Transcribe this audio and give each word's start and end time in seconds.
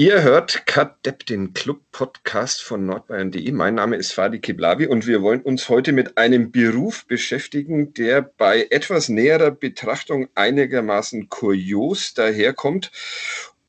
Ihr 0.00 0.22
hört 0.22 0.64
Kadepp, 0.64 1.26
den 1.26 1.54
Club-Podcast 1.54 2.62
von 2.62 2.86
nordbayern.de. 2.86 3.50
Mein 3.50 3.74
Name 3.74 3.96
ist 3.96 4.12
Fadi 4.12 4.38
Kiblavi 4.38 4.86
und 4.86 5.08
wir 5.08 5.22
wollen 5.22 5.42
uns 5.42 5.68
heute 5.68 5.90
mit 5.90 6.16
einem 6.16 6.52
Beruf 6.52 7.04
beschäftigen, 7.06 7.94
der 7.94 8.22
bei 8.22 8.68
etwas 8.70 9.08
näherer 9.08 9.50
Betrachtung 9.50 10.28
einigermaßen 10.36 11.28
kurios 11.28 12.14
daherkommt 12.14 12.92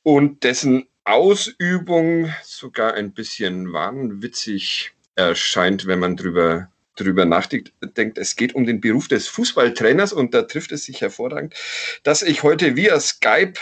und 0.03 0.43
dessen 0.43 0.85
Ausübung 1.03 2.31
sogar 2.43 2.93
ein 2.93 3.11
bisschen 3.11 3.73
wahnwitzig 3.73 4.91
erscheint, 5.15 5.87
wenn 5.87 5.97
man 5.97 6.15
drüber 6.15 6.69
drüber 6.95 7.25
nachdenkt, 7.25 7.71
es 8.17 8.35
geht 8.35 8.53
um 8.53 8.65
den 8.65 8.81
Beruf 8.81 9.07
des 9.07 9.27
Fußballtrainers 9.27 10.13
und 10.13 10.33
da 10.33 10.43
trifft 10.43 10.71
es 10.71 10.85
sich 10.85 11.01
hervorragend, 11.01 11.55
dass 12.03 12.21
ich 12.21 12.43
heute 12.43 12.75
via 12.75 12.99
Skype 12.99 13.53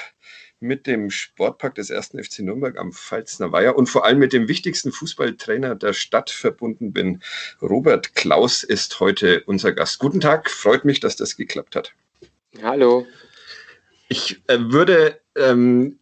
mit 0.60 0.88
dem 0.88 1.10
Sportpark 1.12 1.76
des 1.76 1.92
1. 1.92 2.14
FC 2.20 2.40
Nürnberg 2.40 2.78
am 2.78 2.92
Pfalzner 2.92 3.52
Weiher 3.52 3.76
und 3.76 3.88
vor 3.88 4.06
allem 4.06 4.20
mit 4.20 4.34
dem 4.34 4.48
wichtigsten 4.48 4.92
Fußballtrainer 4.92 5.76
der 5.76 5.94
Stadt 5.94 6.30
verbunden 6.30 6.94
bin. 6.94 7.22
Robert 7.62 8.16
Klaus 8.16 8.64
ist 8.64 9.00
heute 9.00 9.44
unser 9.46 9.74
Gast. 9.74 10.00
Guten 10.00 10.20
Tag, 10.20 10.50
freut 10.50 10.86
mich, 10.86 11.00
dass 11.00 11.16
das 11.16 11.36
geklappt 11.36 11.76
hat. 11.76 11.94
Hallo. 12.62 13.06
Ich 14.10 14.42
äh, 14.48 14.58
würde 14.60 15.20
ähm, 15.36 16.00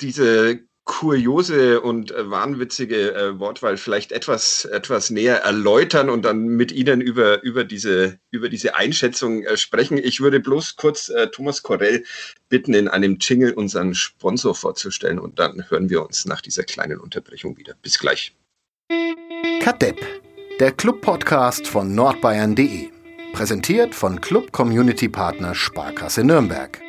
diese 0.00 0.60
kuriose 0.90 1.80
und 1.80 2.10
äh, 2.10 2.28
wahnwitzige 2.28 3.14
äh, 3.14 3.38
Wortwahl 3.38 3.76
vielleicht 3.76 4.10
etwas, 4.10 4.64
etwas 4.64 5.08
näher 5.10 5.36
erläutern 5.36 6.10
und 6.10 6.24
dann 6.24 6.46
mit 6.48 6.72
Ihnen 6.72 7.00
über, 7.00 7.40
über, 7.44 7.62
diese, 7.62 8.18
über 8.32 8.48
diese 8.48 8.74
Einschätzung 8.74 9.44
äh, 9.44 9.56
sprechen. 9.56 9.98
Ich 9.98 10.20
würde 10.20 10.40
bloß 10.40 10.74
kurz 10.74 11.08
äh, 11.08 11.28
Thomas 11.28 11.62
Korell 11.62 12.02
bitten, 12.48 12.74
in 12.74 12.88
einem 12.88 13.18
Jingle 13.20 13.52
unseren 13.52 13.94
Sponsor 13.94 14.52
vorzustellen 14.56 15.20
und 15.20 15.38
dann 15.38 15.70
hören 15.70 15.90
wir 15.90 16.04
uns 16.04 16.24
nach 16.24 16.40
dieser 16.40 16.64
kleinen 16.64 16.98
Unterbrechung 16.98 17.56
wieder. 17.56 17.74
Bis 17.80 18.00
gleich. 18.00 18.34
Kadepp, 19.60 20.04
der 20.58 20.72
Club-Podcast 20.72 21.68
von 21.68 21.94
nordbayern.de. 21.94 22.88
Präsentiert 23.32 23.94
von 23.94 24.20
Club 24.20 24.50
Community 24.50 25.08
Partner 25.08 25.54
Sparkasse 25.54 26.24
Nürnberg. 26.24 26.80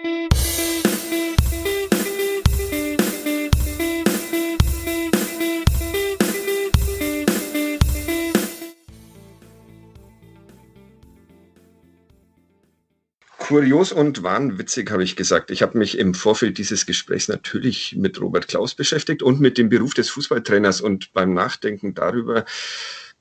Kurios 13.52 13.92
und 13.92 14.24
wahnwitzig 14.24 14.90
habe 14.92 15.04
ich 15.04 15.18
gesagt. 15.18 15.52
Ich 15.52 15.62
habe 15.62 15.78
mich 15.78 15.98
im 15.98 16.14
Vorfeld 16.14 16.58
dieses 16.58 16.86
Gesprächs 16.86 17.28
natürlich 17.28 17.98
mit 17.98 18.22
Robert 18.22 18.48
Klaus 18.48 18.76
beschäftigt 18.76 19.22
und 19.22 19.42
mit 19.42 19.58
dem 19.58 19.68
Beruf 19.68 19.94
des 19.94 20.10
Fußballtrainers 20.10 20.80
und 20.80 21.12
beim 21.12 21.34
Nachdenken 21.34 21.94
darüber 21.94 22.46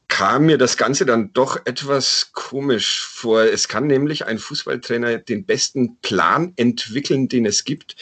kam 0.06 0.46
mir 0.46 0.56
das 0.56 0.76
Ganze 0.76 1.04
dann 1.04 1.32
doch 1.32 1.66
etwas 1.66 2.30
komisch 2.32 3.00
vor. 3.00 3.42
Es 3.42 3.66
kann 3.66 3.88
nämlich 3.88 4.24
ein 4.24 4.38
Fußballtrainer 4.38 5.18
den 5.18 5.46
besten 5.46 5.96
Plan 6.00 6.52
entwickeln, 6.54 7.28
den 7.28 7.44
es 7.44 7.64
gibt, 7.64 7.96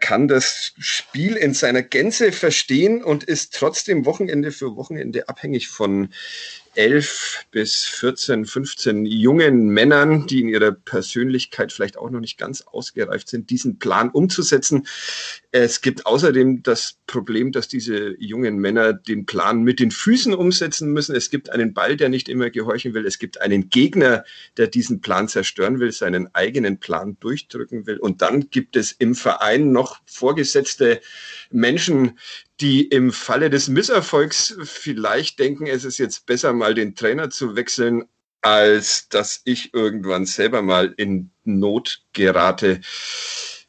kann 0.00 0.28
das 0.28 0.72
Spiel 0.78 1.36
in 1.36 1.52
seiner 1.52 1.82
Gänze 1.82 2.32
verstehen 2.32 3.04
und 3.04 3.22
ist 3.22 3.52
trotzdem 3.54 4.06
Wochenende 4.06 4.50
für 4.50 4.76
Wochenende 4.76 5.28
abhängig 5.28 5.68
von 5.68 6.08
elf 6.76 7.46
bis 7.50 7.84
14, 7.84 8.46
15 8.46 9.06
jungen 9.06 9.68
Männern, 9.68 10.26
die 10.26 10.40
in 10.40 10.48
ihrer 10.48 10.72
Persönlichkeit 10.72 11.72
vielleicht 11.72 11.96
auch 11.96 12.10
noch 12.10 12.20
nicht 12.20 12.38
ganz 12.38 12.62
ausgereift 12.62 13.28
sind, 13.28 13.50
diesen 13.50 13.78
Plan 13.78 14.10
umzusetzen. 14.10 14.86
Es 15.50 15.80
gibt 15.80 16.06
außerdem 16.06 16.62
das 16.62 16.98
Problem, 17.06 17.52
dass 17.52 17.68
diese 17.68 18.16
jungen 18.18 18.58
Männer 18.58 18.92
den 18.92 19.26
Plan 19.26 19.62
mit 19.62 19.78
den 19.78 19.90
Füßen 19.90 20.34
umsetzen 20.34 20.92
müssen. 20.92 21.14
Es 21.14 21.30
gibt 21.30 21.50
einen 21.50 21.74
Ball, 21.74 21.96
der 21.96 22.08
nicht 22.08 22.28
immer 22.28 22.50
gehorchen 22.50 22.94
will. 22.94 23.06
Es 23.06 23.18
gibt 23.18 23.40
einen 23.40 23.70
Gegner, 23.70 24.24
der 24.56 24.66
diesen 24.66 25.00
Plan 25.00 25.28
zerstören 25.28 25.78
will, 25.80 25.92
seinen 25.92 26.34
eigenen 26.34 26.78
Plan 26.80 27.16
durchdrücken 27.20 27.86
will. 27.86 27.98
Und 27.98 28.22
dann 28.22 28.50
gibt 28.50 28.76
es 28.76 28.92
im 28.92 29.14
Verein 29.14 29.72
noch 29.72 30.00
vorgesetzte 30.06 31.00
Menschen, 31.50 32.18
die 32.60 32.86
im 32.86 33.12
Falle 33.12 33.50
des 33.50 33.68
Misserfolgs 33.68 34.56
vielleicht 34.62 35.38
denken, 35.38 35.66
es 35.66 35.84
ist 35.84 35.98
jetzt 35.98 36.26
besser, 36.26 36.52
mal 36.52 36.74
den 36.74 36.94
Trainer 36.94 37.30
zu 37.30 37.56
wechseln, 37.56 38.04
als 38.42 39.08
dass 39.08 39.40
ich 39.44 39.74
irgendwann 39.74 40.26
selber 40.26 40.62
mal 40.62 40.94
in 40.96 41.30
Not 41.44 42.02
gerate. 42.12 42.80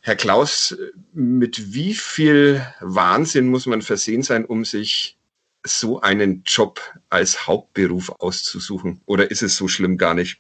Herr 0.02 0.16
Klaus, 0.16 0.78
mit 1.14 1.74
wie 1.74 1.94
viel 1.96 2.66
Wahnsinn 2.80 3.48
muss 3.48 3.66
man 3.66 3.82
versehen 3.82 4.22
sein, 4.22 4.46
um 4.46 4.64
sich 4.66 5.18
so 5.66 6.02
einen 6.02 6.44
Job 6.46 6.80
als 7.10 7.48
Hauptberuf 7.48 8.12
auszusuchen? 8.20 9.02
Oder 9.06 9.32
ist 9.32 9.42
es 9.42 9.56
so 9.56 9.68
schlimm 9.68 9.98
gar 9.98 10.14
nicht? 10.14 10.40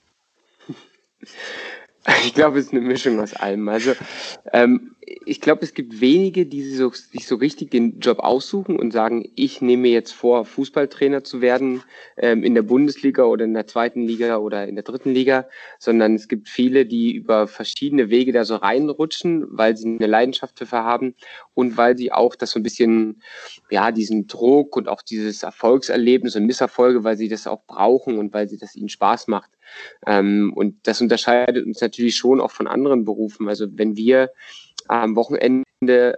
Ich 2.24 2.36
glaube, 2.36 2.60
es 2.60 2.68
ist 2.68 2.72
eine 2.72 2.82
Mischung 2.82 3.20
aus 3.20 3.34
allem. 3.34 3.68
Also 3.68 3.96
ähm, 4.54 4.95
ich 5.08 5.40
glaube, 5.40 5.64
es 5.64 5.74
gibt 5.74 6.02
wenige, 6.02 6.46
die 6.48 6.64
sich 6.64 6.78
so, 6.78 6.90
sich 6.90 7.28
so 7.28 7.36
richtig 7.36 7.70
den 7.70 8.00
Job 8.00 8.20
aussuchen 8.20 8.80
und 8.80 8.92
sagen, 8.92 9.30
ich 9.36 9.62
nehme 9.62 9.84
mir 9.84 9.92
jetzt 9.92 10.14
vor, 10.14 10.46
Fußballtrainer 10.46 11.24
zu 11.24 11.42
werden 11.42 11.84
ähm, 12.18 12.44
in 12.44 12.56
der 12.56 12.64
Bundesliga 12.64 13.24
oder 13.24 13.46
in 13.46 13.54
der 13.54 13.68
zweiten 13.68 14.02
Liga 14.02 14.38
oder 14.38 14.68
in 14.68 14.76
der 14.76 14.84
dritten 14.84 15.14
Liga, 15.14 15.48
sondern 15.78 16.16
es 16.16 16.28
gibt 16.28 16.50
viele, 16.50 16.88
die 16.88 17.14
über 17.14 17.48
verschiedene 17.48 18.10
Wege 18.10 18.32
da 18.32 18.46
so 18.46 18.56
reinrutschen, 18.56 19.46
weil 19.50 19.78
sie 19.78 19.88
eine 19.88 20.08
Leidenschaft 20.08 20.60
dafür 20.60 20.84
haben 20.84 21.14
und 21.54 21.78
weil 21.78 21.98
sie 21.98 22.12
auch 22.12 22.36
das 22.36 22.52
so 22.52 22.60
ein 22.60 22.64
bisschen, 22.64 23.22
ja, 23.70 23.92
diesen 23.92 24.26
Druck 24.26 24.76
und 24.76 24.88
auch 24.88 25.04
dieses 25.04 25.44
Erfolgserlebnis 25.44 26.36
und 26.36 26.46
Misserfolge, 26.46 27.04
weil 27.04 27.18
sie 27.18 27.30
das 27.30 27.46
auch 27.46 27.64
brauchen 27.68 28.18
und 28.18 28.34
weil 28.34 28.50
sie 28.50 28.58
das 28.58 28.76
ihnen 28.76 28.90
Spaß 28.90 29.28
macht. 29.28 29.52
Ähm, 30.08 30.52
und 30.56 30.88
das 30.88 31.02
unterscheidet 31.02 31.66
uns 31.66 31.82
natürlich 31.82 32.16
schon 32.16 32.42
auch 32.42 32.52
von 32.52 32.68
anderen 32.68 33.06
Berufen. 33.06 33.48
Also 33.48 33.68
wenn 33.72 33.96
wir 33.96 34.32
am 34.88 35.16
Wochenende 35.16 35.66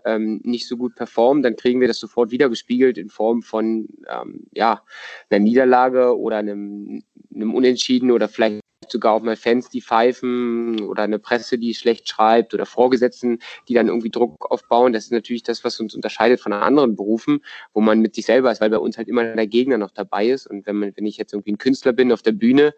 ähm, 0.05 0.41
nicht 0.44 0.67
so 0.67 0.78
gut 0.78 0.95
performen, 0.95 1.44
dann 1.44 1.55
kriegen 1.55 1.81
wir 1.81 1.88
das 1.88 2.00
sofort 2.00 2.31
wieder 2.31 2.50
gespiegelt 2.50 2.97
in 2.97 3.09
Form 3.09 3.41
von 3.41 3.88
ähm, 4.09 4.47
ja, 4.53 4.83
einer 5.29 5.39
Niederlage 5.39 6.17
oder 6.17 6.38
einem, 6.38 7.03
einem 7.33 7.53
Unentschieden 7.53 8.11
oder 8.11 8.29
vielleicht 8.29 8.61
sogar 8.91 9.13
auch 9.13 9.22
mal 9.22 9.35
Fans, 9.35 9.69
die 9.69 9.81
pfeifen 9.81 10.81
oder 10.81 11.03
eine 11.03 11.19
Presse, 11.19 11.57
die 11.57 11.73
schlecht 11.73 12.07
schreibt 12.07 12.53
oder 12.53 12.66
Vorgesetzten, 12.66 13.39
die 13.67 13.73
dann 13.73 13.88
irgendwie 13.88 14.09
Druck 14.09 14.50
aufbauen. 14.51 14.94
Das 14.94 15.05
ist 15.05 15.11
natürlich 15.11 15.44
das, 15.44 15.63
was 15.63 15.79
uns 15.79 15.95
unterscheidet 15.95 16.39
von 16.39 16.53
anderen 16.53 16.95
Berufen, 16.95 17.44
wo 17.73 17.81
man 17.81 17.99
mit 17.99 18.16
sich 18.16 18.25
selber 18.25 18.51
ist, 18.51 18.61
weil 18.61 18.69
bei 18.69 18.78
uns 18.78 18.97
halt 18.97 19.07
immer 19.07 19.23
der 19.23 19.47
Gegner 19.47 19.78
noch 19.78 19.91
dabei 19.91 20.28
ist. 20.28 20.47
Und 20.47 20.66
wenn 20.66 20.78
man, 20.78 20.94
wenn 20.95 21.05
ich 21.05 21.17
jetzt 21.17 21.34
irgendwie 21.34 21.53
ein 21.53 21.57
Künstler 21.57 21.94
bin 21.94 22.11
auf 22.11 22.22
der 22.22 22.31
Bühne, 22.31 22.73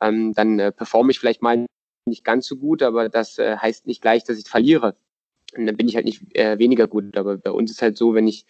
ähm, 0.00 0.32
dann 0.34 0.58
äh, 0.58 0.72
performe 0.72 1.10
ich 1.10 1.18
vielleicht 1.18 1.42
mal 1.42 1.66
nicht 2.06 2.24
ganz 2.24 2.46
so 2.46 2.56
gut, 2.56 2.82
aber 2.82 3.08
das 3.08 3.38
äh, 3.38 3.56
heißt 3.56 3.86
nicht 3.86 4.02
gleich, 4.02 4.24
dass 4.24 4.38
ich 4.38 4.48
verliere. 4.48 4.96
Und 5.58 5.66
dann 5.66 5.76
bin 5.76 5.88
ich 5.88 5.96
halt 5.96 6.04
nicht 6.04 6.36
äh, 6.36 6.58
weniger 6.58 6.86
gut. 6.86 7.16
Aber 7.16 7.36
bei 7.36 7.50
uns 7.50 7.70
ist 7.70 7.82
halt 7.82 7.96
so, 7.96 8.14
wenn 8.14 8.26
ich 8.26 8.46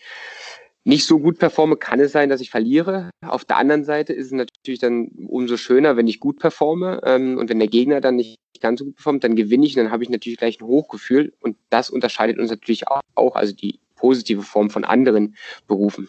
nicht 0.85 1.07
so 1.07 1.19
gut 1.19 1.39
performe, 1.39 1.77
kann 1.77 1.99
es 2.01 2.13
sein, 2.13 2.29
dass 2.29 2.41
ich 2.41 2.51
verliere. 2.51 3.11
Auf 3.27 3.45
der 3.45 3.57
anderen 3.57 3.85
Seite 3.85 4.13
ist 4.13 4.27
es 4.27 4.33
natürlich 4.33 4.81
dann 4.81 5.09
umso 5.29 5.57
schöner, 5.57 5.97
wenn 5.97 6.07
ich 6.07 6.21
gut 6.21 6.39
performe. 6.39 7.01
Ähm, 7.05 7.39
und 7.39 7.49
wenn 7.49 7.59
der 7.59 7.69
Gegner 7.69 8.01
dann 8.01 8.17
nicht 8.17 8.39
ganz 8.61 8.81
so 8.81 8.85
gut 8.85 8.97
performt, 8.97 9.25
dann 9.25 9.37
gewinne 9.37 9.65
ich 9.67 9.77
und 9.77 9.85
dann 9.85 9.93
habe 9.93 10.03
ich 10.03 10.11
natürlich 10.11 10.39
gleich 10.39 10.61
ein 10.61 10.67
Hochgefühl. 10.67 11.33
Und 11.41 11.57
das 11.71 11.91
unterscheidet 11.91 12.39
uns 12.39 12.51
natürlich 12.51 12.85
auch, 12.89 13.35
also 13.35 13.55
die 13.55 13.81
positive 13.97 14.43
Form 14.43 14.71
von 14.71 14.85
anderen 14.85 15.37
Berufen. 15.67 16.09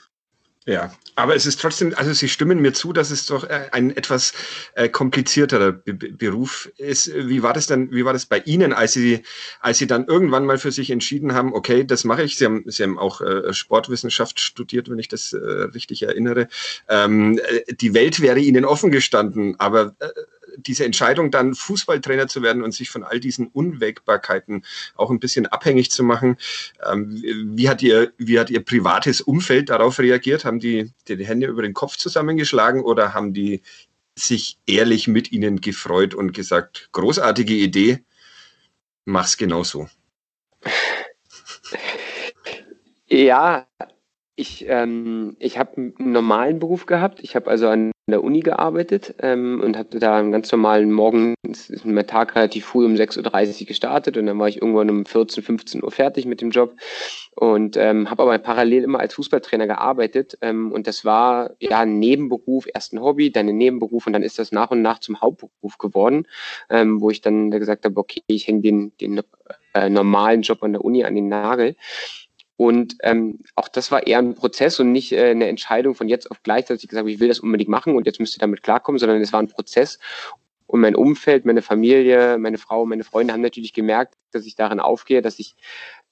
Ja, 0.68 0.92
aber 1.14 1.36
es 1.36 1.46
ist 1.46 1.62
trotzdem, 1.62 1.94
also 1.96 2.12
Sie 2.12 2.28
stimmen 2.28 2.60
mir 2.60 2.74
zu, 2.74 2.92
dass 2.92 3.12
es 3.12 3.28
doch 3.28 3.44
äh, 3.44 3.70
ein 3.72 3.96
etwas 3.96 4.34
äh, 4.74 4.90
komplizierterer 4.90 5.72
Be 5.72 5.94
Beruf 5.94 6.72
ist. 6.78 7.14
Wie 7.14 7.44
war 7.44 7.54
das 7.54 7.68
dann, 7.68 7.92
wie 7.92 8.04
war 8.04 8.14
das 8.14 8.26
bei 8.26 8.40
Ihnen, 8.40 8.74
als 8.74 8.94
Sie, 8.94 9.22
als 9.60 9.78
Sie 9.78 9.86
dann 9.86 10.06
irgendwann 10.08 10.48
mal 10.48 10.58
für 10.58 10.72
sich 10.72 10.90
entschieden 10.90 11.36
haben, 11.36 11.54
okay, 11.54 11.86
das 11.86 12.04
mache 12.04 12.24
ich. 12.24 12.38
Sie 12.38 12.46
haben, 12.46 12.64
Sie 12.66 12.82
haben 12.82 12.98
auch 12.98 13.22
äh, 13.22 13.54
Sportwissenschaft 13.54 14.40
studiert, 14.40 14.90
wenn 14.90 14.98
ich 14.98 15.08
das 15.08 15.36
richtig 15.36 16.02
erinnere. 16.02 16.48
Ähm, 16.90 17.38
äh, 17.38 17.74
die 17.76 17.94
Welt 17.94 18.20
wäre 18.20 18.40
Ihnen 18.40 18.66
offen 18.66 18.90
gestanden, 18.90 19.60
aber 19.60 19.96
diese 20.58 20.86
Entscheidung 20.86 21.32
dann 21.32 21.56
Fußballtrainer 21.56 22.28
zu 22.28 22.42
werden 22.42 22.64
und 22.64 22.74
sich 22.74 22.90
von 22.90 23.04
all 23.04 23.20
diesen 23.20 23.48
Unwägbarkeiten 23.48 24.66
auch 24.96 25.10
ein 25.10 25.20
bisschen 25.20 25.46
abhängig 25.46 25.92
zu 25.92 26.04
machen. 26.04 26.38
Ähm, 26.86 27.22
wie 27.56 27.70
hat 27.70 27.82
ihr, 27.82 28.14
wie 28.18 28.40
hat 28.40 28.50
ihr 28.50 28.64
privates 28.64 29.22
Umfeld 29.22 29.70
darauf 29.70 30.00
reagiert? 30.00 30.46
Haben 30.46 30.60
die, 30.60 30.92
die 31.08 31.26
Hände 31.26 31.48
über 31.48 31.62
den 31.62 31.74
Kopf 31.74 31.98
zusammengeschlagen 31.98 32.82
oder 32.82 33.14
haben 33.14 33.34
die 33.34 33.62
sich 34.18 34.58
ehrlich 34.66 35.08
mit 35.08 35.32
ihnen 35.32 35.60
gefreut 35.62 36.14
und 36.14 36.34
gesagt, 36.34 36.90
großartige 36.94 37.54
Idee, 37.54 38.04
mach's 39.04 39.38
genauso? 39.38 39.90
Ja, 43.08 43.68
ich, 44.36 44.66
ähm, 44.68 45.36
ich 45.40 45.58
habe 45.58 45.78
einen 45.78 46.12
normalen 46.12 46.60
Beruf 46.60 46.86
gehabt. 46.86 47.20
Ich 47.22 47.36
habe 47.36 47.50
also 47.50 47.70
an 47.70 47.92
der 48.08 48.24
Uni 48.24 48.42
gearbeitet 48.42 49.16
ähm, 49.20 49.62
und 49.64 49.78
hatte 49.78 49.98
da 49.98 50.18
einen 50.18 50.32
ganz 50.32 50.52
normalen 50.52 50.92
Morgen, 50.92 51.34
ist 51.44 51.86
mein 51.86 52.06
Tag 52.06 52.36
relativ 52.36 52.66
früh 52.66 52.86
um 52.86 52.94
6.30 52.94 53.62
Uhr 53.62 53.68
gestartet 53.68 54.18
und 54.18 54.28
dann 54.28 54.38
war 54.38 54.48
ich 54.48 54.62
irgendwann 54.62 54.92
um 54.92 55.06
14, 55.06 55.42
15 55.42 55.84
Uhr 55.84 55.90
fertig 55.90 56.26
mit 56.26 56.42
dem 56.42 56.52
Job 56.52 56.76
und 57.36 57.78
ähm, 57.78 58.12
habe 58.12 58.22
aber 58.22 58.38
parallel 58.38 58.84
immer 58.84 59.00
als 59.00 59.16
Fußballtrainer 59.16 59.66
gearbeitet 59.66 60.38
ähm, 60.42 60.72
und 60.72 60.86
das 60.86 61.04
war 61.04 61.52
ja 61.60 61.80
ein 61.80 61.98
Nebenberuf, 61.98 62.68
erst 62.72 62.94
ein 62.94 63.02
Hobby, 63.02 63.32
dann 63.32 63.50
ein 63.50 63.58
Nebenberuf 63.58 64.06
und 64.06 64.14
dann 64.14 64.24
ist 64.24 64.38
das 64.38 64.52
nach 64.52 64.70
und 64.70 64.84
nach 64.84 65.00
zum 65.00 65.20
Hauptberuf 65.22 65.80
geworden, 65.80 66.28
ähm, 66.70 67.02
wo 67.02 67.10
ich 67.10 67.22
dann 67.22 67.50
gesagt 67.50 67.86
habe, 67.86 68.00
okay, 68.00 68.22
ich 68.28 68.48
hänge 68.48 68.62
den, 68.62 68.96
den 68.98 69.22
äh, 69.74 69.90
normalen 69.90 70.44
Job 70.44 70.62
an 70.62 70.74
der 70.74 70.86
Uni 70.86 71.04
an 71.06 71.16
den 71.16 71.28
Nagel 71.28 71.76
und 72.58 72.96
ähm, 73.02 73.40
auch 73.56 73.68
das 73.68 73.92
war 73.92 74.08
eher 74.08 74.20
ein 74.20 74.36
Prozess 74.36 74.80
und 74.80 74.92
nicht 74.92 75.12
äh, 75.12 75.32
eine 75.32 75.48
Entscheidung 75.48 75.94
von 75.94 76.08
jetzt 76.08 76.32
auf 76.32 76.42
gleich, 76.42 76.66
dass 76.66 76.82
ich 76.82 76.88
gesagt 76.88 77.02
habe, 77.02 77.12
ich 77.12 77.20
will 77.20 77.28
das 77.28 77.40
unbedingt 77.40 77.70
machen 77.70 77.96
und 77.96 78.06
jetzt 78.06 78.20
müsst 78.20 78.38
ihr 78.38 78.40
damit 78.40 78.64
klarkommen, 78.64 78.98
sondern 78.98 79.22
es 79.22 79.34
war 79.34 79.42
ein 79.42 79.50
Prozess. 79.50 80.00
Und 80.68 80.80
mein 80.82 80.96
Umfeld, 80.96 81.46
meine 81.46 81.62
Familie, 81.62 82.38
meine 82.38 82.58
Frau, 82.58 82.86
meine 82.86 83.04
Freunde 83.04 83.34
haben 83.34 83.42
natürlich 83.42 83.74
gemerkt, 83.74 84.16
dass 84.32 84.46
ich 84.46 84.56
darin 84.56 84.80
aufgehe, 84.80 85.22
dass 85.22 85.38
ich 85.38 85.56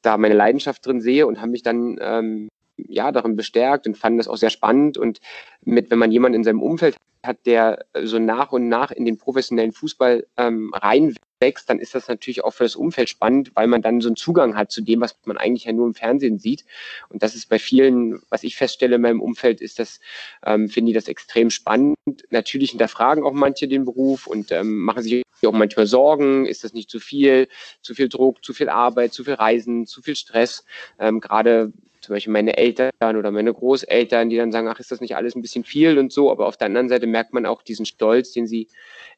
da 0.01 0.18
meine 0.18 0.36
Leidenschaft 0.36 0.86
drin 0.86 1.01
sehe 1.01 1.25
und 1.25 1.42
haben 1.42 1.51
mich 1.51 1.63
dann 1.63 1.98
ähm, 2.01 2.50
ja 2.78 3.12
darin 3.12 3.36
bestärkt 3.36 3.88
und 3.88 3.98
fanden 3.98 4.18
das 4.18 4.28
auch 4.28 4.38
sehr 4.38 4.50
spannend. 4.50 4.98
Und 4.98 5.22
mit, 5.62 5.89
wenn 5.89 5.98
man 5.98 6.12
jemanden 6.12 6.36
in 6.36 6.44
seinem 6.44 6.62
Umfeld 6.62 6.98
hat, 7.25 7.46
der 7.46 7.86
so 8.04 8.19
nach 8.19 8.51
und 8.51 8.68
nach 8.68 8.92
in 8.92 9.06
den 9.06 9.18
professionellen 9.18 9.72
Fußball 9.72 10.28
ähm, 10.38 10.72
rein 10.74 11.16
wächst, 11.44 11.69
dann 11.69 11.80
ist 11.80 11.94
das 11.94 12.07
natürlich 12.07 12.44
auch 12.44 12.54
für 12.54 12.63
das 12.63 12.78
Umfeld 12.78 13.10
spannend, 13.10 13.51
weil 13.54 13.68
man 13.68 13.81
dann 13.81 14.00
so 14.00 14.07
einen 14.07 14.16
Zugang 14.16 14.56
hat 14.56 14.72
zu 14.72 14.81
dem, 14.81 15.01
was 15.01 15.18
man 15.25 15.38
eigentlich 15.38 15.66
ja 15.66 15.74
nur 15.74 15.86
im 15.86 15.94
Fernsehen 15.94 16.40
sieht. 16.40 16.63
Und 17.10 17.22
das 17.22 17.36
ist 17.36 17.50
bei 17.50 17.60
vielen, 17.60 18.22
was 18.30 18.44
ich 18.44 18.56
feststelle 18.56 18.95
in 18.95 19.01
meinem 19.01 19.22
Umfeld, 19.22 19.60
ist 19.60 19.80
das, 19.80 20.00
ähm, 20.45 20.69
finde 20.69 20.92
ich 20.92 20.95
das 20.95 21.10
extrem 21.10 21.50
spannend. 21.50 21.98
Natürlich 22.30 22.72
hinterfragen 22.72 23.25
auch 23.25 23.34
manche 23.34 23.68
den 23.68 23.84
Beruf 23.84 24.25
und 24.25 24.51
ähm, 24.54 24.78
machen 24.80 25.04
sich 25.04 25.24
auch 25.45 25.51
manchmal 25.51 25.86
Sorgen. 25.86 26.45
Ist 26.45 26.63
das 26.63 26.74
nicht 26.74 26.90
zu 26.90 27.01
viel? 27.01 27.50
Zu 27.81 27.94
viel 27.94 28.07
Druck, 28.07 28.44
zu 28.46 28.54
viel 28.54 28.69
Arbeit, 28.69 29.13
zu 29.13 29.25
viel 29.25 29.34
Reisen, 29.34 29.86
zu 29.86 30.01
viel 30.01 30.16
Stress? 30.16 30.63
Ähm, 30.98 31.19
Gerade 31.19 31.74
zum 32.04 32.16
Beispiel 32.16 32.34
meine 32.34 32.57
Eltern 32.57 32.92
oder 33.01 33.31
meine 33.31 33.54
Großeltern, 33.54 34.30
die 34.30 34.38
dann 34.38 34.51
sagen, 34.51 34.68
ach, 34.68 34.80
ist 34.80 34.92
das 34.92 35.01
nicht 35.01 35.16
alles 35.16 35.36
ein 35.36 35.42
bisschen 35.42 35.63
viel 35.63 35.98
und 35.98 36.12
so. 36.12 36.31
Aber 36.31 36.48
auf 36.48 36.57
der 36.57 36.68
anderen 36.68 36.89
Seite 36.89 37.07
merkt 37.07 37.34
man 37.34 37.46
auch 37.46 37.62
diesen 37.62 37.86
Stolz, 37.86 38.31
den 38.34 38.46
sie 38.46 38.68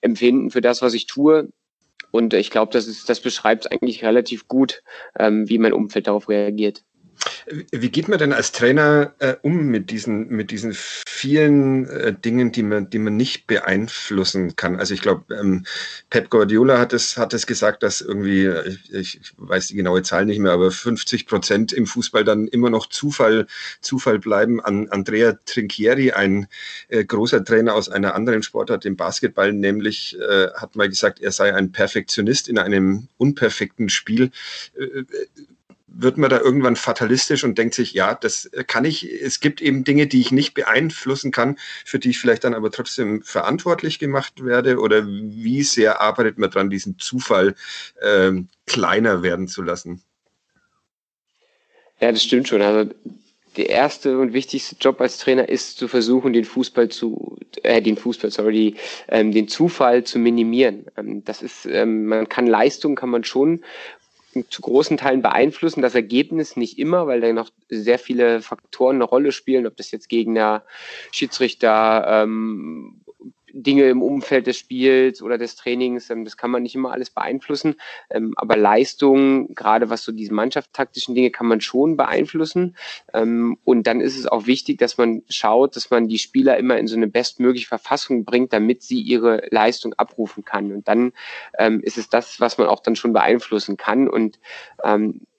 empfinden 0.01 0.51
für 0.51 0.61
das, 0.61 0.81
was 0.81 0.93
ich 0.93 1.07
tue. 1.07 1.49
Und 2.15 2.33
ich 2.33 2.49
glaube, 2.49 2.71
das, 2.71 2.87
ist, 2.87 3.09
das 3.09 3.19
beschreibt 3.19 3.69
eigentlich 3.69 4.01
relativ 4.05 4.47
gut, 4.47 4.83
ähm, 5.19 5.49
wie 5.49 5.57
mein 5.57 5.73
Umfeld 5.73 6.07
darauf 6.07 6.29
reagiert. 6.29 6.84
Wie 7.71 7.89
geht 7.89 8.07
man 8.07 8.19
denn 8.19 8.33
als 8.33 8.51
Trainer 8.51 9.13
äh, 9.19 9.35
um 9.41 9.67
mit 9.67 9.91
diesen, 9.91 10.27
mit 10.29 10.51
diesen 10.51 10.73
vielen 10.73 11.87
äh, 11.87 12.13
Dingen, 12.13 12.51
die 12.51 12.63
man, 12.63 12.89
die 12.89 12.99
man 12.99 13.15
nicht 13.15 13.47
beeinflussen 13.47 14.55
kann? 14.55 14.77
Also 14.77 14.93
ich 14.93 15.01
glaube, 15.01 15.33
ähm, 15.35 15.65
Pep 16.09 16.29
Guardiola 16.29 16.79
hat 16.79 16.93
es, 16.93 17.17
hat 17.17 17.33
es 17.33 17.45
gesagt, 17.45 17.83
dass 17.83 18.01
irgendwie, 18.01 18.47
ich, 18.91 19.19
ich, 19.21 19.33
weiß 19.37 19.67
die 19.67 19.75
genaue 19.75 20.01
Zahl 20.01 20.25
nicht 20.25 20.39
mehr, 20.39 20.53
aber 20.53 20.71
50 20.71 21.27
Prozent 21.27 21.71
im 21.71 21.85
Fußball 21.85 22.23
dann 22.23 22.47
immer 22.47 22.69
noch 22.69 22.87
Zufall, 22.87 23.47
Zufall 23.81 24.19
bleiben. 24.19 24.59
An 24.61 24.89
Andrea 24.89 25.37
Trinchieri, 25.45 26.11
ein 26.11 26.47
äh, 26.87 27.05
großer 27.05 27.43
Trainer 27.45 27.75
aus 27.75 27.89
einer 27.89 28.15
anderen 28.15 28.43
Sportart, 28.43 28.85
dem 28.85 28.95
Basketball, 28.95 29.53
nämlich 29.53 30.17
äh, 30.19 30.47
hat 30.55 30.75
mal 30.75 30.89
gesagt, 30.89 31.21
er 31.21 31.31
sei 31.31 31.53
ein 31.53 31.71
Perfektionist 31.71 32.49
in 32.49 32.57
einem 32.57 33.07
unperfekten 33.17 33.89
Spiel. 33.89 34.31
Wird 35.97 36.17
man 36.17 36.29
da 36.29 36.39
irgendwann 36.39 36.75
fatalistisch 36.75 37.43
und 37.43 37.57
denkt 37.57 37.73
sich, 37.73 37.93
ja, 37.93 38.15
das 38.15 38.49
kann 38.67 38.83
ich, 38.83 39.09
es 39.09 39.39
gibt 39.39 39.61
eben 39.61 39.83
Dinge, 39.85 40.07
die 40.07 40.19
ich 40.19 40.31
nicht 40.31 40.53
beeinflussen 40.53 41.31
kann, 41.31 41.57
für 41.85 41.99
die 41.99 42.09
ich 42.09 42.19
vielleicht 42.19 42.43
dann 42.43 42.53
aber 42.53 42.69
trotzdem 42.69 43.21
verantwortlich 43.23 43.97
gemacht 43.97 44.43
werde? 44.43 44.79
Oder 44.79 45.07
wie 45.07 45.63
sehr 45.63 46.01
arbeitet 46.01 46.37
man 46.37 46.49
dran, 46.49 46.69
diesen 46.69 46.99
Zufall 46.99 47.55
ähm, 48.01 48.49
kleiner 48.65 49.23
werden 49.23 49.47
zu 49.47 49.61
lassen? 49.61 50.01
Ja, 52.01 52.11
das 52.11 52.23
stimmt 52.23 52.49
schon. 52.49 52.61
Also 52.61 52.91
der 53.57 53.69
erste 53.69 54.19
und 54.19 54.33
wichtigste 54.33 54.75
Job 54.79 54.99
als 54.99 55.17
Trainer 55.17 55.47
ist 55.47 55.77
zu 55.77 55.87
versuchen, 55.87 56.33
den 56.33 56.45
Fußball 56.45 56.89
zu, 56.89 57.37
äh, 57.63 57.81
den 57.81 57.97
Fußball, 57.97 58.31
sorry, 58.31 58.75
ähm, 59.07 59.31
den 59.31 59.47
Zufall 59.47 60.03
zu 60.03 60.19
minimieren. 60.19 60.85
Ähm, 60.97 61.23
das 61.23 61.41
ist, 61.41 61.65
ähm, 61.65 62.05
man 62.05 62.27
kann 62.27 62.47
Leistung, 62.47 62.95
kann 62.95 63.09
man 63.09 63.23
schon 63.23 63.63
zu 64.49 64.61
großen 64.61 64.97
Teilen 64.97 65.21
beeinflussen. 65.21 65.81
Das 65.81 65.95
Ergebnis 65.95 66.57
nicht 66.57 66.77
immer, 66.77 67.07
weil 67.07 67.21
da 67.21 67.31
noch 67.31 67.49
sehr 67.69 67.99
viele 67.99 68.41
Faktoren 68.41 68.97
eine 68.97 69.05
Rolle 69.05 69.31
spielen, 69.31 69.67
ob 69.67 69.77
das 69.77 69.91
jetzt 69.91 70.09
Gegner, 70.09 70.63
Schiedsrichter, 71.11 72.05
ähm, 72.07 73.01
Dinge 73.57 73.83
im 73.89 74.01
Umfeld 74.01 74.47
des 74.47 74.57
Spiels 74.57 75.21
oder 75.21 75.37
des 75.37 75.55
Trainings, 75.55 76.09
ähm, 76.09 76.25
das 76.25 76.35
kann 76.35 76.51
man 76.51 76.63
nicht 76.63 76.75
immer 76.75 76.91
alles 76.91 77.09
beeinflussen. 77.09 77.75
Ähm, 78.09 78.33
aber 78.35 78.57
Leistung, 78.57 79.55
gerade 79.55 79.89
was 79.89 80.03
so 80.03 80.11
diese 80.11 80.33
mannschaftstaktischen 80.33 81.15
Dinge, 81.15 81.31
kann 81.31 81.47
man 81.47 81.61
schon 81.61 81.95
beeinflussen. 81.95 82.75
Ähm, 83.13 83.57
und 83.63 83.87
dann 83.87 84.01
ist 84.01 84.19
es 84.19 84.27
auch 84.27 84.45
wichtig, 84.45 84.77
dass 84.77 84.97
man 84.97 85.23
schaut, 85.29 85.77
dass 85.77 85.89
man 85.89 86.09
die 86.09 86.19
Spieler 86.19 86.57
immer 86.57 86.77
in 86.77 86.87
so 86.87 86.97
eine 86.97 87.07
bestmögliche 87.07 87.67
Verfassung 87.67 88.25
bringt, 88.25 88.51
damit 88.51 88.83
sie 88.83 88.99
ihre 88.99 89.47
Leistung 89.51 89.93
abrufen 89.93 90.43
kann. 90.43 90.73
Und 90.73 90.87
dann 90.87 91.13
ist 91.81 91.97
es 91.97 92.09
das, 92.09 92.39
was 92.39 92.57
man 92.57 92.67
auch 92.67 92.81
dann 92.81 92.95
schon 92.95 93.13
beeinflussen 93.13 93.77
kann. 93.77 94.09
Und 94.09 94.39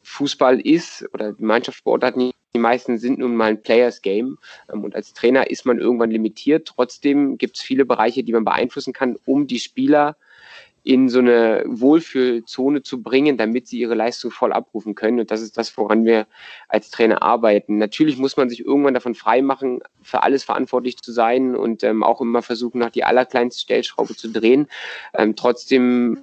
Fußball 0.07 0.61
ist 0.61 1.05
oder 1.13 1.35
Mannschaftssportarten, 1.39 2.31
die 2.55 2.61
meisten 2.61 2.97
sind 2.97 3.19
nun 3.19 3.37
mal 3.37 3.51
ein 3.51 3.63
Players 3.63 4.01
Game. 4.01 4.39
Ähm, 4.73 4.85
und 4.85 4.95
als 4.95 5.13
Trainer 5.13 5.51
ist 5.51 5.67
man 5.67 5.79
irgendwann 5.79 6.11
limitiert. 6.11 6.67
Trotzdem 6.69 7.39
gibt 7.39 7.57
es 7.57 7.63
viele 7.63 7.85
Bereiche, 7.85 8.25
die 8.25 8.33
man 8.33 8.45
beeinflussen 8.45 8.93
kann, 8.93 9.19
um 9.27 9.47
die 9.47 9.59
Spieler 9.59 10.17
in 10.85 11.09
so 11.09 11.19
eine 11.19 11.65
Wohlfühlzone 11.67 12.83
zu 12.83 13.03
bringen, 13.03 13.37
damit 13.37 13.67
sie 13.67 13.81
ihre 13.81 13.97
Leistung 13.97 14.31
voll 14.31 14.53
abrufen 14.53 14.95
können. 14.95 15.19
Und 15.19 15.33
das 15.33 15.43
ist 15.43 15.59
das, 15.59 15.77
woran 15.77 16.05
wir 16.05 16.29
als 16.69 16.91
Trainer 16.91 17.23
arbeiten. 17.23 17.79
Natürlich 17.79 18.17
muss 18.19 18.37
man 18.37 18.49
sich 18.49 18.65
irgendwann 18.65 18.95
davon 18.95 19.17
freimachen, 19.17 19.81
für 20.01 20.23
alles 20.23 20.45
verantwortlich 20.45 20.99
zu 20.99 21.11
sein 21.11 21.57
und 21.57 21.83
ähm, 21.83 22.05
auch 22.05 22.21
immer 22.21 22.41
versuchen, 22.41 22.79
nach 22.79 22.91
die 22.91 23.03
allerkleinste 23.03 23.61
Stellschraube 23.61 24.15
zu 24.15 24.29
drehen. 24.31 24.69
Ähm, 25.13 25.35
trotzdem 25.35 26.23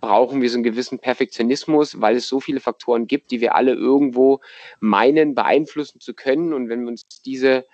brauchen 0.00 0.42
wir 0.42 0.50
so 0.50 0.56
einen 0.56 0.64
gewissen 0.64 0.98
Perfektionismus, 0.98 2.00
weil 2.00 2.16
es 2.16 2.28
so 2.28 2.40
viele 2.40 2.60
Faktoren 2.60 3.06
gibt, 3.06 3.30
die 3.30 3.40
wir 3.40 3.54
alle 3.54 3.74
irgendwo 3.74 4.40
meinen, 4.80 5.34
beeinflussen 5.34 6.00
zu 6.00 6.14
können. 6.14 6.52
Und 6.52 6.68
wenn 6.68 6.86
uns 6.86 7.02
diese, 7.24 7.66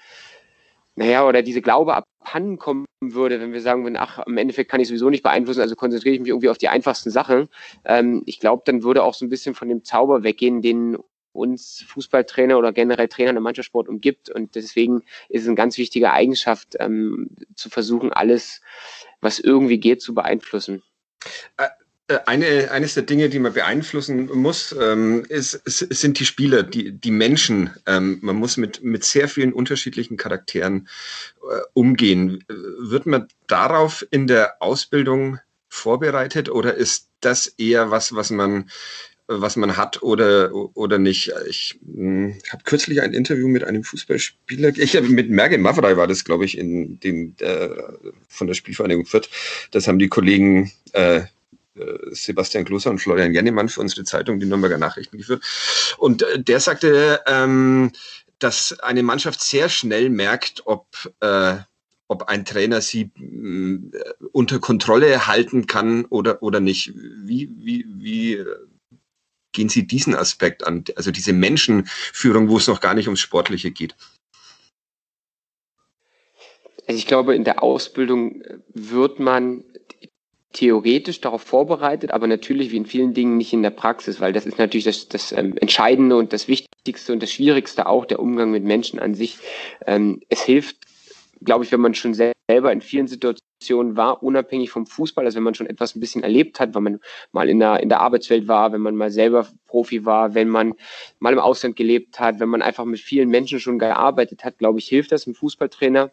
naja, 0.94 1.26
oder 1.26 1.42
diese 1.42 1.62
Glaube 1.62 1.94
abhanden 1.94 2.58
kommen 2.58 2.86
würde, 3.00 3.40
wenn 3.40 3.52
wir 3.52 3.60
sagen 3.60 3.84
würden, 3.84 3.96
ach, 3.96 4.26
im 4.26 4.36
Endeffekt 4.36 4.70
kann 4.70 4.80
ich 4.80 4.88
sowieso 4.88 5.10
nicht 5.10 5.22
beeinflussen, 5.22 5.60
also 5.60 5.76
konzentriere 5.76 6.14
ich 6.14 6.20
mich 6.20 6.28
irgendwie 6.28 6.48
auf 6.48 6.58
die 6.58 6.68
einfachsten 6.68 7.10
Sachen. 7.10 7.48
Ähm, 7.84 8.22
ich 8.26 8.40
glaube, 8.40 8.62
dann 8.64 8.82
würde 8.82 9.02
auch 9.02 9.14
so 9.14 9.24
ein 9.24 9.28
bisschen 9.30 9.54
von 9.54 9.68
dem 9.68 9.84
Zauber 9.84 10.22
weggehen, 10.22 10.62
den 10.62 10.98
uns 11.36 11.84
Fußballtrainer 11.88 12.58
oder 12.58 12.72
generell 12.72 13.08
Trainer 13.08 13.36
im 13.36 13.42
Mannschaftssport 13.42 13.88
umgibt. 13.88 14.30
Und 14.30 14.54
deswegen 14.54 15.02
ist 15.28 15.42
es 15.42 15.48
eine 15.48 15.54
ganz 15.54 15.78
wichtige 15.78 16.12
Eigenschaft, 16.12 16.76
ähm, 16.80 17.28
zu 17.54 17.68
versuchen, 17.70 18.12
alles, 18.12 18.62
was 19.20 19.38
irgendwie 19.38 19.78
geht, 19.78 20.02
zu 20.02 20.14
beeinflussen. 20.14 20.82
Äh, 22.08 22.18
eine, 22.26 22.70
eines 22.70 22.94
der 22.94 23.02
Dinge, 23.02 23.28
die 23.28 23.38
man 23.38 23.52
beeinflussen 23.52 24.26
muss, 24.26 24.74
ähm, 24.80 25.24
ist, 25.28 25.60
sind 25.64 26.18
die 26.20 26.26
Spieler, 26.26 26.62
die, 26.62 26.92
die 26.92 27.10
Menschen. 27.10 27.70
Ähm, 27.86 28.18
man 28.22 28.36
muss 28.36 28.56
mit, 28.56 28.82
mit 28.82 29.04
sehr 29.04 29.28
vielen 29.28 29.52
unterschiedlichen 29.52 30.16
Charakteren 30.16 30.88
äh, 31.42 31.60
umgehen. 31.74 32.44
Wird 32.48 33.06
man 33.06 33.28
darauf 33.46 34.06
in 34.10 34.26
der 34.26 34.62
Ausbildung 34.62 35.38
vorbereitet 35.68 36.48
oder 36.48 36.74
ist 36.74 37.08
das 37.20 37.46
eher 37.46 37.90
was, 37.90 38.14
was 38.14 38.30
man 38.30 38.70
was 39.28 39.56
man 39.56 39.76
hat 39.76 40.04
oder, 40.04 40.54
oder 40.76 40.98
nicht. 40.98 41.32
Ich 41.48 41.80
hm, 41.84 42.38
habe 42.50 42.62
kürzlich 42.64 43.02
ein 43.02 43.12
Interview 43.12 43.48
mit 43.48 43.64
einem 43.64 43.82
Fußballspieler, 43.82 44.78
ich 44.78 44.94
habe 44.94 45.08
mit 45.08 45.30
Merge 45.30 45.58
Mavrei 45.58 45.96
war 45.96 46.06
das, 46.06 46.24
glaube 46.24 46.44
ich, 46.44 46.56
in 46.56 47.00
dem 47.00 47.34
äh, 47.40 47.68
von 48.28 48.46
der 48.46 48.54
Spielvereinigung 48.54 49.04
Fürth. 49.04 49.28
Das 49.72 49.88
haben 49.88 49.98
die 49.98 50.06
Kollegen 50.06 50.70
äh, 50.92 51.22
Sebastian 52.10 52.64
Kloser 52.64 52.90
und 52.90 52.98
Florian 52.98 53.34
Jennemann 53.34 53.68
für 53.68 53.80
unsere 53.80 54.04
Zeitung, 54.04 54.40
die 54.40 54.46
Nürnberger 54.46 54.78
Nachrichten 54.78 55.18
geführt. 55.18 55.42
Und 55.98 56.22
äh, 56.22 56.40
der 56.42 56.60
sagte, 56.60 57.20
ähm, 57.26 57.92
dass 58.38 58.78
eine 58.80 59.02
Mannschaft 59.02 59.40
sehr 59.40 59.68
schnell 59.68 60.10
merkt, 60.10 60.62
ob, 60.66 60.86
äh, 61.20 61.56
ob 62.08 62.24
ein 62.24 62.44
Trainer 62.44 62.80
sie 62.80 63.10
äh, 63.18 63.78
unter 64.32 64.58
Kontrolle 64.58 65.26
halten 65.26 65.66
kann 65.66 66.04
oder, 66.06 66.42
oder 66.42 66.60
nicht. 66.60 66.92
Wie, 66.94 67.50
wie, 67.56 67.86
wie 67.88 68.44
gehen 69.52 69.68
Sie 69.70 69.86
diesen 69.86 70.14
Aspekt 70.14 70.66
an, 70.66 70.84
also 70.96 71.10
diese 71.10 71.32
Menschenführung, 71.32 72.50
wo 72.50 72.58
es 72.58 72.68
noch 72.68 72.80
gar 72.80 72.92
nicht 72.92 73.06
ums 73.06 73.20
Sportliche 73.20 73.70
geht? 73.70 73.96
Also 76.86 76.98
ich 76.98 77.06
glaube, 77.06 77.34
in 77.34 77.42
der 77.42 77.62
Ausbildung 77.62 78.42
wird 78.74 79.18
man 79.18 79.64
theoretisch 80.56 81.20
darauf 81.20 81.42
vorbereitet, 81.42 82.12
aber 82.12 82.26
natürlich 82.26 82.72
wie 82.72 82.78
in 82.78 82.86
vielen 82.86 83.12
Dingen 83.12 83.36
nicht 83.36 83.52
in 83.52 83.62
der 83.62 83.70
Praxis, 83.70 84.20
weil 84.22 84.32
das 84.32 84.46
ist 84.46 84.58
natürlich 84.58 84.84
das, 84.84 85.06
das 85.06 85.30
ähm, 85.32 85.54
Entscheidende 85.58 86.16
und 86.16 86.32
das 86.32 86.48
Wichtigste 86.48 87.12
und 87.12 87.22
das 87.22 87.30
Schwierigste 87.30 87.86
auch, 87.86 88.06
der 88.06 88.20
Umgang 88.20 88.50
mit 88.50 88.64
Menschen 88.64 88.98
an 88.98 89.12
sich. 89.12 89.36
Ähm, 89.86 90.22
es 90.30 90.42
hilft, 90.42 90.78
glaube 91.42 91.64
ich, 91.64 91.72
wenn 91.72 91.82
man 91.82 91.94
schon 91.94 92.14
selber 92.14 92.72
in 92.72 92.80
vielen 92.80 93.06
Situationen 93.06 93.98
war, 93.98 94.22
unabhängig 94.22 94.70
vom 94.70 94.86
Fußball, 94.86 95.26
also 95.26 95.36
wenn 95.36 95.42
man 95.42 95.54
schon 95.54 95.66
etwas 95.66 95.94
ein 95.94 96.00
bisschen 96.00 96.22
erlebt 96.22 96.58
hat, 96.58 96.74
wenn 96.74 96.82
man 96.82 97.00
mal 97.32 97.50
in 97.50 97.58
der, 97.58 97.80
in 97.80 97.90
der 97.90 98.00
Arbeitswelt 98.00 98.48
war, 98.48 98.72
wenn 98.72 98.80
man 98.80 98.96
mal 98.96 99.10
selber 99.10 99.46
Profi 99.66 100.06
war, 100.06 100.34
wenn 100.34 100.48
man 100.48 100.72
mal 101.18 101.34
im 101.34 101.38
Ausland 101.38 101.76
gelebt 101.76 102.18
hat, 102.18 102.40
wenn 102.40 102.48
man 102.48 102.62
einfach 102.62 102.86
mit 102.86 103.00
vielen 103.00 103.28
Menschen 103.28 103.60
schon 103.60 103.78
gearbeitet 103.78 104.42
hat, 104.42 104.56
glaube 104.56 104.78
ich, 104.78 104.88
hilft 104.88 105.12
das 105.12 105.26
im 105.26 105.34
Fußballtrainer 105.34 106.12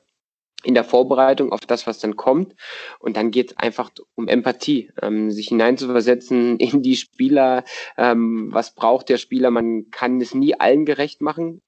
in 0.63 0.73
der 0.73 0.83
Vorbereitung 0.83 1.51
auf 1.51 1.61
das, 1.61 1.85
was 1.87 1.99
dann 1.99 2.15
kommt. 2.15 2.55
Und 2.99 3.17
dann 3.17 3.31
geht 3.31 3.51
es 3.51 3.57
einfach 3.57 3.91
um 4.15 4.27
Empathie, 4.27 4.91
ähm, 5.01 5.31
sich 5.31 5.49
hineinzuversetzen 5.49 6.57
in 6.59 6.81
die 6.81 6.95
Spieler. 6.95 7.63
Ähm, 7.97 8.49
was 8.51 8.73
braucht 8.73 9.09
der 9.09 9.17
Spieler? 9.17 9.51
Man 9.51 9.91
kann 9.91 10.21
es 10.21 10.33
nie 10.33 10.59
allen 10.59 10.85
gerecht 10.85 11.21
machen. 11.21 11.61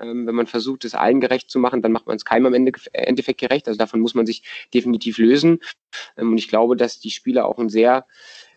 Ähm, 0.00 0.26
wenn 0.26 0.34
man 0.34 0.46
versucht, 0.46 0.84
es 0.84 0.94
allen 0.94 1.20
gerecht 1.20 1.50
zu 1.50 1.58
machen, 1.58 1.80
dann 1.80 1.92
macht 1.92 2.06
man 2.06 2.16
es 2.16 2.24
keinem 2.24 2.46
am 2.46 2.54
Ende, 2.54 2.72
äh, 2.92 3.02
Endeffekt 3.02 3.40
gerecht. 3.40 3.68
Also 3.68 3.78
davon 3.78 4.00
muss 4.00 4.14
man 4.14 4.26
sich 4.26 4.42
definitiv 4.74 5.18
lösen. 5.18 5.60
Ähm, 6.16 6.32
und 6.32 6.38
ich 6.38 6.48
glaube, 6.48 6.76
dass 6.76 6.98
die 6.98 7.10
Spieler 7.10 7.46
auch 7.46 7.58
ein 7.58 7.68
sehr 7.68 8.06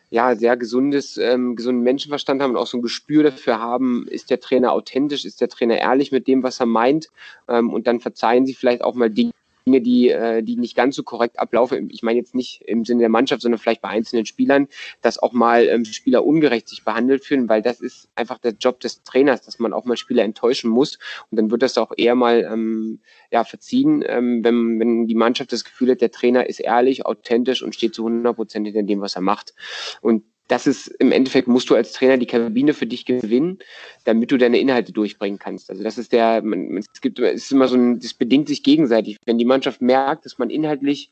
ja, 0.09 0.35
sehr 0.35 0.57
gesundes, 0.57 1.17
ähm, 1.17 1.55
gesunden 1.55 1.83
Menschenverstand 1.83 2.41
haben 2.41 2.51
und 2.51 2.57
auch 2.57 2.67
so 2.67 2.77
ein 2.77 2.81
Gespür 2.81 3.23
dafür 3.23 3.59
haben, 3.59 4.07
ist 4.07 4.29
der 4.29 4.39
Trainer 4.39 4.71
authentisch, 4.71 5.25
ist 5.25 5.41
der 5.41 5.49
Trainer 5.49 5.77
ehrlich 5.77 6.11
mit 6.11 6.27
dem, 6.27 6.43
was 6.43 6.59
er 6.59 6.67
meint 6.67 7.09
ähm, 7.47 7.73
und 7.73 7.87
dann 7.87 7.99
verzeihen 7.99 8.45
sie 8.45 8.53
vielleicht 8.53 8.83
auch 8.83 8.95
mal 8.95 9.09
Dinge, 9.09 9.31
Dinge, 9.65 9.81
die, 9.81 10.09
äh, 10.09 10.43
die 10.43 10.57
nicht 10.57 10.75
ganz 10.75 10.95
so 10.95 11.01
korrekt 11.01 11.39
ablaufen. 11.39 11.89
Ich 11.89 12.03
meine 12.03 12.19
jetzt 12.19 12.35
nicht 12.35 12.61
im 12.65 12.85
Sinne 12.85 12.99
der 12.99 13.09
Mannschaft, 13.09 13.41
sondern 13.41 13.59
vielleicht 13.59 13.81
bei 13.81 13.89
einzelnen 13.89 14.27
Spielern, 14.27 14.67
dass 15.01 15.17
auch 15.17 15.33
mal 15.33 15.67
ähm, 15.67 15.85
Spieler 15.85 16.23
ungerecht 16.23 16.69
sich 16.69 16.83
behandelt 16.83 17.25
fühlen, 17.25 17.49
weil 17.49 17.63
das 17.63 17.81
ist 17.81 18.07
einfach 18.13 18.37
der 18.37 18.51
Job 18.53 18.79
des 18.79 19.01
Trainers, 19.01 19.41
dass 19.41 19.57
man 19.57 19.73
auch 19.73 19.85
mal 19.85 19.97
Spieler 19.97 20.23
enttäuschen 20.23 20.69
muss. 20.69 20.99
Und 21.31 21.37
dann 21.39 21.49
wird 21.49 21.63
das 21.63 21.79
auch 21.79 21.91
eher 21.97 22.13
mal 22.13 22.47
ähm, 22.51 22.99
ja, 23.31 23.43
verziehen, 23.43 24.03
ähm, 24.07 24.43
wenn, 24.43 24.79
wenn 24.79 25.07
die 25.07 25.15
Mannschaft 25.15 25.51
das 25.51 25.63
Gefühl 25.63 25.91
hat, 25.91 26.01
der 26.01 26.11
Trainer 26.11 26.47
ist 26.47 26.59
ehrlich, 26.59 27.05
authentisch 27.05 27.63
und 27.63 27.73
steht 27.73 27.95
zu 27.95 28.05
100 28.05 28.35
Prozent 28.35 28.67
hinter 28.67 28.83
dem, 28.83 29.01
was 29.01 29.15
er 29.15 29.21
macht. 29.21 29.55
Und 30.01 30.23
das 30.47 30.67
ist 30.67 30.87
im 30.87 31.11
Endeffekt, 31.11 31.47
musst 31.47 31.69
du 31.69 31.75
als 31.75 31.93
Trainer 31.93 32.17
die 32.17 32.27
Kabine 32.27 32.73
für 32.73 32.85
dich 32.85 33.05
gewinnen, 33.05 33.59
damit 34.03 34.31
du 34.31 34.37
deine 34.37 34.59
Inhalte 34.59 34.91
durchbringen 34.91 35.39
kannst. 35.39 35.69
Also 35.69 35.83
das 35.83 35.97
ist 35.97 36.11
der, 36.11 36.41
man, 36.43 36.77
es 36.77 37.01
gibt, 37.01 37.19
es 37.19 37.45
ist 37.45 37.51
immer 37.51 37.67
so 37.67 37.75
ein, 37.75 37.99
das 37.99 38.13
bedingt 38.13 38.47
sich 38.47 38.61
gegenseitig. 38.61 39.17
Wenn 39.25 39.37
die 39.37 39.45
Mannschaft 39.45 39.81
merkt, 39.81 40.25
dass 40.25 40.37
man 40.37 40.49
inhaltlich 40.49 41.11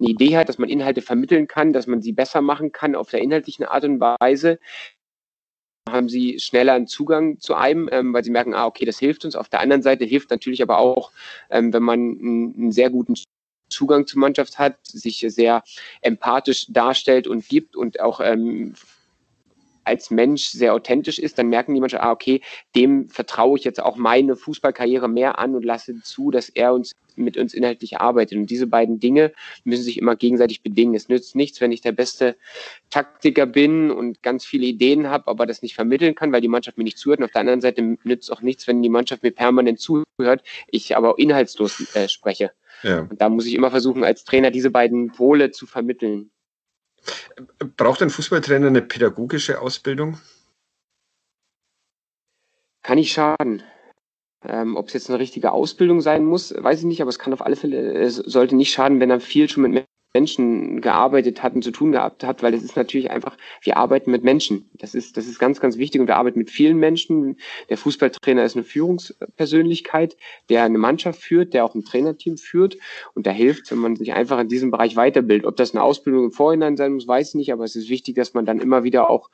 eine 0.00 0.10
Idee 0.10 0.36
hat, 0.36 0.48
dass 0.48 0.58
man 0.58 0.68
Inhalte 0.68 1.02
vermitteln 1.02 1.46
kann, 1.46 1.72
dass 1.72 1.86
man 1.86 2.02
sie 2.02 2.12
besser 2.12 2.40
machen 2.40 2.72
kann 2.72 2.96
auf 2.96 3.10
der 3.10 3.20
inhaltlichen 3.20 3.64
Art 3.64 3.84
und 3.84 4.00
Weise, 4.00 4.58
haben 5.88 6.08
sie 6.08 6.40
schneller 6.40 6.72
einen 6.72 6.86
Zugang 6.86 7.38
zu 7.38 7.54
einem, 7.54 7.88
ähm, 7.92 8.12
weil 8.12 8.24
sie 8.24 8.30
merken, 8.30 8.54
ah, 8.54 8.66
okay, 8.66 8.84
das 8.84 8.98
hilft 8.98 9.24
uns. 9.24 9.36
Auf 9.36 9.48
der 9.48 9.60
anderen 9.60 9.82
Seite 9.82 10.04
hilft 10.04 10.30
natürlich 10.30 10.62
aber 10.62 10.78
auch, 10.78 11.12
ähm, 11.50 11.72
wenn 11.72 11.82
man 11.82 12.00
einen, 12.00 12.54
einen 12.56 12.72
sehr 12.72 12.90
guten 12.90 13.14
Zugang 13.68 14.06
zur 14.06 14.20
Mannschaft 14.20 14.58
hat, 14.58 14.78
sich 14.84 15.24
sehr 15.28 15.62
empathisch 16.00 16.66
darstellt 16.68 17.26
und 17.26 17.48
gibt 17.48 17.76
und 17.76 18.00
auch 18.00 18.20
ähm, 18.20 18.74
als 19.84 20.10
Mensch 20.10 20.46
sehr 20.46 20.74
authentisch 20.74 21.18
ist, 21.18 21.38
dann 21.38 21.48
merken 21.48 21.74
die 21.74 21.80
Menschen, 21.80 22.00
ah, 22.00 22.10
okay, 22.10 22.40
dem 22.74 23.08
vertraue 23.08 23.58
ich 23.58 23.64
jetzt 23.64 23.82
auch 23.82 23.96
meine 23.96 24.34
Fußballkarriere 24.36 25.08
mehr 25.08 25.38
an 25.38 25.54
und 25.54 25.64
lasse 25.64 26.00
zu, 26.02 26.30
dass 26.30 26.48
er 26.48 26.72
uns 26.72 26.92
mit 27.16 27.36
uns 27.36 27.54
inhaltlich 27.54 27.98
arbeitet. 27.98 28.38
Und 28.38 28.50
diese 28.50 28.66
beiden 28.66 28.98
Dinge 28.98 29.32
müssen 29.62 29.84
sich 29.84 29.98
immer 29.98 30.16
gegenseitig 30.16 30.62
bedingen. 30.62 30.94
Es 30.94 31.08
nützt 31.08 31.36
nichts, 31.36 31.60
wenn 31.60 31.70
ich 31.70 31.80
der 31.80 31.92
beste 31.92 32.36
Taktiker 32.90 33.46
bin 33.46 33.92
und 33.92 34.22
ganz 34.22 34.44
viele 34.44 34.66
Ideen 34.66 35.08
habe, 35.08 35.28
aber 35.28 35.46
das 35.46 35.62
nicht 35.62 35.74
vermitteln 35.74 36.16
kann, 36.16 36.32
weil 36.32 36.40
die 36.40 36.48
Mannschaft 36.48 36.76
mir 36.76 36.84
nicht 36.84 36.98
zuhört. 36.98 37.20
Und 37.20 37.26
auf 37.26 37.30
der 37.30 37.42
anderen 37.42 37.60
Seite 37.60 37.96
nützt 38.02 38.32
auch 38.32 38.40
nichts, 38.42 38.66
wenn 38.66 38.82
die 38.82 38.88
Mannschaft 38.88 39.22
mir 39.22 39.30
permanent 39.30 39.78
zuhört, 39.78 40.42
ich 40.66 40.96
aber 40.96 41.18
inhaltslos 41.18 41.94
äh, 41.94 42.08
spreche. 42.08 42.50
Ja. 42.84 43.00
Und 43.00 43.20
da 43.20 43.28
muss 43.28 43.46
ich 43.46 43.54
immer 43.54 43.70
versuchen, 43.70 44.04
als 44.04 44.24
Trainer 44.24 44.50
diese 44.50 44.70
beiden 44.70 45.10
Pole 45.10 45.50
zu 45.50 45.66
vermitteln. 45.66 46.30
Braucht 47.76 48.02
ein 48.02 48.10
Fußballtrainer 48.10 48.68
eine 48.68 48.82
pädagogische 48.82 49.60
Ausbildung? 49.60 50.18
Kann 52.82 52.96
nicht 52.96 53.12
schaden. 53.12 53.62
Ähm, 54.46 54.76
Ob 54.76 54.88
es 54.88 54.92
jetzt 54.92 55.08
eine 55.08 55.18
richtige 55.18 55.52
Ausbildung 55.52 56.02
sein 56.02 56.24
muss, 56.24 56.54
weiß 56.56 56.80
ich 56.80 56.84
nicht, 56.84 57.00
aber 57.00 57.08
es 57.08 57.18
kann 57.18 57.32
auf 57.32 57.40
alle 57.40 57.56
Fälle, 57.56 57.94
es 57.94 58.16
sollte 58.16 58.54
nicht 58.54 58.72
schaden, 58.72 59.00
wenn 59.00 59.10
er 59.10 59.20
viel 59.20 59.48
schon 59.48 59.62
mit 59.62 59.86
Menschen 60.14 60.80
gearbeitet 60.80 61.42
hat 61.42 61.54
und 61.56 61.62
zu 61.62 61.72
tun 61.72 61.90
gehabt 61.90 62.22
hat, 62.22 62.42
weil 62.42 62.52
das 62.52 62.62
ist 62.62 62.76
natürlich 62.76 63.10
einfach, 63.10 63.36
wir 63.62 63.76
arbeiten 63.76 64.12
mit 64.12 64.22
Menschen. 64.22 64.70
Das 64.74 64.94
ist, 64.94 65.16
das 65.16 65.26
ist 65.26 65.40
ganz, 65.40 65.60
ganz 65.60 65.76
wichtig 65.76 66.00
und 66.00 66.06
wir 66.06 66.16
arbeiten 66.16 66.38
mit 66.38 66.50
vielen 66.50 66.78
Menschen. 66.78 67.36
Der 67.68 67.76
Fußballtrainer 67.76 68.44
ist 68.44 68.54
eine 68.54 68.62
Führungspersönlichkeit, 68.62 70.16
der 70.48 70.62
eine 70.62 70.78
Mannschaft 70.78 71.20
führt, 71.20 71.52
der 71.52 71.64
auch 71.64 71.74
ein 71.74 71.84
Trainerteam 71.84 72.38
führt 72.38 72.76
und 73.14 73.26
da 73.26 73.32
hilft, 73.32 73.72
wenn 73.72 73.78
man 73.78 73.96
sich 73.96 74.12
einfach 74.12 74.38
in 74.38 74.48
diesem 74.48 74.70
Bereich 74.70 74.94
weiterbildet. 74.94 75.46
Ob 75.46 75.56
das 75.56 75.74
eine 75.74 75.82
Ausbildung 75.82 76.26
im 76.26 76.32
Vorhinein 76.32 76.76
sein 76.76 76.92
muss, 76.92 77.08
weiß 77.08 77.30
ich 77.30 77.34
nicht, 77.34 77.52
aber 77.52 77.64
es 77.64 77.74
ist 77.74 77.88
wichtig, 77.88 78.14
dass 78.14 78.34
man 78.34 78.46
dann 78.46 78.60
immer 78.60 78.84
wieder 78.84 79.10
auch 79.10 79.30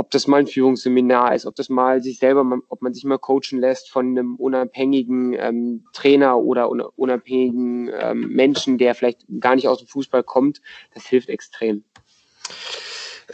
ob 0.00 0.10
das 0.10 0.26
mal 0.26 0.38
ein 0.38 0.46
Führungsseminar 0.46 1.34
ist, 1.34 1.44
ob 1.44 1.54
das 1.56 1.68
mal 1.68 2.02
sich 2.02 2.18
selber, 2.18 2.58
ob 2.68 2.80
man 2.80 2.94
sich 2.94 3.04
mal 3.04 3.18
coachen 3.18 3.60
lässt 3.60 3.90
von 3.90 4.06
einem 4.06 4.36
unabhängigen 4.36 5.34
ähm, 5.34 5.84
Trainer 5.92 6.38
oder 6.38 6.70
unabhängigen 6.98 7.90
ähm, 7.92 8.28
Menschen, 8.28 8.78
der 8.78 8.94
vielleicht 8.94 9.26
gar 9.40 9.56
nicht 9.56 9.68
aus 9.68 9.80
dem 9.80 9.88
Fußball 9.88 10.22
kommt, 10.22 10.62
das 10.94 11.04
hilft 11.04 11.28
extrem. 11.28 11.84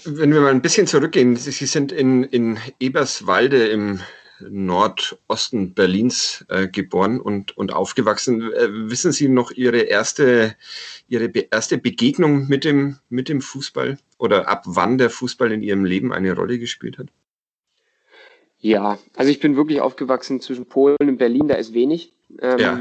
Wenn 0.04 0.34
wir 0.34 0.40
mal 0.40 0.50
ein 0.50 0.60
bisschen 0.60 0.88
zurückgehen, 0.88 1.36
Sie 1.36 1.52
sind 1.52 1.92
in, 1.92 2.24
in 2.24 2.58
Eberswalde 2.80 3.68
im 3.68 4.00
Nordosten 4.40 5.74
Berlins 5.74 6.44
äh, 6.48 6.68
geboren 6.68 7.20
und, 7.20 7.56
und 7.56 7.72
aufgewachsen. 7.72 8.52
Äh, 8.52 8.68
wissen 8.90 9.12
Sie 9.12 9.28
noch 9.28 9.50
Ihre 9.50 9.80
erste, 9.80 10.56
Ihre 11.08 11.28
be 11.28 11.48
erste 11.50 11.78
Begegnung 11.78 12.48
mit 12.48 12.64
dem, 12.64 12.98
mit 13.08 13.28
dem 13.28 13.40
Fußball 13.40 13.98
oder 14.18 14.48
ab 14.48 14.62
wann 14.66 14.98
der 14.98 15.10
Fußball 15.10 15.52
in 15.52 15.62
Ihrem 15.62 15.84
Leben 15.84 16.12
eine 16.12 16.34
Rolle 16.34 16.58
gespielt 16.58 16.98
hat? 16.98 17.08
Ja, 18.58 18.98
also 19.14 19.30
ich 19.30 19.40
bin 19.40 19.56
wirklich 19.56 19.80
aufgewachsen 19.80 20.40
zwischen 20.40 20.66
Polen 20.66 20.96
und 21.00 21.18
Berlin, 21.18 21.48
da 21.48 21.54
ist 21.54 21.74
wenig 21.74 22.12
ähm, 22.40 22.58
ja. 22.58 22.72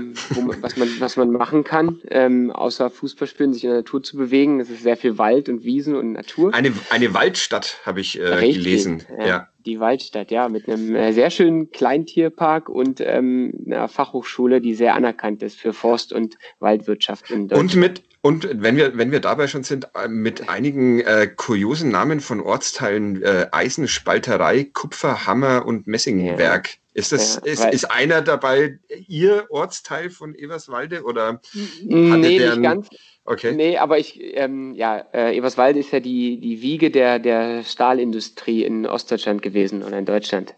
man, 0.41 0.61
was, 0.61 0.77
man, 0.77 0.89
was 0.99 1.17
man 1.17 1.31
machen 1.31 1.63
kann, 1.63 2.01
ähm, 2.09 2.51
außer 2.51 2.89
Fußball 2.89 3.27
spielen, 3.27 3.53
sich 3.53 3.63
in 3.63 3.69
der 3.69 3.79
Natur 3.79 4.03
zu 4.03 4.17
bewegen. 4.17 4.59
Es 4.59 4.69
ist 4.69 4.83
sehr 4.83 4.97
viel 4.97 5.17
Wald 5.17 5.49
und 5.49 5.63
Wiesen 5.63 5.95
und 5.95 6.13
Natur. 6.13 6.53
Eine, 6.53 6.73
eine 6.89 7.13
Waldstadt 7.13 7.79
habe 7.85 8.01
ich 8.01 8.19
äh, 8.19 8.51
gelesen. 8.51 9.03
Ja, 9.19 9.27
ja, 9.27 9.49
Die 9.65 9.79
Waldstadt, 9.79 10.31
ja, 10.31 10.49
mit 10.49 10.67
einem 10.67 10.95
äh, 10.95 11.11
sehr 11.11 11.29
schönen 11.29 11.71
Kleintierpark 11.71 12.69
und 12.69 13.01
ähm, 13.01 13.53
einer 13.65 13.87
Fachhochschule, 13.87 14.61
die 14.61 14.75
sehr 14.75 14.95
anerkannt 14.95 15.41
ist 15.43 15.59
für 15.59 15.73
Forst- 15.73 16.13
und 16.13 16.37
Waldwirtschaft 16.59 17.31
in 17.31 17.47
Deutschland. 17.47 17.73
Und 17.73 17.79
mit 17.79 18.03
und 18.25 18.49
wenn 18.51 18.75
wir, 18.75 18.97
wenn 18.97 19.11
wir 19.11 19.19
dabei 19.19 19.45
schon 19.45 19.63
sind, 19.63 19.87
äh, 19.93 20.07
mit 20.07 20.49
einigen 20.49 20.99
äh, 21.01 21.27
kuriosen 21.27 21.91
Namen 21.91 22.21
von 22.21 22.41
Ortsteilen, 22.41 23.21
äh, 23.21 23.45
Eisenspalterei, 23.51 24.63
Kupferhammer 24.63 25.63
und 25.63 25.85
Messingwerk. 25.85 26.69
Ja. 26.69 26.73
Ist 26.95 27.11
das, 27.11 27.35
ja, 27.45 27.51
ist, 27.51 27.65
ist 27.65 27.85
einer 27.91 28.23
dabei 28.23 28.79
Ihr 29.07 29.45
Ortsteil 29.49 30.09
von 30.09 30.33
Everswalde 30.33 31.03
oder? 31.03 31.39
Nee, 31.83 32.39
nicht 32.39 32.63
ganz. 32.63 32.87
Okay. 33.25 33.53
Nee, 33.53 33.77
aber 33.77 33.97
ich, 33.97 34.19
ähm, 34.21 34.75
ja, 34.75 35.03
äh, 35.11 35.35
Everswalde 35.35 35.79
ist 35.79 35.91
ja 35.91 35.99
die, 35.99 36.39
die 36.39 36.61
Wiege 36.61 36.91
der, 36.91 37.17
der 37.17 37.63
Stahlindustrie 37.63 38.63
in 38.63 38.85
Ostdeutschland 38.85 39.41
gewesen 39.41 39.81
oder 39.83 39.97
in 39.97 40.05
Deutschland. 40.05 40.53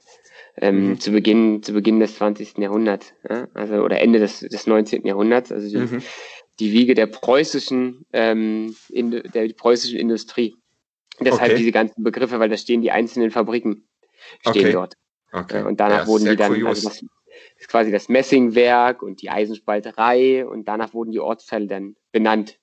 Ähm, 0.59 0.89
mhm. 0.89 0.99
zu 0.99 1.11
Beginn, 1.11 1.61
zu 1.61 1.71
Beginn 1.71 1.99
des 1.99 2.15
20. 2.15 2.57
Jahrhunderts, 2.57 3.13
ja? 3.29 3.47
also, 3.53 3.75
oder 3.75 4.01
Ende 4.01 4.17
des, 4.17 4.39
des 4.39 4.65
19. 4.65 5.05
Jahrhunderts, 5.05 5.51
also 5.51 5.69
die, 5.69 5.77
mhm. 5.77 6.01
die 6.59 6.71
Wiege 6.71 6.95
der 6.95 7.05
preußischen, 7.05 8.05
ähm, 8.11 8.75
in, 8.89 9.11
der 9.11 9.53
preußischen 9.53 9.99
Industrie. 9.99 10.55
Deshalb 11.19 11.51
okay. 11.51 11.57
diese 11.57 11.71
ganzen 11.71 12.03
Begriffe, 12.03 12.39
weil 12.39 12.49
da 12.49 12.57
stehen 12.57 12.81
die 12.81 12.91
einzelnen 12.91 13.29
Fabriken, 13.29 13.87
stehen 14.41 14.63
okay. 14.63 14.71
dort. 14.71 14.95
Okay. 15.31 15.63
Und 15.63 15.79
danach 15.79 16.01
ja, 16.01 16.07
wurden 16.07 16.25
die 16.25 16.35
dann, 16.35 16.65
also 16.65 16.89
das 16.89 17.05
ist 17.57 17.69
quasi 17.69 17.91
das 17.91 18.09
Messingwerk 18.09 19.01
und 19.01 19.21
die 19.21 19.29
Eisenspalterei 19.29 20.45
und 20.45 20.67
danach 20.67 20.93
wurden 20.93 21.11
die 21.11 21.19
Ortsteile 21.19 21.67
dann 21.67 21.95
benannt, 22.11 22.59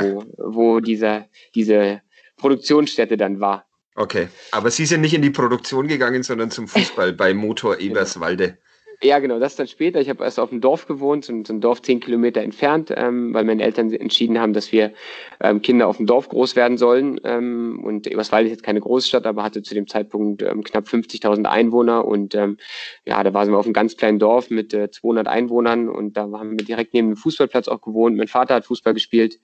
wo, 0.00 0.24
wo 0.36 0.80
dieser, 0.80 1.26
diese 1.54 2.02
Produktionsstätte 2.36 3.16
dann 3.16 3.40
war. 3.40 3.66
Okay, 3.94 4.28
aber 4.52 4.70
Sie 4.70 4.84
sind 4.84 5.00
nicht 5.00 5.14
in 5.14 5.22
die 5.22 5.30
Produktion 5.30 5.88
gegangen, 5.88 6.22
sondern 6.22 6.50
zum 6.50 6.68
Fußball 6.68 7.14
bei 7.14 7.32
Motor 7.32 7.76
genau. 7.76 7.92
Eberswalde. 7.92 8.58
Ja, 9.02 9.18
genau, 9.18 9.38
das 9.38 9.56
dann 9.56 9.66
später. 9.66 10.00
Ich 10.00 10.08
habe 10.08 10.24
erst 10.24 10.40
auf 10.40 10.48
dem 10.48 10.62
Dorf 10.62 10.86
gewohnt, 10.86 11.26
so 11.26 11.32
ein 11.32 11.60
Dorf 11.60 11.82
zehn 11.82 12.00
Kilometer 12.00 12.40
entfernt, 12.40 12.90
ähm, 12.96 13.34
weil 13.34 13.44
meine 13.44 13.62
Eltern 13.62 13.92
entschieden 13.92 14.38
haben, 14.40 14.54
dass 14.54 14.72
wir 14.72 14.94
ähm, 15.40 15.60
Kinder 15.60 15.86
auf 15.86 15.98
dem 15.98 16.06
Dorf 16.06 16.30
groß 16.30 16.56
werden 16.56 16.78
sollen. 16.78 17.20
Ähm, 17.24 17.82
und 17.84 18.06
Eberswalde 18.06 18.48
ist 18.48 18.56
jetzt 18.56 18.62
keine 18.62 18.80
Großstadt, 18.80 19.26
aber 19.26 19.42
hatte 19.42 19.62
zu 19.62 19.74
dem 19.74 19.86
Zeitpunkt 19.86 20.42
ähm, 20.42 20.64
knapp 20.64 20.86
50.000 20.86 21.44
Einwohner. 21.44 22.06
Und 22.06 22.34
ähm, 22.34 22.56
ja, 23.04 23.22
da 23.22 23.34
waren 23.34 23.50
wir 23.50 23.58
auf 23.58 23.66
einem 23.66 23.74
ganz 23.74 23.98
kleinen 23.98 24.18
Dorf 24.18 24.48
mit 24.48 24.72
äh, 24.72 24.90
200 24.90 25.28
Einwohnern 25.28 25.90
und 25.90 26.16
da 26.16 26.22
haben 26.32 26.58
wir 26.58 26.64
direkt 26.64 26.94
neben 26.94 27.10
dem 27.10 27.16
Fußballplatz 27.16 27.68
auch 27.68 27.82
gewohnt. 27.82 28.16
Mein 28.16 28.28
Vater 28.28 28.54
hat 28.54 28.64
Fußball 28.64 28.94
gespielt 28.94 29.38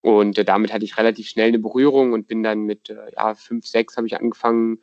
Und 0.00 0.38
äh, 0.38 0.44
damit 0.44 0.72
hatte 0.72 0.84
ich 0.84 0.96
relativ 0.96 1.28
schnell 1.28 1.48
eine 1.48 1.58
Berührung 1.58 2.12
und 2.14 2.26
bin 2.26 2.42
dann 2.42 2.62
mit 2.62 2.88
äh, 2.90 2.96
ja, 3.16 3.34
fünf, 3.34 3.66
sechs 3.66 3.96
habe 3.98 4.06
ich 4.06 4.16
angefangen, 4.16 4.78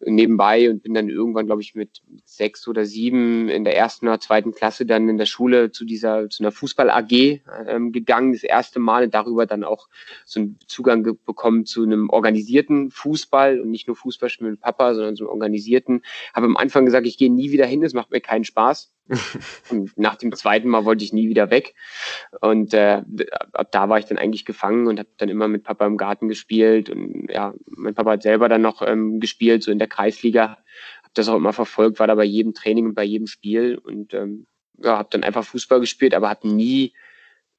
nebenbei 0.00 0.70
und 0.70 0.82
bin 0.82 0.94
dann 0.94 1.08
irgendwann, 1.08 1.46
glaube 1.46 1.62
ich, 1.62 1.74
mit 1.74 2.02
sechs 2.24 2.68
oder 2.68 2.84
sieben 2.84 3.48
in 3.48 3.64
der 3.64 3.76
ersten 3.76 4.06
oder 4.06 4.20
zweiten 4.20 4.52
Klasse 4.52 4.84
dann 4.84 5.08
in 5.08 5.16
der 5.16 5.26
Schule 5.26 5.70
zu 5.70 5.84
dieser, 5.84 6.28
zu 6.28 6.42
einer 6.42 6.52
Fußball-AG 6.52 7.40
ähm, 7.66 7.92
gegangen, 7.92 8.32
das 8.32 8.42
erste 8.42 8.78
Mal 8.78 9.04
und 9.04 9.14
darüber 9.14 9.46
dann 9.46 9.64
auch 9.64 9.88
so 10.24 10.40
einen 10.40 10.58
Zugang 10.66 11.02
bekommen 11.24 11.64
zu 11.64 11.82
einem 11.82 12.10
organisierten 12.10 12.90
Fußball 12.90 13.60
und 13.60 13.70
nicht 13.70 13.86
nur 13.86 13.96
Fußballspielen 13.96 14.52
mit 14.52 14.60
Papa, 14.60 14.94
sondern 14.94 15.16
so 15.16 15.24
einem 15.24 15.32
organisierten. 15.32 16.02
Habe 16.34 16.46
am 16.46 16.56
Anfang 16.56 16.84
gesagt, 16.84 17.06
ich 17.06 17.18
gehe 17.18 17.32
nie 17.32 17.50
wieder 17.50 17.66
hin, 17.66 17.82
es 17.82 17.94
macht 17.94 18.10
mir 18.10 18.20
keinen 18.20 18.44
Spaß. 18.44 18.92
Und 19.70 19.96
nach 19.96 20.16
dem 20.16 20.32
zweiten 20.34 20.68
Mal 20.68 20.84
wollte 20.84 21.04
ich 21.04 21.12
nie 21.12 21.28
wieder 21.28 21.50
weg. 21.50 21.74
Und 22.40 22.74
äh, 22.74 23.02
ab 23.52 23.68
da 23.70 23.88
war 23.88 23.98
ich 23.98 24.06
dann 24.06 24.18
eigentlich 24.18 24.44
gefangen 24.44 24.86
und 24.86 24.98
habe 24.98 25.08
dann 25.16 25.28
immer 25.28 25.48
mit 25.48 25.64
Papa 25.64 25.86
im 25.86 25.96
Garten 25.96 26.28
gespielt. 26.28 26.90
Und 26.90 27.28
ja, 27.30 27.54
mein 27.66 27.94
Papa 27.94 28.12
hat 28.12 28.22
selber 28.22 28.48
dann 28.48 28.62
noch 28.62 28.82
ähm, 28.82 29.20
gespielt, 29.20 29.62
so 29.62 29.70
in 29.70 29.78
der 29.78 29.88
Kreisliga. 29.88 30.58
Habe 31.02 31.12
das 31.14 31.28
auch 31.28 31.36
immer 31.36 31.52
verfolgt, 31.52 31.98
war 31.98 32.06
da 32.06 32.14
bei 32.14 32.24
jedem 32.24 32.54
Training 32.54 32.86
und 32.86 32.94
bei 32.94 33.04
jedem 33.04 33.26
Spiel. 33.26 33.78
Und 33.78 34.14
ähm, 34.14 34.46
ja, 34.82 34.98
habe 34.98 35.08
dann 35.10 35.22
einfach 35.22 35.44
Fußball 35.44 35.80
gespielt, 35.80 36.14
aber 36.14 36.28
habe 36.28 36.48
nie 36.48 36.92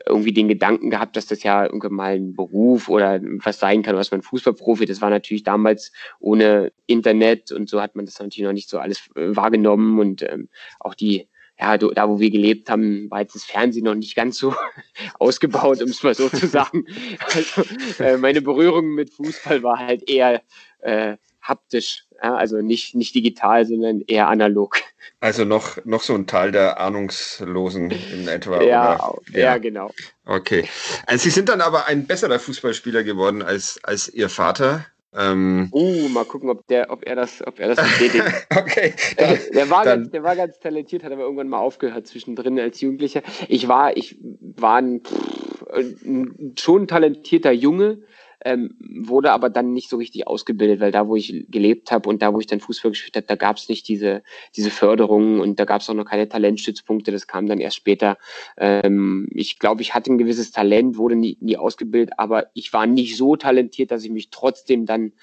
irgendwie 0.05 0.33
den 0.33 0.47
Gedanken 0.47 0.89
gehabt, 0.89 1.15
dass 1.15 1.25
das 1.25 1.43
ja 1.43 1.65
irgendwie 1.65 1.89
mal 1.89 2.15
ein 2.15 2.33
Beruf 2.33 2.87
oder 2.87 3.19
was 3.43 3.59
sein 3.59 3.81
kann, 3.81 3.95
was 3.95 4.11
man 4.11 4.21
Fußballprofi. 4.21 4.85
Das 4.85 5.01
war 5.01 5.09
natürlich 5.09 5.43
damals 5.43 5.91
ohne 6.19 6.71
Internet 6.85 7.51
und 7.51 7.69
so 7.69 7.81
hat 7.81 7.95
man 7.95 8.05
das 8.05 8.19
natürlich 8.19 8.45
noch 8.45 8.53
nicht 8.53 8.69
so 8.69 8.79
alles 8.79 9.09
äh, 9.15 9.35
wahrgenommen 9.35 9.99
und 9.99 10.21
ähm, 10.23 10.49
auch 10.79 10.93
die 10.93 11.27
ja, 11.59 11.77
da 11.77 12.07
wo 12.07 12.19
wir 12.19 12.29
gelebt 12.29 12.69
haben, 12.69 13.09
war 13.09 13.21
jetzt 13.21 13.35
das 13.35 13.43
Fernsehen 13.43 13.85
noch 13.85 13.95
nicht 13.95 14.15
ganz 14.15 14.37
so 14.37 14.53
ausgebaut, 15.19 15.81
um 15.81 15.89
es 15.89 16.03
mal 16.03 16.13
so 16.13 16.29
zu 16.29 16.47
sagen. 16.47 16.85
Also 17.33 17.63
äh, 18.03 18.17
meine 18.17 18.41
Berührung 18.41 18.93
mit 18.93 19.09
Fußball 19.11 19.63
war 19.63 19.79
halt 19.79 20.07
eher 20.09 20.41
äh, 20.79 21.17
haptisch, 21.41 22.05
ja, 22.21 22.35
also 22.35 22.61
nicht, 22.61 22.95
nicht 22.95 23.15
digital, 23.15 23.65
sondern 23.65 24.01
eher 24.01 24.27
analog. 24.27 24.77
Also 25.19 25.45
noch, 25.45 25.83
noch 25.85 26.03
so 26.03 26.13
ein 26.13 26.27
Teil 26.27 26.51
der 26.51 26.79
Ahnungslosen 26.79 27.91
in 27.91 28.27
etwa. 28.27 28.61
ja, 28.61 29.13
ja, 29.31 29.39
ja, 29.39 29.57
genau. 29.57 29.91
Okay. 30.25 30.67
Also 31.05 31.23
Sie 31.23 31.29
sind 31.31 31.49
dann 31.49 31.61
aber 31.61 31.87
ein 31.87 32.05
besserer 32.05 32.39
Fußballspieler 32.39 33.03
geworden 33.03 33.41
als, 33.41 33.79
als 33.83 34.09
Ihr 34.09 34.29
Vater. 34.29 34.85
Ähm, 35.15 35.69
uh, 35.71 36.09
mal 36.09 36.25
gucken, 36.25 36.49
ob 36.49 36.67
der, 36.67 36.91
ob 36.91 37.05
er 37.05 37.15
das, 37.15 37.45
ob 37.45 37.59
er 37.59 37.69
das 37.69 37.77
bestätigt. 37.77 38.25
okay. 38.55 38.93
Dann, 39.17 39.37
der, 39.53 39.69
war 39.69 39.83
dann, 39.83 40.01
ganz, 40.01 40.11
der 40.11 40.23
war 40.23 40.35
ganz 40.35 40.59
talentiert, 40.59 41.03
hat 41.03 41.11
aber 41.11 41.23
irgendwann 41.23 41.47
mal 41.47 41.59
aufgehört 41.59 42.07
zwischendrin 42.07 42.59
als 42.59 42.81
Jugendlicher. 42.81 43.21
Ich 43.47 43.67
war, 43.67 43.95
ich 43.95 44.17
war 44.21 44.77
ein, 44.77 45.01
pff, 45.01 45.65
ein 46.05 46.53
schon 46.57 46.87
talentierter 46.87 47.51
Junge, 47.51 47.99
ähm, 48.46 48.75
wurde 48.79 49.32
aber 49.32 49.50
dann 49.50 49.74
nicht 49.74 49.89
so 49.89 49.98
richtig 49.98 50.27
ausgebildet, 50.27 50.79
weil 50.79 50.91
da, 50.91 51.08
wo 51.08 51.15
ich 51.15 51.46
gelebt 51.50 51.91
habe 51.91 52.08
und 52.08 52.22
da, 52.22 52.34
wo 52.34 52.39
ich 52.39 52.48
dann 52.48 52.60
Fußball 52.60 52.91
gespielt 52.91 53.15
habe, 53.15 53.25
da 53.27 53.36
gab 53.36 53.58
es 53.58 53.70
nicht 53.70 53.88
diese, 53.88 54.24
diese 54.56 54.70
Förderung 54.70 55.39
und 55.39 55.60
da 55.60 55.65
gab 55.65 55.82
es 55.82 55.89
auch 55.89 55.96
noch 55.96 56.06
keine 56.06 56.29
Talentstützpunkte, 56.29 57.12
das 57.12 57.27
kam 57.27 57.48
dann 57.48 57.60
erst 57.60 57.77
später. 57.77 58.17
Ähm, 58.58 59.27
ich 59.34 59.60
glaube, 59.60 59.82
ich 59.82 59.94
hatte 59.94 60.12
ein 60.12 60.17
gewisses 60.17 60.51
Talent, 60.51 60.98
wurde 60.98 61.15
nie, 61.15 61.38
nie 61.41 61.58
ausgebildet, 61.58 62.13
aber 62.17 62.48
ich 62.53 62.72
war 62.74 62.86
nicht 62.86 63.17
so 63.17 63.36
talentiert, 63.36 63.91
dass 63.91 64.03
ich 64.03 64.12
mich 64.12 64.29
trotzdem 64.29 64.86
dann 64.86 65.13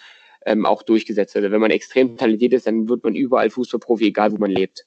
ähm, 0.44 0.66
auch 0.66 0.83
durchgesetzt 0.83 1.35
hätte. 1.35 1.50
Wenn 1.50 1.61
man 1.61 1.71
extrem 1.71 2.16
talentiert 2.16 2.52
ist, 2.52 2.66
dann 2.66 2.88
wird 2.88 3.04
man 3.04 3.14
überall 3.14 3.50
Fußballprofi, 3.50 4.06
egal 4.06 4.33
wo 4.33 4.38
man 4.38 4.50
lebt. 4.50 4.87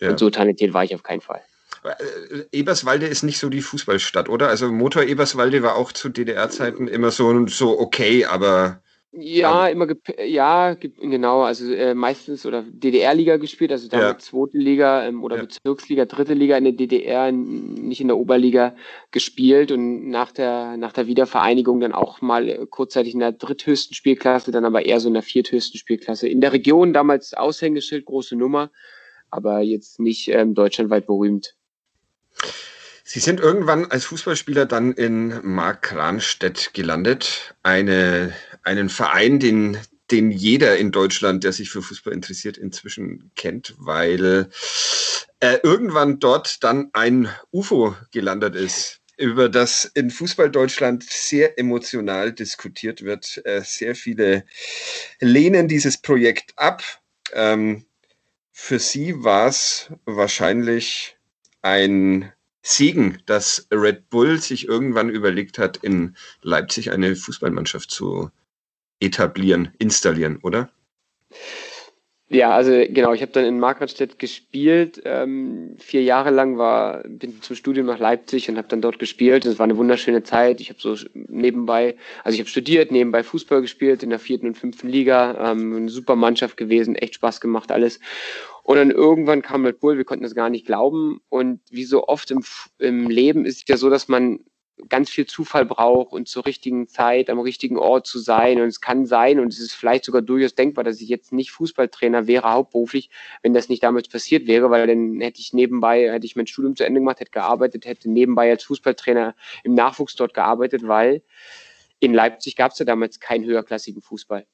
Ja. 0.00 0.10
Und 0.10 0.18
so 0.18 0.30
talentiert 0.30 0.74
war 0.74 0.84
ich 0.84 0.94
auf 0.94 1.02
keinen 1.02 1.20
Fall. 1.20 1.40
Äh, 1.84 2.44
Eberswalde 2.52 3.06
ist 3.06 3.22
nicht 3.22 3.38
so 3.38 3.48
die 3.48 3.62
Fußballstadt, 3.62 4.28
oder? 4.28 4.48
Also 4.48 4.70
Motor 4.70 5.02
Eberswalde 5.04 5.62
war 5.62 5.76
auch 5.76 5.92
zu 5.92 6.08
DDR-Zeiten 6.08 6.88
immer 6.88 7.10
so, 7.10 7.46
so 7.46 7.78
okay, 7.78 8.24
aber. 8.24 8.82
Ja, 9.10 9.68
immer 9.68 9.86
ja, 10.22 10.74
genau, 10.74 11.40
also 11.40 11.72
äh, 11.72 11.94
meistens 11.94 12.44
oder 12.44 12.62
DDR-Liga 12.62 13.38
gespielt, 13.38 13.72
also 13.72 13.88
damals 13.88 14.26
ja. 14.26 14.30
zweite 14.30 14.58
Liga 14.58 15.06
ähm, 15.06 15.24
oder 15.24 15.36
ja. 15.36 15.42
Bezirksliga, 15.42 16.04
dritte 16.04 16.34
Liga 16.34 16.58
in 16.58 16.64
der 16.64 16.74
DDR, 16.74 17.32
nicht 17.32 18.02
in 18.02 18.08
der 18.08 18.18
Oberliga 18.18 18.76
gespielt 19.10 19.72
und 19.72 20.10
nach 20.10 20.30
der, 20.30 20.76
nach 20.76 20.92
der 20.92 21.06
Wiedervereinigung 21.06 21.80
dann 21.80 21.94
auch 21.94 22.20
mal 22.20 22.48
äh, 22.48 22.66
kurzzeitig 22.68 23.14
in 23.14 23.20
der 23.20 23.32
dritthöchsten 23.32 23.94
Spielklasse, 23.94 24.52
dann 24.52 24.66
aber 24.66 24.84
eher 24.84 25.00
so 25.00 25.08
in 25.08 25.14
der 25.14 25.22
vierthöchsten 25.22 25.78
Spielklasse. 25.78 26.28
In 26.28 26.42
der 26.42 26.52
Region 26.52 26.92
damals 26.92 27.32
Aushängeschild, 27.32 28.04
große 28.04 28.36
Nummer, 28.36 28.70
aber 29.30 29.60
jetzt 29.60 30.00
nicht 30.00 30.28
ähm, 30.28 30.54
deutschlandweit 30.54 31.06
berühmt. 31.06 31.56
Sie 33.04 33.20
sind 33.20 33.40
irgendwann 33.40 33.86
als 33.86 34.04
Fußballspieler 34.04 34.66
dann 34.66 34.92
in 34.92 35.40
Mark 35.42 35.94
Ranstedt 35.94 36.74
gelandet, 36.74 37.54
eine, 37.62 38.34
einen 38.64 38.90
Verein, 38.90 39.38
den, 39.40 39.78
den 40.10 40.30
jeder 40.30 40.76
in 40.76 40.92
Deutschland, 40.92 41.42
der 41.42 41.52
sich 41.52 41.70
für 41.70 41.80
Fußball 41.80 42.12
interessiert, 42.12 42.58
inzwischen 42.58 43.30
kennt, 43.34 43.74
weil 43.78 44.50
äh, 45.40 45.58
irgendwann 45.62 46.18
dort 46.18 46.62
dann 46.64 46.90
ein 46.92 47.30
UFO 47.50 47.96
gelandet 48.12 48.54
ist, 48.54 49.00
über 49.16 49.48
das 49.48 49.84
in 49.94 50.10
Fußball 50.10 50.50
Deutschland 50.50 51.02
sehr 51.04 51.58
emotional 51.58 52.32
diskutiert 52.32 53.02
wird. 53.02 53.40
Äh, 53.44 53.62
sehr 53.64 53.94
viele 53.94 54.44
lehnen 55.20 55.66
dieses 55.66 55.98
Projekt 55.98 56.52
ab. 56.56 56.82
Ähm, 57.32 57.84
für 58.52 58.78
Sie 58.78 59.22
war 59.24 59.48
es 59.48 59.90
wahrscheinlich 60.04 61.17
ein 61.68 62.32
Segen, 62.62 63.18
dass 63.26 63.68
Red 63.70 64.08
Bull 64.08 64.40
sich 64.40 64.66
irgendwann 64.66 65.10
überlegt 65.10 65.58
hat, 65.58 65.76
in 65.76 66.16
Leipzig 66.40 66.90
eine 66.90 67.14
Fußballmannschaft 67.14 67.90
zu 67.90 68.30
etablieren, 69.00 69.72
installieren, 69.78 70.38
oder? 70.42 70.70
Ja, 72.30 72.50
also 72.50 72.72
genau, 72.72 73.14
ich 73.14 73.22
habe 73.22 73.32
dann 73.32 73.46
in 73.46 73.58
Markranstädt 73.58 74.18
gespielt, 74.18 75.00
ähm, 75.06 75.76
vier 75.78 76.02
Jahre 76.02 76.30
lang 76.30 76.58
war, 76.58 77.02
bin 77.04 77.40
zum 77.40 77.56
Studium 77.56 77.86
nach 77.86 77.98
Leipzig 77.98 78.50
und 78.50 78.58
habe 78.58 78.68
dann 78.68 78.82
dort 78.82 78.98
gespielt. 78.98 79.46
Es 79.46 79.58
war 79.58 79.64
eine 79.64 79.78
wunderschöne 79.78 80.22
Zeit. 80.24 80.60
Ich 80.60 80.68
habe 80.68 80.78
so 80.78 80.94
nebenbei, 81.14 81.96
also 82.24 82.34
ich 82.34 82.40
habe 82.40 82.50
studiert, 82.50 82.92
nebenbei 82.92 83.22
Fußball 83.22 83.62
gespielt 83.62 84.02
in 84.02 84.10
der 84.10 84.18
vierten 84.18 84.46
und 84.46 84.58
fünften 84.58 84.90
Liga, 84.90 85.52
ähm, 85.52 85.74
eine 85.74 85.88
super 85.88 86.16
Mannschaft 86.16 86.58
gewesen, 86.58 86.96
echt 86.96 87.14
Spaß 87.14 87.40
gemacht 87.40 87.72
alles. 87.72 87.98
Und 88.62 88.76
dann 88.76 88.90
irgendwann 88.90 89.40
kam 89.40 89.64
Red 89.64 89.80
Bull, 89.80 89.96
wir 89.96 90.04
konnten 90.04 90.24
das 90.24 90.34
gar 90.34 90.50
nicht 90.50 90.66
glauben. 90.66 91.22
Und 91.30 91.60
wie 91.70 91.84
so 91.84 92.08
oft 92.08 92.30
im, 92.30 92.44
im 92.78 93.08
Leben 93.08 93.46
ist 93.46 93.62
es 93.62 93.64
ja 93.66 93.78
so, 93.78 93.88
dass 93.88 94.08
man 94.08 94.40
ganz 94.88 95.10
viel 95.10 95.26
Zufall 95.26 95.64
braucht 95.64 96.12
und 96.12 96.28
zur 96.28 96.46
richtigen 96.46 96.88
Zeit 96.88 97.30
am 97.30 97.38
richtigen 97.38 97.76
Ort 97.76 98.06
zu 98.06 98.18
sein. 98.18 98.60
Und 98.60 98.68
es 98.68 98.80
kann 98.80 99.06
sein, 99.06 99.40
und 99.40 99.52
es 99.52 99.58
ist 99.58 99.72
vielleicht 99.72 100.04
sogar 100.04 100.22
durchaus 100.22 100.54
denkbar, 100.54 100.84
dass 100.84 101.00
ich 101.00 101.08
jetzt 101.08 101.32
nicht 101.32 101.50
Fußballtrainer 101.50 102.26
wäre, 102.26 102.52
hauptberuflich, 102.52 103.10
wenn 103.42 103.54
das 103.54 103.68
nicht 103.68 103.82
damals 103.82 104.08
passiert 104.08 104.46
wäre, 104.46 104.70
weil 104.70 104.86
dann 104.86 105.20
hätte 105.20 105.40
ich 105.40 105.52
nebenbei, 105.52 106.10
hätte 106.12 106.26
ich 106.26 106.36
mein 106.36 106.46
Studium 106.46 106.76
zu 106.76 106.84
Ende 106.84 107.00
gemacht, 107.00 107.20
hätte 107.20 107.30
gearbeitet, 107.30 107.86
hätte 107.86 108.10
nebenbei 108.10 108.50
als 108.50 108.64
Fußballtrainer 108.64 109.34
im 109.64 109.74
Nachwuchs 109.74 110.14
dort 110.16 110.34
gearbeitet, 110.34 110.86
weil 110.86 111.22
in 112.00 112.14
Leipzig 112.14 112.56
gab 112.56 112.72
es 112.72 112.78
ja 112.78 112.84
damals 112.84 113.20
keinen 113.20 113.44
höherklassigen 113.44 114.02
Fußball. 114.02 114.46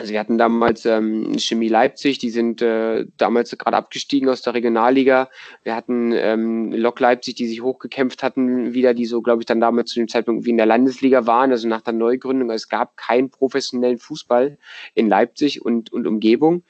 Also 0.00 0.14
wir 0.14 0.20
hatten 0.20 0.38
damals 0.38 0.86
ähm, 0.86 1.38
Chemie 1.38 1.68
Leipzig, 1.68 2.16
die 2.16 2.30
sind 2.30 2.62
äh, 2.62 3.04
damals 3.18 3.50
gerade 3.58 3.76
abgestiegen 3.76 4.30
aus 4.30 4.40
der 4.40 4.54
Regionalliga. 4.54 5.28
Wir 5.62 5.76
hatten 5.76 6.12
ähm, 6.14 6.72
Lok 6.72 7.00
Leipzig, 7.00 7.34
die 7.34 7.46
sich 7.46 7.60
hochgekämpft 7.60 8.22
hatten, 8.22 8.72
wieder, 8.72 8.94
die 8.94 9.04
so, 9.04 9.20
glaube 9.20 9.42
ich, 9.42 9.46
dann 9.46 9.60
damals 9.60 9.90
zu 9.90 10.00
dem 10.00 10.08
Zeitpunkt 10.08 10.46
wie 10.46 10.50
in 10.50 10.56
der 10.56 10.64
Landesliga 10.64 11.26
waren, 11.26 11.50
also 11.50 11.68
nach 11.68 11.82
der 11.82 11.92
Neugründung. 11.92 12.48
Es 12.48 12.70
gab 12.70 12.96
keinen 12.96 13.28
professionellen 13.28 13.98
Fußball 13.98 14.56
in 14.94 15.10
Leipzig 15.10 15.62
und, 15.62 15.92
und 15.92 16.06
Umgebung. 16.06 16.62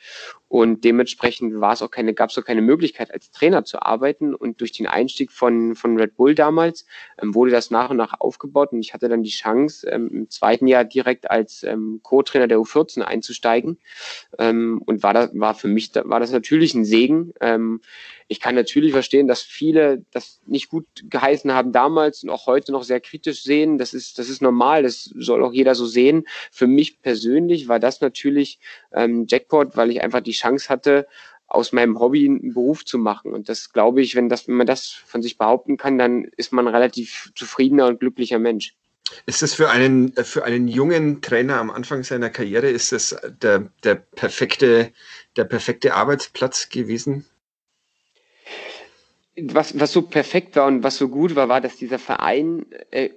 Und 0.51 0.83
dementsprechend 0.83 1.61
war 1.61 1.75
es 1.75 1.81
auch 1.81 1.93
keine, 1.93 2.13
gab 2.13 2.31
es 2.31 2.37
auch 2.37 2.45
keine 2.45 2.61
Möglichkeit, 2.61 3.15
als 3.15 3.31
Trainer 3.31 3.65
zu 3.65 3.81
arbeiten. 3.83 4.35
Und 4.35 4.61
durch 4.61 4.73
den 4.73 4.89
Einstieg 4.89 5.31
von, 5.31 5.77
von 5.77 5.97
Red 5.97 6.17
Bull 6.17 6.35
damals 6.35 6.87
ähm, 7.23 7.37
wurde 7.37 7.53
das 7.53 7.71
nach 7.71 7.91
und 7.91 7.97
nach 7.99 8.19
aufgebaut. 8.19 8.73
Und 8.73 8.81
ich 8.81 8.93
hatte 8.93 9.09
dann 9.09 9.23
die 9.23 9.31
Chance, 9.31 9.89
ähm, 9.89 10.09
im 10.13 10.29
zweiten 10.29 10.67
Jahr 10.67 10.85
direkt 10.85 11.31
als 11.31 11.63
ähm, 11.63 12.01
Co-Trainer 12.03 12.49
der 12.49 12.59
U14 12.59 13.03
einzusteigen. 13.03 13.79
Ähm, 14.41 14.83
und 14.85 15.05
war 15.05 15.15
das, 15.15 15.31
war 15.35 15.55
für 15.55 15.69
mich, 15.69 15.93
war 15.95 16.19
das 16.19 16.33
natürlich 16.33 16.75
ein 16.75 16.85
Segen. 16.85 17.33
Ähm, 17.41 17.81
ich 18.31 18.39
kann 18.39 18.55
natürlich 18.55 18.93
verstehen, 18.93 19.27
dass 19.27 19.43
viele 19.43 20.05
das 20.13 20.41
nicht 20.47 20.69
gut 20.69 20.87
geheißen 21.03 21.53
haben 21.53 21.73
damals 21.73 22.23
und 22.23 22.31
auch 22.31 22.47
heute 22.47 22.71
noch 22.71 22.85
sehr 22.85 23.01
kritisch 23.01 23.43
sehen. 23.43 23.77
Das 23.77 23.93
ist, 23.93 24.21
das 24.21 24.29
ist 24.29 24.41
normal, 24.41 24.85
das 24.85 25.11
soll 25.17 25.43
auch 25.43 25.53
jeder 25.53 25.75
so 25.75 25.85
sehen. 25.85 26.25
Für 26.53 26.69
mich 26.69 27.03
persönlich 27.03 27.67
war 27.67 27.81
das 27.81 28.01
natürlich 28.01 28.61
ähm, 28.93 29.27
Jackpot, 29.29 29.77
weil 29.77 29.91
ich 29.91 30.03
einfach 30.03 30.21
die 30.21 30.33
Chance 30.41 30.69
hatte, 30.69 31.07
aus 31.47 31.73
meinem 31.73 31.99
Hobby 31.99 32.27
einen 32.27 32.55
Beruf 32.55 32.85
zu 32.85 32.99
machen. 32.99 33.33
Und 33.33 33.49
das 33.49 33.73
glaube 33.73 34.03
ich, 34.03 34.15
wenn, 34.15 34.29
das, 34.29 34.47
wenn 34.47 34.55
man 34.55 34.67
das 34.67 34.89
von 34.89 35.23
sich 35.23 35.37
behaupten 35.37 35.77
kann, 35.77 35.99
dann 35.99 36.25
ist 36.37 36.53
man 36.53 36.67
ein 36.69 36.75
relativ 36.75 37.33
zufriedener 37.35 37.87
und 37.89 38.01
glücklicher 38.01 38.39
Mensch. 38.39 38.77
Ist 39.27 39.43
das 39.43 39.55
für 39.55 39.71
einen, 39.71 40.13
für 40.13 40.45
einen 40.45 40.69
jungen 40.69 41.21
Trainer 41.21 41.57
am 41.57 41.71
Anfang 41.71 42.05
seiner 42.05 42.31
Karriere, 42.31 42.71
ist 42.71 42.93
das 42.93 43.17
der, 43.43 43.71
der, 43.83 43.97
perfekte, 43.97 44.93
der 45.37 45.45
perfekte 45.45 45.95
Arbeitsplatz 45.95 46.69
gewesen? 46.69 47.27
was, 49.43 49.79
was 49.79 49.93
so 49.93 50.03
perfekt 50.03 50.57
war 50.57 50.67
und 50.67 50.83
was 50.83 50.97
so 50.97 51.09
gut 51.09 51.35
war, 51.35 51.49
war, 51.49 51.61
dass 51.61 51.77
dieser 51.77 51.99
Verein 51.99 52.67
äh, 52.91 53.11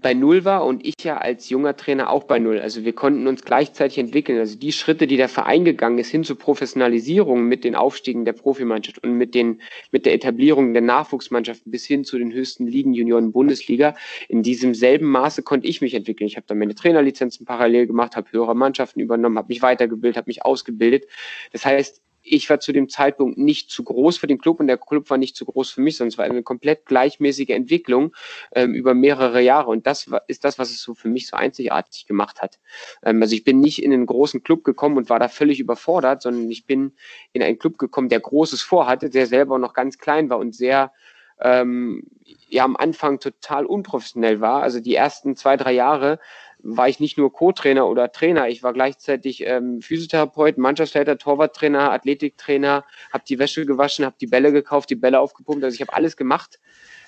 bei 0.00 0.12
Null 0.12 0.44
war 0.44 0.66
und 0.66 0.84
ich 0.84 1.04
ja 1.04 1.18
als 1.18 1.48
junger 1.48 1.76
Trainer 1.76 2.10
auch 2.10 2.24
bei 2.24 2.40
Null. 2.40 2.58
Also 2.58 2.84
wir 2.84 2.92
konnten 2.94 3.28
uns 3.28 3.42
gleichzeitig 3.44 3.98
entwickeln. 3.98 4.38
Also 4.38 4.58
die 4.58 4.72
Schritte, 4.72 5.06
die 5.06 5.16
der 5.16 5.28
Verein 5.28 5.64
gegangen 5.64 5.98
ist, 5.98 6.10
hin 6.10 6.24
zur 6.24 6.36
Professionalisierung 6.36 7.44
mit 7.44 7.62
den 7.62 7.76
Aufstiegen 7.76 8.24
der 8.24 8.32
Profimannschaft 8.32 9.02
und 9.04 9.12
mit, 9.12 9.36
den, 9.36 9.60
mit 9.92 10.04
der 10.04 10.14
Etablierung 10.14 10.72
der 10.72 10.82
Nachwuchsmannschaften 10.82 11.70
bis 11.70 11.86
hin 11.86 12.04
zu 12.04 12.18
den 12.18 12.32
höchsten 12.32 12.66
Ligen, 12.66 12.92
Junioren, 12.92 13.30
Bundesliga, 13.30 13.94
in 14.28 14.42
diesem 14.42 14.74
selben 14.74 15.06
Maße 15.06 15.44
konnte 15.44 15.68
ich 15.68 15.80
mich 15.80 15.94
entwickeln. 15.94 16.26
Ich 16.26 16.36
habe 16.36 16.46
dann 16.48 16.58
meine 16.58 16.74
Trainerlizenzen 16.74 17.46
parallel 17.46 17.86
gemacht, 17.86 18.16
habe 18.16 18.32
höhere 18.32 18.56
Mannschaften 18.56 18.98
übernommen, 18.98 19.38
habe 19.38 19.48
mich 19.48 19.62
weitergebildet, 19.62 20.16
habe 20.16 20.28
mich 20.28 20.44
ausgebildet. 20.44 21.06
Das 21.52 21.64
heißt, 21.64 22.02
ich 22.22 22.48
war 22.48 22.60
zu 22.60 22.72
dem 22.72 22.88
Zeitpunkt 22.88 23.38
nicht 23.38 23.70
zu 23.70 23.84
groß 23.84 24.16
für 24.16 24.26
den 24.26 24.38
Club 24.38 24.60
und 24.60 24.68
der 24.68 24.78
Club 24.78 25.10
war 25.10 25.18
nicht 25.18 25.36
zu 25.36 25.44
groß 25.44 25.70
für 25.70 25.80
mich, 25.80 25.96
sondern 25.96 26.08
es 26.08 26.18
war 26.18 26.24
eine 26.24 26.42
komplett 26.42 26.86
gleichmäßige 26.86 27.50
Entwicklung 27.50 28.14
ähm, 28.52 28.74
über 28.74 28.94
mehrere 28.94 29.40
Jahre. 29.40 29.70
Und 29.70 29.86
das 29.86 30.10
war, 30.10 30.22
ist 30.28 30.44
das, 30.44 30.58
was 30.58 30.70
es 30.70 30.80
so 30.82 30.94
für 30.94 31.08
mich 31.08 31.26
so 31.26 31.36
einzigartig 31.36 32.06
gemacht 32.06 32.40
hat. 32.40 32.58
Ähm, 33.04 33.20
also 33.22 33.34
ich 33.34 33.44
bin 33.44 33.60
nicht 33.60 33.82
in 33.82 33.92
einen 33.92 34.06
großen 34.06 34.42
Club 34.42 34.64
gekommen 34.64 34.96
und 34.96 35.10
war 35.10 35.18
da 35.18 35.28
völlig 35.28 35.60
überfordert, 35.60 36.22
sondern 36.22 36.50
ich 36.50 36.66
bin 36.66 36.92
in 37.32 37.42
einen 37.42 37.58
Club 37.58 37.78
gekommen, 37.78 38.08
der 38.08 38.20
Großes 38.20 38.62
vorhatte, 38.62 39.10
der 39.10 39.26
selber 39.26 39.58
noch 39.58 39.74
ganz 39.74 39.98
klein 39.98 40.30
war 40.30 40.38
und 40.38 40.54
sehr 40.54 40.92
ähm, 41.40 42.04
ja 42.48 42.64
am 42.64 42.76
Anfang 42.76 43.18
total 43.18 43.66
unprofessionell 43.66 44.40
war. 44.40 44.62
Also 44.62 44.80
die 44.80 44.94
ersten 44.94 45.36
zwei, 45.36 45.56
drei 45.56 45.72
Jahre 45.72 46.18
war 46.62 46.88
ich 46.88 47.00
nicht 47.00 47.18
nur 47.18 47.32
Co-Trainer 47.32 47.88
oder 47.88 48.12
Trainer, 48.12 48.48
ich 48.48 48.62
war 48.62 48.72
gleichzeitig 48.72 49.44
ähm, 49.46 49.80
Physiotherapeut, 49.82 50.58
Mannschaftsleiter, 50.58 51.18
Torwarttrainer, 51.18 51.92
Athletiktrainer, 51.92 52.84
habe 53.12 53.24
die 53.28 53.38
Wäsche 53.38 53.66
gewaschen, 53.66 54.04
habe 54.04 54.16
die 54.20 54.26
Bälle 54.26 54.52
gekauft, 54.52 54.90
die 54.90 54.94
Bälle 54.94 55.20
aufgepumpt. 55.20 55.64
Also 55.64 55.74
ich 55.74 55.80
habe 55.80 55.92
alles 55.92 56.16
gemacht, 56.16 56.60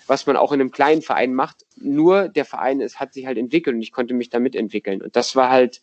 was 0.07 0.27
man 0.27 0.37
auch 0.37 0.53
in 0.53 0.61
einem 0.61 0.71
kleinen 0.71 1.03
Verein 1.03 1.35
macht. 1.35 1.65
Nur 1.77 2.29
der 2.29 2.45
Verein 2.45 2.81
es 2.81 2.99
hat 2.99 3.15
sich 3.15 3.27
halt 3.27 3.39
entwickelt 3.39 3.77
und 3.77 3.83
ich 3.83 3.93
konnte 3.93 4.15
mich 4.15 4.29
damit 4.29 4.57
entwickeln. 4.57 5.03
Und 5.03 5.15
das 5.17 5.37
war 5.37 5.51
halt 5.51 5.83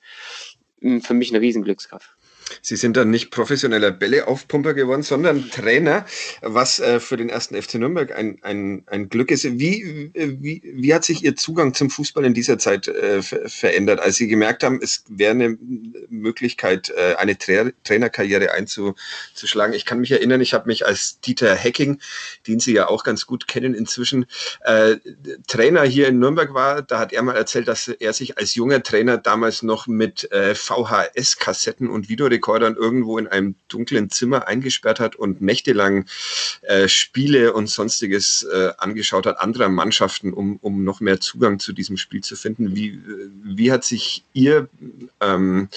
mh, 0.82 0.92
hm, 0.92 1.02
für 1.02 1.14
mich 1.14 1.32
eine 1.32 1.42
Riesenglückskraft. 1.42 2.16
Sie 2.62 2.76
sind 2.76 2.98
dann 2.98 3.10
nicht 3.10 3.32
professioneller 3.32 3.92
Bälleaufpumper 3.92 4.74
geworden, 4.74 5.04
sondern 5.04 5.50
Trainer, 5.50 6.06
was 6.42 6.80
äh, 6.80 7.00
für 7.00 7.18
den 7.18 7.30
ersten 7.30 7.62
FC 7.62 7.76
Nürnberg 7.76 8.16
ein, 8.16 8.40
ein, 8.42 8.84
ein 8.88 9.10
Glück 9.10 9.32
ist. 9.32 9.44
Wie, 9.44 10.12
wie, 10.14 10.62
wie 10.64 10.94
hat 10.94 11.04
sich 11.04 11.24
Ihr 11.24 11.36
Zugang 11.36 11.74
zum 11.74 11.90
Fußball 11.90 12.26
in 12.26 12.34
dieser 12.34 12.58
Zeit 12.58 12.88
äh, 12.88 13.22
verändert, 13.22 14.00
als 14.00 14.16
Sie 14.16 14.28
gemerkt 14.28 14.64
haben, 14.64 14.80
es 14.82 15.04
wäre 15.08 15.32
eine 15.32 15.58
Möglichkeit, 16.10 16.90
äh, 16.90 17.16
eine 17.16 17.38
Tra 17.38 17.72
Trainerkarriere 17.84 18.52
einzuschlagen? 18.52 19.74
Ich 19.74 19.86
kann 19.86 20.00
mich 20.00 20.12
erinnern, 20.12 20.42
ich 20.42 20.54
habe 20.54 20.68
mich 20.68 20.86
als 20.86 21.20
Dieter 21.22 21.56
Hecking, 21.56 22.00
den 22.48 22.60
Sie 22.60 22.74
ja 22.74 22.88
auch 22.88 23.04
ganz 23.04 23.26
gut 23.26 23.48
kennen 23.48 23.74
inzwischen, 23.74 24.26
äh, 24.62 24.98
Trainer 25.48 25.84
hier 25.84 26.08
in 26.08 26.20
Nürnberg 26.20 26.54
war. 26.54 26.82
Da 26.82 27.00
hat 27.00 27.14
er 27.14 27.22
mal 27.24 27.36
erzählt, 27.36 27.68
dass 27.68 27.88
er 27.88 28.14
sich 28.14 28.38
als 28.38 28.56
junger 28.56 28.82
Trainer 28.84 29.18
damals 29.18 29.64
noch 29.64 29.88
mit 29.88 30.32
äh, 30.32 30.56
VHS-Kassetten 30.56 31.90
und 31.90 32.10
Videorekordern 32.42 32.72
Rekordern 32.72 32.76
irgendwo 32.76 33.18
in 33.18 33.28
einem 33.28 33.56
dunklen 33.68 34.10
Zimmer 34.10 34.48
eingesperrt 34.48 35.00
hat 35.00 35.16
und 35.16 35.42
nächtelang 35.42 36.06
äh, 36.62 36.88
Spiele 36.88 37.54
und 37.54 37.68
sonstiges 37.68 38.44
äh, 38.44 38.72
angeschaut 38.78 39.26
hat, 39.26 39.40
anderer 39.40 39.70
Mannschaften, 39.70 40.34
um, 40.34 40.58
um 40.62 40.84
noch 40.84 41.00
mehr 41.02 41.20
Zugang 41.20 41.60
zu 41.60 41.74
diesem 41.74 41.98
Spiel 41.98 42.22
zu 42.22 42.36
finden. 42.36 42.76
Wie, 42.76 43.00
wie 43.44 43.72
hat 43.72 43.84
sich 43.84 44.24
Ihr, 44.34 44.68
ähm, 45.20 45.70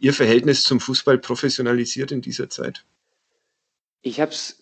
Ihr 0.00 0.14
Verhältnis 0.14 0.62
zum 0.62 0.80
Fußball 0.80 1.18
professionalisiert 1.18 2.12
in 2.12 2.22
dieser 2.22 2.48
Zeit? 2.48 2.84
Ich 4.02 4.20
habe 4.20 4.32
es 4.32 4.58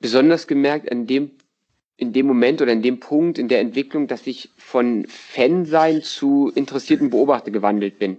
besonders 0.00 0.46
gemerkt 0.46 0.90
an 0.90 1.06
dem 1.06 1.32
in 1.96 2.14
dem 2.14 2.26
Moment 2.26 2.62
oder 2.62 2.72
in 2.72 2.80
dem 2.80 2.98
Punkt 2.98 3.36
in 3.36 3.48
der 3.48 3.60
Entwicklung, 3.60 4.06
dass 4.06 4.26
ich 4.26 4.48
von 4.56 5.04
Fansein 5.06 6.00
zu 6.00 6.50
interessierten 6.54 7.10
Beobachter 7.10 7.50
gewandelt 7.50 7.98
bin. 7.98 8.16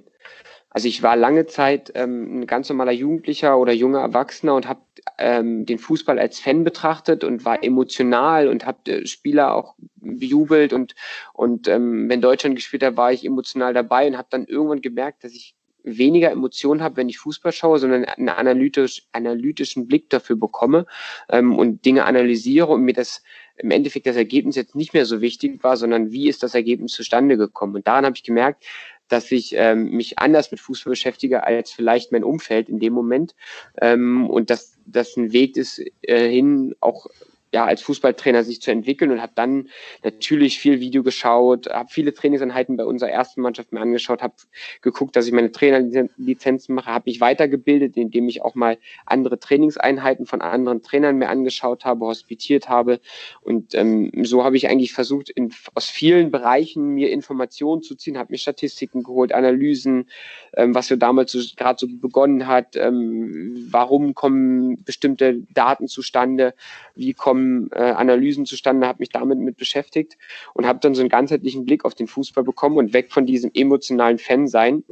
Also 0.73 0.87
ich 0.87 1.03
war 1.03 1.17
lange 1.17 1.45
Zeit 1.47 1.91
ähm, 1.95 2.39
ein 2.39 2.47
ganz 2.47 2.69
normaler 2.69 2.93
Jugendlicher 2.93 3.59
oder 3.59 3.73
junger 3.73 3.99
Erwachsener 3.99 4.55
und 4.55 4.67
habe 4.67 4.79
ähm, 5.17 5.65
den 5.65 5.77
Fußball 5.77 6.17
als 6.17 6.39
Fan 6.39 6.63
betrachtet 6.63 7.25
und 7.25 7.43
war 7.43 7.61
emotional 7.61 8.47
und 8.47 8.65
habe 8.65 8.89
äh, 8.89 9.05
Spieler 9.05 9.53
auch 9.53 9.75
bejubelt 9.97 10.71
und 10.71 10.95
und 11.33 11.67
ähm, 11.67 12.07
wenn 12.09 12.21
Deutschland 12.21 12.55
gespielt 12.55 12.83
hat, 12.83 12.95
war 12.95 13.11
ich 13.11 13.25
emotional 13.25 13.73
dabei 13.73 14.07
und 14.07 14.17
habe 14.17 14.29
dann 14.31 14.45
irgendwann 14.45 14.81
gemerkt, 14.81 15.25
dass 15.25 15.33
ich 15.33 15.55
weniger 15.83 16.31
Emotionen 16.31 16.81
habe, 16.81 16.97
wenn 16.97 17.09
ich 17.09 17.19
Fußball 17.19 17.51
schaue, 17.51 17.79
sondern 17.79 18.05
einen 18.05 18.29
analytisch, 18.29 19.07
analytischen 19.11 19.87
Blick 19.87 20.09
dafür 20.09 20.35
bekomme 20.35 20.85
ähm, 21.29 21.57
und 21.57 21.85
Dinge 21.85 22.05
analysiere 22.05 22.67
und 22.67 22.83
mir 22.83 22.93
das 22.93 23.23
im 23.57 23.71
Endeffekt 23.71 24.07
das 24.07 24.15
Ergebnis 24.15 24.55
jetzt 24.55 24.75
nicht 24.75 24.93
mehr 24.93 25.05
so 25.05 25.21
wichtig 25.21 25.63
war, 25.63 25.77
sondern 25.77 26.11
wie 26.11 26.29
ist 26.29 26.43
das 26.43 26.55
Ergebnis 26.55 26.93
zustande 26.93 27.37
gekommen. 27.37 27.75
Und 27.75 27.87
daran 27.87 28.05
habe 28.05 28.15
ich 28.15 28.23
gemerkt, 28.23 28.65
dass 29.11 29.31
ich 29.31 29.53
ähm, 29.55 29.91
mich 29.91 30.19
anders 30.19 30.51
mit 30.51 30.59
Fußball 30.59 30.91
beschäftige 30.91 31.43
als 31.43 31.71
vielleicht 31.71 32.11
mein 32.11 32.23
Umfeld 32.23 32.69
in 32.69 32.79
dem 32.79 32.93
Moment. 32.93 33.35
Ähm, 33.81 34.29
und 34.29 34.49
dass 34.49 34.77
das 34.85 35.17
ein 35.17 35.33
Weg 35.33 35.57
ist 35.57 35.81
äh, 36.01 36.29
hin 36.29 36.75
auch 36.79 37.07
ja, 37.53 37.65
als 37.65 37.81
Fußballtrainer 37.81 38.43
sich 38.43 38.61
zu 38.61 38.71
entwickeln 38.71 39.11
und 39.11 39.21
habe 39.21 39.33
dann 39.35 39.69
natürlich 40.03 40.57
viel 40.57 40.79
Video 40.79 41.03
geschaut, 41.03 41.67
habe 41.69 41.89
viele 41.89 42.13
Trainingseinheiten 42.13 42.77
bei 42.77 42.85
unserer 42.85 43.09
ersten 43.09 43.41
Mannschaft 43.41 43.73
mir 43.73 43.81
angeschaut, 43.81 44.21
habe 44.21 44.35
geguckt, 44.81 45.15
dass 45.17 45.27
ich 45.27 45.33
meine 45.33 45.51
Trainerlizenzen 45.51 46.73
mache, 46.73 46.91
habe 46.91 47.09
mich 47.09 47.19
weitergebildet, 47.19 47.97
indem 47.97 48.29
ich 48.29 48.41
auch 48.41 48.55
mal 48.55 48.77
andere 49.05 49.37
Trainingseinheiten 49.37 50.25
von 50.25 50.41
anderen 50.41 50.81
Trainern 50.81 51.17
mir 51.17 51.27
angeschaut 51.27 51.83
habe, 51.83 52.05
hospitiert 52.05 52.69
habe. 52.69 53.01
Und 53.41 53.75
ähm, 53.75 54.11
so 54.23 54.45
habe 54.45 54.55
ich 54.55 54.69
eigentlich 54.69 54.93
versucht, 54.93 55.29
in, 55.29 55.53
aus 55.73 55.89
vielen 55.89 56.31
Bereichen 56.31 56.93
mir 56.93 57.11
Informationen 57.11 57.81
zu 57.81 57.95
ziehen, 57.95 58.17
habe 58.17 58.31
mir 58.31 58.37
Statistiken 58.37 59.03
geholt, 59.03 59.33
Analysen, 59.33 60.09
ähm, 60.53 60.73
was 60.73 60.87
so 60.87 60.95
damals 60.95 61.33
so, 61.33 61.39
gerade 61.57 61.79
so 61.79 61.87
begonnen 61.89 62.47
hat, 62.47 62.77
ähm, 62.77 63.67
warum 63.69 64.13
kommen 64.13 64.81
bestimmte 64.85 65.41
Daten 65.53 65.89
zustande, 65.89 66.53
wie 66.95 67.13
kommen 67.13 67.40
kommen 67.41 67.69
äh, 67.71 67.79
Analysen 67.79 68.45
zustande, 68.45 68.87
habe 68.87 68.99
mich 68.99 69.09
damit 69.09 69.39
mit 69.39 69.57
beschäftigt 69.57 70.17
und 70.53 70.65
habe 70.65 70.79
dann 70.79 70.95
so 70.95 71.01
einen 71.01 71.09
ganzheitlichen 71.09 71.65
Blick 71.65 71.85
auf 71.85 71.95
den 71.95 72.07
Fußball 72.07 72.43
bekommen 72.43 72.77
und 72.77 72.93
weg 72.93 73.11
von 73.11 73.25
diesem 73.25 73.51
emotionalen 73.53 74.17
Fan 74.17 74.47
sein. 74.47 74.83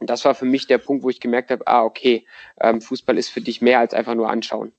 Und 0.00 0.10
das 0.10 0.24
war 0.24 0.34
für 0.34 0.44
mich 0.44 0.66
der 0.66 0.78
Punkt, 0.78 1.02
wo 1.02 1.10
ich 1.10 1.20
gemerkt 1.20 1.50
habe, 1.50 1.66
ah, 1.66 1.82
okay, 1.82 2.24
ähm, 2.60 2.80
Fußball 2.80 3.18
ist 3.18 3.30
für 3.30 3.40
dich 3.40 3.60
mehr 3.60 3.80
als 3.80 3.94
einfach 3.94 4.14
nur 4.14 4.30
anschauen. 4.30 4.72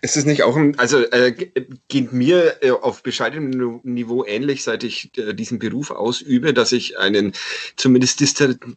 Ist 0.00 0.16
es 0.16 0.24
nicht 0.24 0.42
auch, 0.42 0.56
ein, 0.56 0.78
also 0.78 1.04
äh, 1.04 1.32
geht 1.88 2.12
mir 2.12 2.56
äh, 2.62 2.70
auf 2.70 3.02
bescheidenem 3.02 3.80
Niveau 3.82 4.24
ähnlich, 4.24 4.64
seit 4.64 4.82
ich 4.82 5.16
äh, 5.18 5.34
diesen 5.34 5.58
Beruf 5.58 5.90
ausübe, 5.90 6.54
dass 6.54 6.72
ich 6.72 6.98
einen 6.98 7.34
zumindest 7.76 8.20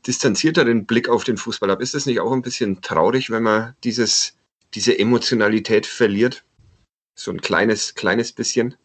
distanzierteren 0.06 0.86
Blick 0.86 1.08
auf 1.08 1.24
den 1.24 1.38
Fußball 1.38 1.72
habe. 1.72 1.82
Ist 1.82 1.96
es 1.96 2.06
nicht 2.06 2.20
auch 2.20 2.34
ein 2.34 2.42
bisschen 2.42 2.82
traurig, 2.82 3.30
wenn 3.30 3.44
man 3.44 3.74
dieses, 3.86 4.36
diese 4.74 5.00
Emotionalität 5.00 5.86
verliert? 5.86 6.44
So 7.20 7.32
ein 7.32 7.42
kleines, 7.42 7.96
kleines 7.96 8.32
bisschen. 8.32 8.78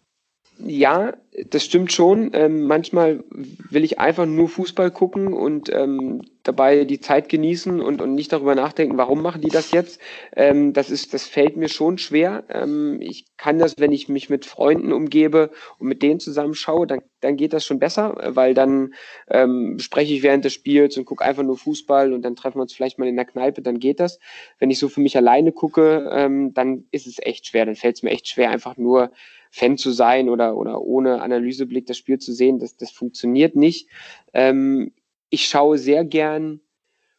Ja, 0.65 1.15
das 1.51 1.65
stimmt 1.65 1.93
schon. 1.93 2.31
Ähm, 2.35 2.63
manchmal 2.69 3.25
will 3.31 3.83
ich 3.83 3.99
einfach 3.99 4.27
nur 4.27 4.49
Fußball 4.49 4.93
gucken 4.93 5.33
und 5.33 5.73
ähm, 5.75 6.23
dabei 6.45 6.85
die 6.85 7.01
Zeit 7.01 7.29
genießen 7.29 7.81
und, 7.81 8.01
und 8.01 8.15
nicht 8.15 8.33
darüber 8.33 8.55
nachdenken, 8.55 8.97
warum 8.97 9.23
machen 9.23 9.41
die 9.41 9.49
das 9.49 9.73
jetzt. 9.73 10.01
Ähm, 10.37 10.73
das 10.73 10.91
ist, 10.91 11.15
das 11.15 11.27
fällt 11.27 11.57
mir 11.57 11.69
schon 11.69 11.99
schwer. 11.99 12.45
Ähm, 12.49 13.01
ich 13.01 13.25
kann 13.37 13.59
das, 13.59 13.75
wenn 13.79 13.91
ich 13.91 14.09
mich 14.09 14.31
mit 14.31 14.45
Freunden 14.47 14.93
umgebe 14.93 15.51
und 15.79 15.89
mit 15.89 16.01
denen 16.01 16.21
zusammenschaue, 16.21 16.87
dann, 16.87 17.03
dann 17.21 17.37
geht 17.37 17.55
das 17.55 17.65
schon 17.65 17.81
besser, 17.81 18.17
weil 18.37 18.55
dann 18.55 18.95
ähm, 19.29 19.79
spreche 19.81 20.15
ich 20.15 20.23
während 20.23 20.45
des 20.45 20.53
Spiels 20.53 20.97
und 20.97 21.07
gucke 21.07 21.25
einfach 21.25 21.43
nur 21.43 21.57
Fußball 21.57 22.13
und 22.13 22.23
dann 22.23 22.37
treffen 22.37 22.59
wir 22.59 22.63
uns 22.63 22.75
vielleicht 22.75 23.01
mal 23.01 23.09
in 23.09 23.17
der 23.17 23.25
Kneipe, 23.25 23.63
dann 23.63 23.81
geht 23.81 23.99
das. 23.99 24.21
Wenn 24.61 24.71
ich 24.71 24.79
so 24.79 24.89
für 24.89 25.01
mich 25.01 25.17
alleine 25.17 25.51
gucke, 25.51 26.09
ähm, 26.13 26.55
dann 26.55 26.85
ist 26.93 27.09
es 27.09 27.19
echt 27.19 27.49
schwer. 27.49 27.67
Dann 27.67 27.75
fällt 27.75 27.97
es 27.97 28.03
mir 28.05 28.11
echt 28.11 28.29
schwer, 28.29 28.51
einfach 28.51 28.77
nur 28.77 29.11
Fan 29.55 29.77
zu 29.77 29.91
sein 29.91 30.31
oder, 30.31 30.57
oder 30.57 30.81
ohne 30.81 31.21
Analyseblick 31.21 31.87
das 31.87 31.99
Spiel 31.99 32.19
zu 32.19 32.33
sehen. 32.33 32.59
Das, 32.59 32.79
das 32.79 32.91
funktioniert 32.91 33.55
nicht. 33.55 33.87
Ähm, 34.33 34.93
ich 35.29 35.45
schaue 35.45 35.77
sehr 35.77 36.07
gern 36.07 36.61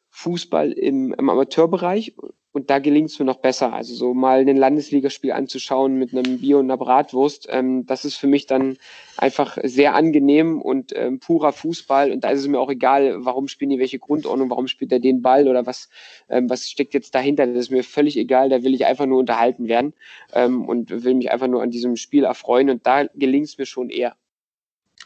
Fußball 0.10 0.72
im, 0.72 1.14
im 1.14 1.30
Amateurbereich 1.30 2.16
und 2.54 2.70
da 2.70 2.78
gelingt 2.78 3.10
es 3.10 3.20
mir 3.20 3.26
noch 3.26 3.38
besser. 3.38 3.74
Also 3.74 3.96
so 3.96 4.14
mal 4.14 4.48
ein 4.48 4.56
Landesligaspiel 4.56 5.32
anzuschauen 5.32 5.96
mit 5.98 6.14
einem 6.14 6.40
Bier 6.40 6.60
und 6.60 6.66
einer 6.66 6.78
Bratwurst, 6.78 7.48
ähm, 7.50 7.86
das 7.88 8.06
ist 8.06 8.16
für 8.16 8.28
mich 8.28 8.46
dann 8.46 8.78
einfach 9.18 9.58
sehr 9.64 9.96
angenehm 9.96 10.62
und 10.62 10.94
ähm, 10.96 11.20
purer 11.20 11.52
Fußball. 11.52 12.12
Und 12.12 12.24
da 12.24 12.30
ist 12.30 12.42
es 12.42 12.48
mir 12.48 12.60
auch 12.60 12.70
egal, 12.70 13.26
warum 13.26 13.48
spielen 13.48 13.72
die 13.72 13.80
welche 13.80 13.98
Grundordnung, 13.98 14.52
warum 14.52 14.68
spielt 14.68 14.92
er 14.92 15.00
den 15.00 15.24
Ball 15.24 15.48
oder 15.48 15.66
was, 15.66 15.90
ähm, 16.30 16.48
was 16.50 16.70
steckt 16.70 16.94
jetzt 16.94 17.16
dahinter. 17.16 17.48
Das 17.48 17.58
ist 17.58 17.72
mir 17.72 17.84
völlig 17.84 18.18
egal. 18.18 18.50
Da 18.50 18.64
will 18.64 18.76
ich 18.76 18.86
einfach 18.86 19.08
nur 19.08 19.20
unterhalten 19.20 19.68
werden 19.68 19.94
ähm, 20.34 20.64
und 20.66 21.04
will 21.04 21.16
mich 21.16 21.32
einfach 21.32 21.48
nur 21.48 21.64
an 21.64 21.72
diesem 21.72 21.96
Spiel 21.96 22.24
erfreuen. 22.24 22.70
Und 22.70 22.86
da 22.86 23.06
gelingt 23.16 23.48
es 23.48 23.58
mir 23.58 23.66
schon 23.66 23.90
eher. 23.90 24.16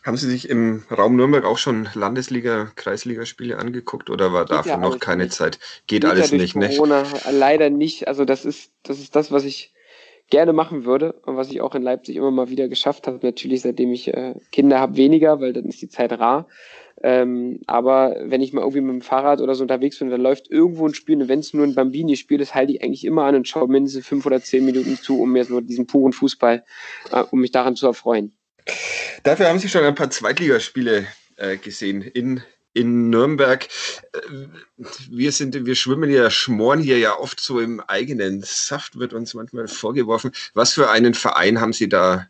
Haben 0.07 0.15
Sie 0.15 0.29
sich 0.29 0.47
im 0.47 0.83
Raum 0.89 1.17
Nürnberg 1.17 1.43
auch 1.43 1.57
schon 1.57 1.89
Landesliga, 1.93 2.71
Kreisligaspiele 2.77 3.57
angeguckt 3.57 4.09
oder 4.09 4.31
war 4.31 4.45
dafür 4.45 4.71
ja 4.71 4.77
noch 4.77 4.99
keine 4.99 5.25
nicht. 5.25 5.35
Zeit? 5.35 5.59
Geht, 5.85 6.03
Geht 6.03 6.05
alles 6.05 6.31
ja 6.31 6.37
nicht, 6.37 6.53
Corona, 6.53 7.01
ne? 7.01 7.07
Leider 7.29 7.69
nicht. 7.69 8.07
Also 8.07 8.23
das 8.23 8.45
ist, 8.45 8.71
das 8.83 8.99
ist 8.99 9.17
das, 9.17 9.33
was 9.33 9.43
ich 9.43 9.73
gerne 10.29 10.53
machen 10.53 10.85
würde 10.85 11.11
und 11.25 11.35
was 11.35 11.51
ich 11.51 11.59
auch 11.59 11.75
in 11.75 11.81
Leipzig 11.81 12.15
immer 12.15 12.31
mal 12.31 12.49
wieder 12.49 12.69
geschafft 12.69 13.05
habe. 13.05 13.19
Natürlich, 13.21 13.63
seitdem 13.63 13.91
ich 13.91 14.07
äh, 14.13 14.35
Kinder 14.53 14.79
habe, 14.79 14.95
weniger, 14.95 15.41
weil 15.41 15.51
dann 15.51 15.65
ist 15.65 15.81
die 15.81 15.89
Zeit 15.89 16.13
rar. 16.13 16.47
Ähm, 17.03 17.59
aber 17.67 18.15
wenn 18.23 18.41
ich 18.41 18.53
mal 18.53 18.61
irgendwie 18.61 18.79
mit 18.79 18.93
dem 18.93 19.01
Fahrrad 19.01 19.41
oder 19.41 19.55
so 19.55 19.63
unterwegs 19.63 19.99
bin, 19.99 20.09
dann 20.09 20.21
läuft 20.21 20.49
irgendwo 20.49 20.87
ein 20.87 20.93
Spiel 20.93 21.21
und 21.21 21.27
wenn 21.27 21.39
es 21.39 21.53
nur 21.53 21.65
ein 21.65 21.75
Bambini-Spiel 21.75 22.39
ist, 22.39 22.55
halte 22.55 22.71
ich 22.71 22.81
eigentlich 22.81 23.03
immer 23.03 23.25
an 23.25 23.35
und 23.35 23.47
schaue 23.49 23.67
mindestens 23.67 24.07
fünf 24.07 24.25
oder 24.25 24.41
zehn 24.41 24.63
Minuten 24.63 24.95
zu, 24.95 25.21
um 25.21 25.33
mir 25.33 25.43
so 25.43 25.59
diesen 25.59 25.85
puren 25.85 26.13
Fußball, 26.13 26.63
äh, 27.11 27.23
um 27.29 27.41
mich 27.41 27.51
daran 27.51 27.75
zu 27.75 27.87
erfreuen. 27.87 28.36
Dafür 29.23 29.47
haben 29.47 29.59
Sie 29.59 29.69
schon 29.69 29.83
ein 29.83 29.95
paar 29.95 30.09
Zweitligaspiele 30.09 31.07
äh, 31.37 31.57
gesehen 31.57 32.01
in 32.01 32.43
in 32.77 33.09
Nürnberg. 33.09 33.67
Äh, 34.13 34.19
wir 35.09 35.31
sind, 35.31 35.65
wir 35.65 35.75
schwimmen 35.75 36.09
ja, 36.09 36.29
schmoren 36.29 36.79
hier 36.79 36.99
ja 36.99 37.17
oft 37.17 37.39
so 37.39 37.59
im 37.59 37.79
eigenen 37.81 38.43
Saft, 38.45 38.99
wird 38.99 39.13
uns 39.13 39.33
manchmal 39.33 39.67
vorgeworfen. 39.67 40.31
Was 40.53 40.73
für 40.73 40.89
einen 40.89 41.13
Verein 41.13 41.59
haben 41.59 41.73
Sie 41.73 41.89
da 41.89 42.27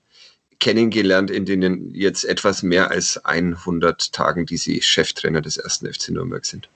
kennengelernt 0.60 1.30
in 1.30 1.46
den 1.46 1.94
jetzt 1.94 2.24
etwas 2.24 2.64
mehr 2.64 2.90
als 2.90 3.24
100 3.24 4.12
Tagen, 4.12 4.46
die 4.46 4.58
Sie 4.58 4.82
Cheftrainer 4.82 5.42
des 5.42 5.58
ersten 5.58 5.92
FC 5.92 6.10
Nürnberg 6.10 6.46
sind? 6.46 6.70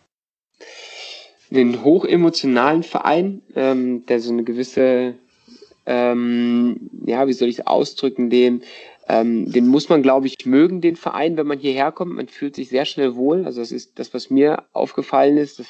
Den 1.49 1.83
hochemotionalen 1.83 2.83
Verein, 2.83 3.41
ähm, 3.55 4.05
der 4.05 4.19
so 4.19 4.31
eine 4.31 4.43
gewisse, 4.43 5.15
ähm, 5.85 6.89
ja, 7.05 7.27
wie 7.27 7.33
soll 7.33 7.49
ich 7.49 7.59
es 7.59 7.67
ausdrücken, 7.67 8.29
dem 8.29 8.61
ähm, 9.07 9.51
den 9.51 9.67
muss 9.67 9.89
man, 9.89 10.01
glaube 10.01 10.27
ich, 10.27 10.45
mögen, 10.45 10.81
den 10.81 10.95
Verein, 10.95 11.37
wenn 11.37 11.47
man 11.47 11.59
hierher 11.59 11.91
kommt. 11.91 12.13
Man 12.13 12.27
fühlt 12.27 12.55
sich 12.55 12.69
sehr 12.69 12.85
schnell 12.85 13.15
wohl. 13.15 13.45
Also 13.45 13.59
das 13.59 13.71
ist 13.71 13.99
das, 13.99 14.13
was 14.13 14.29
mir 14.29 14.63
aufgefallen 14.73 15.37
ist, 15.37 15.59
dass, 15.59 15.67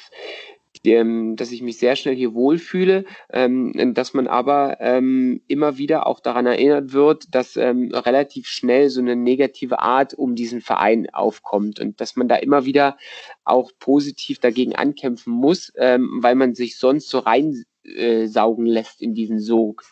ähm, 0.84 1.36
dass 1.36 1.52
ich 1.52 1.62
mich 1.62 1.78
sehr 1.78 1.96
schnell 1.96 2.14
hier 2.14 2.34
wohlfühle, 2.34 3.04
ähm, 3.32 3.94
dass 3.94 4.14
man 4.14 4.26
aber 4.26 4.78
ähm, 4.80 5.40
immer 5.48 5.78
wieder 5.78 6.06
auch 6.06 6.20
daran 6.20 6.46
erinnert 6.46 6.92
wird, 6.92 7.34
dass 7.34 7.56
ähm, 7.56 7.90
relativ 7.94 8.46
schnell 8.46 8.90
so 8.90 9.00
eine 9.00 9.16
negative 9.16 9.80
Art 9.80 10.14
um 10.14 10.34
diesen 10.34 10.60
Verein 10.60 11.08
aufkommt 11.12 11.80
und 11.80 12.00
dass 12.00 12.16
man 12.16 12.28
da 12.28 12.36
immer 12.36 12.64
wieder 12.64 12.96
auch 13.44 13.70
positiv 13.78 14.38
dagegen 14.38 14.74
ankämpfen 14.74 15.32
muss, 15.32 15.72
ähm, 15.76 16.18
weil 16.20 16.34
man 16.34 16.54
sich 16.54 16.78
sonst 16.78 17.08
so 17.08 17.18
rein 17.18 17.64
äh, 17.84 18.26
saugen 18.26 18.66
lässt 18.66 19.02
in 19.02 19.14
diesen 19.14 19.38
Sog. 19.38 19.82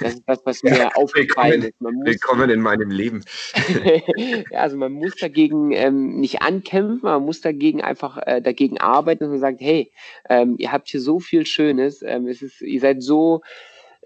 Das 0.00 0.14
ist 0.14 0.22
das, 0.26 0.40
was 0.44 0.62
mir 0.62 0.76
ja, 0.76 0.88
aufgefallen 0.94 1.62
ist. 1.62 1.80
Man 1.80 1.94
muss, 1.94 2.06
willkommen 2.06 2.50
in 2.50 2.60
meinem 2.60 2.90
Leben. 2.90 3.22
ja, 4.50 4.60
also 4.60 4.76
man 4.76 4.92
muss 4.92 5.16
dagegen 5.16 5.72
ähm, 5.72 6.20
nicht 6.20 6.42
ankämpfen, 6.42 7.00
man 7.02 7.24
muss 7.24 7.40
dagegen 7.40 7.82
einfach 7.82 8.18
äh, 8.26 8.40
dagegen 8.40 8.78
arbeiten 8.78 9.24
und 9.24 9.38
sagt, 9.38 9.60
hey, 9.60 9.92
ähm, 10.28 10.56
ihr 10.58 10.72
habt 10.72 10.88
hier 10.88 11.00
so 11.00 11.20
viel 11.20 11.46
Schönes, 11.46 12.02
ähm, 12.02 12.26
es 12.26 12.42
ist, 12.42 12.60
ihr 12.60 12.80
seid 12.80 13.02
so 13.02 13.42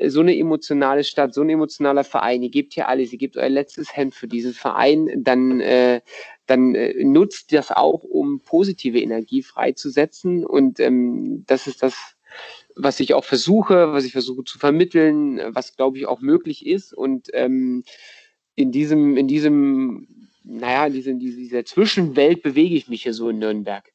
so 0.06 0.20
eine 0.20 0.36
emotionale 0.36 1.04
Stadt, 1.04 1.34
so 1.34 1.42
ein 1.42 1.50
emotionaler 1.50 2.04
Verein, 2.04 2.42
ihr 2.42 2.50
gebt 2.50 2.74
hier 2.74 2.88
alles, 2.88 3.12
ihr 3.12 3.18
gebt 3.18 3.36
euer 3.36 3.48
letztes 3.48 3.96
Hemd 3.96 4.14
für 4.14 4.28
diesen 4.28 4.52
Verein, 4.52 5.10
dann, 5.16 5.60
äh, 5.60 6.00
dann 6.46 6.74
äh, 6.74 7.02
nutzt 7.04 7.52
das 7.52 7.70
auch, 7.72 8.04
um 8.04 8.40
positive 8.40 9.00
Energie 9.00 9.42
freizusetzen. 9.42 10.46
Und 10.46 10.78
ähm, 10.80 11.44
das 11.46 11.66
ist 11.66 11.82
das, 11.82 11.96
was 12.78 13.00
ich 13.00 13.12
auch 13.14 13.24
versuche, 13.24 13.92
was 13.92 14.04
ich 14.04 14.12
versuche 14.12 14.44
zu 14.44 14.58
vermitteln, 14.58 15.40
was 15.54 15.76
glaube 15.76 15.98
ich 15.98 16.06
auch 16.06 16.20
möglich 16.20 16.64
ist. 16.64 16.94
Und 16.94 17.28
ähm, 17.34 17.84
in 18.54 18.72
diesem, 18.72 19.16
in 19.16 19.28
diesem, 19.28 20.08
naja, 20.44 20.86
in 20.86 20.92
dieser, 20.92 21.12
dieser 21.12 21.64
Zwischenwelt 21.64 22.42
bewege 22.42 22.76
ich 22.76 22.88
mich 22.88 23.02
hier 23.02 23.14
so 23.14 23.28
in 23.28 23.38
Nürnberg. 23.38 23.92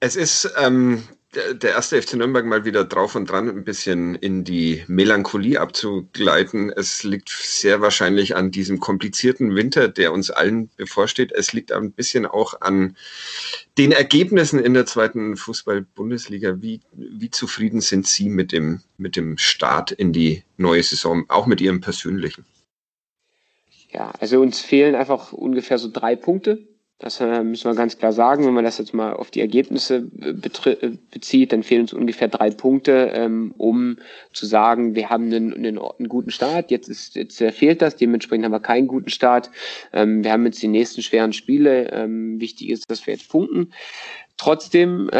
Es 0.00 0.16
ist 0.16 0.50
ähm, 0.58 1.02
der 1.34 1.72
erste 1.72 2.00
FC 2.00 2.14
Nürnberg 2.14 2.46
mal 2.46 2.64
wieder 2.64 2.84
drauf 2.84 3.14
und 3.14 3.30
dran, 3.30 3.48
ein 3.48 3.64
bisschen 3.64 4.14
in 4.14 4.44
die 4.44 4.82
Melancholie 4.86 5.60
abzugleiten. 5.60 6.70
Es 6.70 7.02
liegt 7.02 7.28
sehr 7.28 7.82
wahrscheinlich 7.82 8.34
an 8.34 8.50
diesem 8.50 8.80
komplizierten 8.80 9.54
Winter, 9.54 9.88
der 9.88 10.12
uns 10.12 10.30
allen 10.30 10.70
bevorsteht. 10.76 11.32
Es 11.32 11.52
liegt 11.52 11.70
ein 11.70 11.92
bisschen 11.92 12.24
auch 12.24 12.62
an 12.62 12.96
den 13.76 13.92
Ergebnissen 13.92 14.58
in 14.58 14.72
der 14.72 14.86
zweiten 14.86 15.36
Fußball-Bundesliga. 15.36 16.62
Wie, 16.62 16.80
wie 16.92 17.30
zufrieden 17.30 17.82
sind 17.82 18.06
Sie 18.06 18.30
mit 18.30 18.50
dem, 18.50 18.80
mit 18.96 19.14
dem 19.14 19.36
Start 19.36 19.92
in 19.92 20.14
die 20.14 20.44
neue 20.56 20.82
Saison, 20.82 21.26
auch 21.28 21.46
mit 21.46 21.60
Ihrem 21.60 21.82
persönlichen? 21.82 22.46
Ja, 23.90 24.12
also 24.18 24.40
uns 24.40 24.60
fehlen 24.60 24.94
einfach 24.94 25.32
ungefähr 25.32 25.78
so 25.78 25.90
drei 25.92 26.16
Punkte 26.16 26.66
das 26.98 27.20
äh, 27.20 27.44
müssen 27.44 27.70
wir 27.70 27.76
ganz 27.76 27.96
klar 27.96 28.12
sagen. 28.12 28.44
Wenn 28.44 28.54
man 28.54 28.64
das 28.64 28.78
jetzt 28.78 28.92
mal 28.92 29.12
auf 29.12 29.30
die 29.30 29.40
Ergebnisse 29.40 30.08
äh, 30.20 30.70
äh, 30.70 30.92
bezieht, 31.12 31.52
dann 31.52 31.62
fehlen 31.62 31.82
uns 31.82 31.92
ungefähr 31.92 32.26
drei 32.26 32.50
Punkte, 32.50 33.12
ähm, 33.14 33.54
um 33.56 33.98
zu 34.32 34.46
sagen, 34.46 34.96
wir 34.96 35.08
haben 35.08 35.26
einen, 35.26 35.54
einen, 35.54 35.78
einen 35.78 36.08
guten 36.08 36.32
Start. 36.32 36.72
Jetzt, 36.72 36.88
ist, 36.88 37.14
jetzt 37.14 37.38
fehlt 37.38 37.82
das, 37.82 37.94
dementsprechend 37.94 38.44
haben 38.44 38.52
wir 38.52 38.60
keinen 38.60 38.88
guten 38.88 39.10
Start. 39.10 39.50
Ähm, 39.92 40.24
wir 40.24 40.32
haben 40.32 40.44
jetzt 40.46 40.60
die 40.60 40.68
nächsten 40.68 41.02
schweren 41.02 41.32
Spiele. 41.32 41.92
Ähm, 41.92 42.40
wichtig 42.40 42.70
ist, 42.70 42.90
dass 42.90 43.06
wir 43.06 43.14
jetzt 43.14 43.28
punkten. 43.28 43.72
Trotzdem 44.36 45.10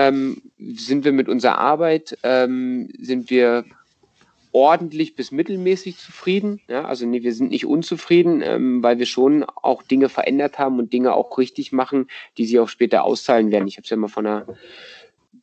sind 0.60 1.04
wir 1.04 1.10
mit 1.10 1.28
unserer 1.28 1.58
Arbeit, 1.58 2.16
sind 2.22 3.30
wir 3.30 3.64
ordentlich 4.58 5.14
bis 5.14 5.30
mittelmäßig 5.30 5.96
zufrieden. 5.98 6.60
Ja, 6.68 6.84
also 6.84 7.06
nee, 7.06 7.22
wir 7.22 7.32
sind 7.32 7.50
nicht 7.50 7.64
unzufrieden, 7.64 8.42
ähm, 8.42 8.82
weil 8.82 8.98
wir 8.98 9.06
schon 9.06 9.44
auch 9.44 9.82
Dinge 9.84 10.08
verändert 10.08 10.58
haben 10.58 10.80
und 10.80 10.92
Dinge 10.92 11.14
auch 11.14 11.38
richtig 11.38 11.70
machen, 11.70 12.08
die 12.36 12.44
sich 12.44 12.58
auch 12.58 12.68
später 12.68 13.04
auszahlen 13.04 13.52
werden. 13.52 13.68
Ich 13.68 13.76
habe 13.76 13.84
es 13.84 13.90
ja 13.90 13.96
mal 13.96 14.08
von 14.08 14.26
einer, 14.26 14.46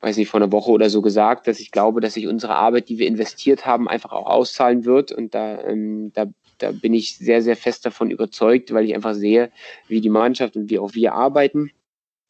weiß 0.02 0.18
nicht, 0.18 0.30
vor 0.30 0.42
einer 0.42 0.52
Woche 0.52 0.72
oder 0.72 0.90
so 0.90 1.02
gesagt, 1.02 1.48
dass 1.48 1.62
ich 1.62 1.72
glaube, 1.72 2.02
dass 2.02 2.16
sich 2.16 2.28
unsere 2.28 2.56
Arbeit, 2.56 2.90
die 2.90 3.00
wir 3.00 3.08
investiert 3.08 3.66
haben, 3.66 3.88
einfach 3.88 4.12
auch 4.12 4.28
auszahlen 4.28 4.84
wird. 4.84 5.14
Und 5.14 5.34
da, 5.34 5.62
ähm, 5.64 6.12
da, 6.14 6.26
da 6.58 6.72
bin 6.72 6.94
ich 6.94 7.18
sehr, 7.18 7.42
sehr 7.42 7.56
fest 7.56 7.86
davon 7.86 8.12
überzeugt, 8.12 8.74
weil 8.74 8.86
ich 8.86 8.96
einfach 8.96 9.14
sehe, 9.14 9.50
wie 9.88 10.02
die 10.02 10.10
Mannschaft 10.10 10.58
und 10.58 10.70
wie 10.70 10.80
auch 10.80 10.94
wir 10.94 11.14
arbeiten. 11.14 11.72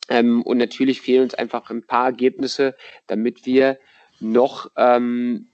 Ähm, 0.08 0.44
und 0.44 0.60
natürlich 0.60 1.02
fehlen 1.02 1.24
uns 1.24 1.34
einfach 1.34 1.72
ein 1.72 1.84
paar 1.84 2.06
Ergebnisse, 2.06 2.76
damit 3.08 3.48
wir 3.48 3.80
noch 4.20 4.70
ähm, 4.78 5.48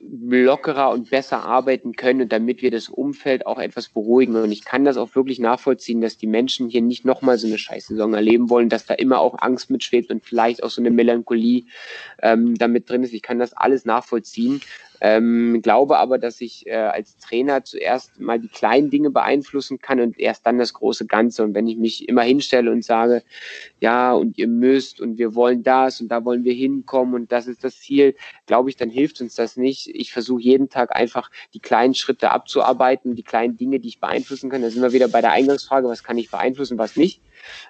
lockerer 0.00 0.90
und 0.90 1.10
besser 1.10 1.44
arbeiten 1.44 1.96
können 1.96 2.22
und 2.22 2.32
damit 2.32 2.62
wir 2.62 2.70
das 2.70 2.88
Umfeld 2.88 3.46
auch 3.46 3.58
etwas 3.58 3.88
beruhigen. 3.88 4.36
Und 4.36 4.52
ich 4.52 4.64
kann 4.64 4.84
das 4.84 4.96
auch 4.96 5.14
wirklich 5.16 5.38
nachvollziehen, 5.40 6.00
dass 6.00 6.16
die 6.16 6.26
Menschen 6.26 6.68
hier 6.68 6.82
nicht 6.82 7.04
nochmal 7.04 7.36
so 7.38 7.46
eine 7.46 7.58
Scheißsaison 7.58 8.14
erleben 8.14 8.48
wollen, 8.48 8.68
dass 8.68 8.86
da 8.86 8.94
immer 8.94 9.20
auch 9.20 9.36
Angst 9.40 9.70
mitschwebt 9.70 10.10
und 10.10 10.24
vielleicht 10.24 10.62
auch 10.62 10.70
so 10.70 10.80
eine 10.80 10.90
Melancholie 10.90 11.64
ähm, 12.22 12.54
damit 12.56 12.88
drin 12.88 13.02
ist. 13.02 13.12
Ich 13.12 13.22
kann 13.22 13.38
das 13.38 13.52
alles 13.52 13.84
nachvollziehen. 13.84 14.60
Ähm, 15.00 15.60
glaube 15.62 15.98
aber, 15.98 16.18
dass 16.18 16.40
ich 16.40 16.66
äh, 16.66 16.74
als 16.74 17.16
Trainer 17.18 17.64
zuerst 17.64 18.18
mal 18.18 18.38
die 18.38 18.48
kleinen 18.48 18.90
Dinge 18.90 19.10
beeinflussen 19.10 19.78
kann 19.78 20.00
und 20.00 20.18
erst 20.18 20.46
dann 20.46 20.58
das 20.58 20.74
große 20.74 21.06
Ganze. 21.06 21.44
Und 21.44 21.54
wenn 21.54 21.66
ich 21.66 21.76
mich 21.76 22.08
immer 22.08 22.22
hinstelle 22.22 22.70
und 22.70 22.84
sage, 22.84 23.22
ja, 23.80 24.12
und 24.12 24.38
ihr 24.38 24.48
müsst 24.48 25.00
und 25.00 25.18
wir 25.18 25.34
wollen 25.34 25.62
das 25.62 26.00
und 26.00 26.08
da 26.08 26.24
wollen 26.24 26.44
wir 26.44 26.54
hinkommen 26.54 27.14
und 27.14 27.32
das 27.32 27.46
ist 27.46 27.64
das 27.64 27.78
Ziel, 27.78 28.14
glaube 28.46 28.70
ich, 28.70 28.76
dann 28.76 28.90
hilft 28.90 29.20
uns 29.20 29.34
das 29.34 29.56
nicht. 29.56 29.88
Ich 29.94 30.12
versuche 30.12 30.42
jeden 30.42 30.68
Tag 30.68 30.94
einfach 30.94 31.30
die 31.54 31.60
kleinen 31.60 31.94
Schritte 31.94 32.30
abzuarbeiten, 32.30 33.14
die 33.14 33.22
kleinen 33.22 33.56
Dinge, 33.56 33.80
die 33.80 33.88
ich 33.88 34.00
beeinflussen 34.00 34.50
kann. 34.50 34.62
Da 34.62 34.70
sind 34.70 34.82
wir 34.82 34.92
wieder 34.92 35.08
bei 35.08 35.20
der 35.20 35.32
Eingangsfrage, 35.32 35.88
was 35.88 36.02
kann 36.02 36.18
ich 36.18 36.30
beeinflussen, 36.30 36.78
was 36.78 36.96
nicht. 36.96 37.20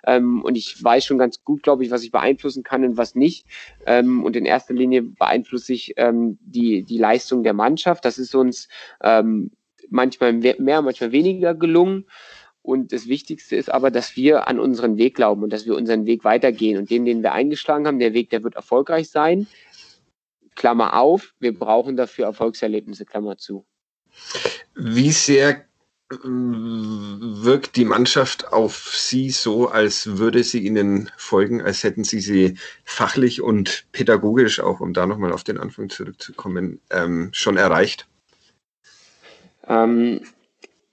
Ähm, 0.06 0.42
und 0.42 0.56
ich 0.56 0.82
weiß 0.82 1.04
schon 1.04 1.18
ganz 1.18 1.44
gut, 1.44 1.62
glaube 1.62 1.84
ich, 1.84 1.90
was 1.90 2.02
ich 2.02 2.10
beeinflussen 2.10 2.62
kann 2.62 2.84
und 2.84 2.96
was 2.96 3.14
nicht. 3.14 3.46
Ähm, 3.86 4.24
und 4.24 4.36
in 4.36 4.44
erster 4.44 4.74
Linie 4.74 5.02
beeinflusse 5.02 5.72
ich 5.72 5.94
ähm, 5.96 6.38
die, 6.40 6.82
die 6.82 6.98
Leistung 6.98 7.42
der 7.42 7.54
Mannschaft. 7.54 8.04
Das 8.04 8.18
ist 8.18 8.34
uns 8.34 8.68
ähm, 9.02 9.50
manchmal 9.90 10.32
mehr, 10.32 10.82
manchmal 10.82 11.12
weniger 11.12 11.54
gelungen. 11.54 12.06
Und 12.62 12.92
das 12.92 13.08
Wichtigste 13.08 13.56
ist 13.56 13.72
aber, 13.72 13.90
dass 13.90 14.16
wir 14.16 14.46
an 14.46 14.60
unseren 14.60 14.98
Weg 14.98 15.14
glauben 15.14 15.42
und 15.42 15.52
dass 15.52 15.64
wir 15.64 15.74
unseren 15.74 16.06
Weg 16.06 16.24
weitergehen. 16.24 16.76
Und 16.76 16.90
den, 16.90 17.04
den 17.04 17.22
wir 17.22 17.32
eingeschlagen 17.32 17.86
haben, 17.86 17.98
der 17.98 18.12
Weg, 18.12 18.30
der 18.30 18.44
wird 18.44 18.56
erfolgreich 18.56 19.08
sein. 19.08 19.46
Klammer 20.54 20.98
auf, 20.98 21.34
wir 21.38 21.56
brauchen 21.56 21.96
dafür 21.96 22.26
Erfolgserlebnisse, 22.26 23.06
Klammer 23.06 23.38
zu. 23.38 23.64
Wie 24.74 25.12
sehr 25.12 25.67
wirkt 26.10 27.76
die 27.76 27.84
Mannschaft 27.84 28.52
auf 28.52 28.94
Sie 28.96 29.30
so, 29.30 29.68
als 29.68 30.18
würde 30.18 30.42
sie 30.42 30.60
Ihnen 30.60 31.10
folgen, 31.18 31.60
als 31.60 31.84
hätten 31.84 32.02
Sie 32.02 32.20
sie 32.20 32.56
fachlich 32.84 33.42
und 33.42 33.84
pädagogisch, 33.92 34.60
auch 34.60 34.80
um 34.80 34.94
da 34.94 35.06
nochmal 35.06 35.32
auf 35.32 35.44
den 35.44 35.58
Anfang 35.58 35.90
zurückzukommen, 35.90 36.80
ähm, 36.90 37.28
schon 37.32 37.58
erreicht? 37.58 38.06
Ähm, 39.66 40.22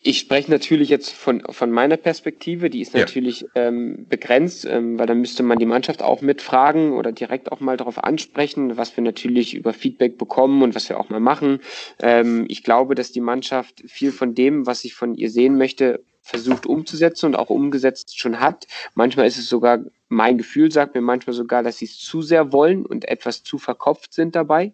ich 0.07 0.19
spreche 0.19 0.51
natürlich 0.51 0.89
jetzt 0.89 1.13
von, 1.13 1.41
von 1.49 1.71
meiner 1.71 1.97
Perspektive, 1.97 2.69
die 2.69 2.81
ist 2.81 2.93
natürlich 2.93 3.41
ja. 3.41 3.47
ähm, 3.55 4.05
begrenzt, 4.07 4.63
ähm, 4.65 4.99
weil 4.99 5.07
dann 5.07 5.19
müsste 5.19 5.41
man 5.41 5.57
die 5.57 5.65
Mannschaft 5.65 6.03
auch 6.03 6.21
mitfragen 6.21 6.93
oder 6.93 7.11
direkt 7.11 7.51
auch 7.51 7.59
mal 7.59 7.75
darauf 7.75 8.03
ansprechen, 8.03 8.77
was 8.77 8.95
wir 8.95 9.03
natürlich 9.03 9.55
über 9.55 9.73
Feedback 9.73 10.19
bekommen 10.19 10.61
und 10.61 10.75
was 10.75 10.89
wir 10.89 10.99
auch 10.99 11.09
mal 11.09 11.19
machen. 11.19 11.59
Ähm, 11.99 12.45
ich 12.49 12.63
glaube, 12.63 12.93
dass 12.93 13.13
die 13.13 13.19
Mannschaft 13.19 13.81
viel 13.87 14.11
von 14.11 14.35
dem, 14.35 14.67
was 14.67 14.85
ich 14.85 14.93
von 14.93 15.15
ihr 15.15 15.31
sehen 15.31 15.57
möchte, 15.57 16.03
versucht 16.21 16.67
umzusetzen 16.67 17.25
und 17.25 17.35
auch 17.35 17.49
umgesetzt 17.49 18.19
schon 18.19 18.39
hat. 18.39 18.67
Manchmal 18.93 19.25
ist 19.25 19.39
es 19.39 19.49
sogar 19.49 19.79
mein 20.07 20.37
Gefühl 20.37 20.71
sagt 20.71 20.93
mir 20.93 21.01
manchmal 21.01 21.33
sogar, 21.33 21.63
dass 21.63 21.77
sie 21.77 21.85
es 21.85 21.97
zu 21.97 22.21
sehr 22.21 22.51
wollen 22.51 22.85
und 22.85 23.07
etwas 23.07 23.43
zu 23.43 23.57
verkopft 23.57 24.13
sind 24.13 24.35
dabei 24.35 24.73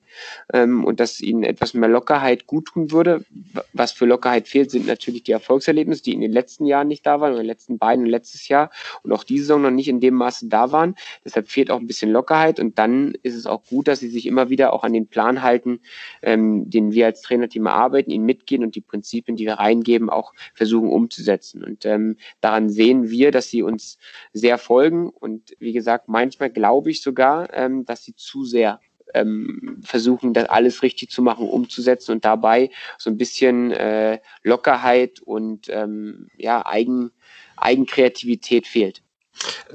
ähm, 0.54 0.84
und 0.84 1.00
dass 1.00 1.22
ihnen 1.22 1.44
etwas 1.44 1.74
mehr 1.74 1.88
Lockerheit 1.88 2.48
gut 2.48 2.65
tun 2.65 2.91
würde. 2.91 3.24
Was 3.72 3.94
für 3.94 4.06
Lockerheit 4.06 4.50
fehlt, 4.50 4.72
sind 4.72 4.88
natürlich 4.88 5.24
die 5.24 5.32
Erfolgserlebnisse, 5.32 6.04
die 6.04 6.13
in 6.13 6.22
den 6.22 6.34
letzten 6.34 6.65
Jahren 6.65 6.89
nicht 6.89 7.06
da 7.06 7.22
waren, 7.22 7.32
oder 7.32 7.41
in 7.41 7.48
den 7.48 7.52
letzten 7.52 7.78
beiden 7.78 8.06
und 8.06 8.12
letztes 8.12 8.50
Jahr 8.50 8.72
und 9.04 9.13
auch 9.13 9.24
diese 9.24 9.46
Saison 9.46 9.62
noch 9.62 9.72
nicht 9.72 9.88
in 9.88 10.02
dem 10.02 10.15
Maße 10.15 10.50
da 10.50 10.74
waren. 10.74 10.96
Deshalb 11.24 11.48
fehlt 11.48 11.72
auch 11.72 11.80
ein 11.80 11.88
bisschen 11.88 12.12
Lockerheit 12.12 12.60
und 12.60 12.78
dann 12.78 13.13
ist 13.24 13.36
es 13.36 13.46
auch 13.46 13.63
gut, 13.63 13.88
dass 13.88 14.00
sie 14.00 14.10
sich 14.10 14.26
immer 14.26 14.50
wieder 14.50 14.74
auch 14.74 14.84
an 14.84 14.91
den 14.91 15.08
Plan 15.08 15.41
halten, 15.41 15.80
ähm, 16.22 16.70
den 16.70 16.91
wir 16.91 17.06
als 17.06 17.22
Trainerteam 17.22 17.67
erarbeiten, 17.67 18.12
ihn 18.12 18.24
mitgehen 18.24 18.63
und 18.63 18.76
die 18.76 18.82
Prinzipien, 18.82 19.38
die 19.38 19.46
wir 19.46 19.54
reingeben, 19.54 20.10
auch 20.10 20.34
versuchen 20.54 20.89
umzusetzen. 20.89 21.63
Und 21.63 21.86
ähm, 21.86 22.17
daran 22.41 22.70
sehen 22.70 23.10
wir, 23.10 23.32
dass 23.32 23.50
sie 23.50 23.63
uns 23.63 23.98
sehr 24.34 24.58
folgen 24.58 25.10
und 25.22 25.56
wie 25.60 25.74
gesagt, 25.74 26.08
manchmal 26.08 26.50
glaube 26.50 26.92
ich 26.92 27.02
sogar, 27.02 27.54
ähm, 27.54 27.86
dass 27.86 28.04
sie 28.04 28.16
zu 28.16 28.44
sehr 28.44 28.80
ähm, 29.14 29.82
versuchen, 29.84 30.34
das 30.34 30.50
alles 30.50 30.82
richtig 30.84 31.12
zu 31.12 31.22
machen, 31.22 31.48
umzusetzen 31.48 32.14
und 32.14 32.26
dabei 32.26 32.70
so 32.98 33.10
ein 33.10 33.18
bisschen 33.18 33.72
äh, 33.72 34.20
Lockerheit 34.44 35.20
und 35.20 35.68
ähm, 35.70 36.30
ja, 36.38 36.66
Eigen, 36.66 37.12
Eigenkreativität 37.58 38.68
fehlt. 38.68 39.04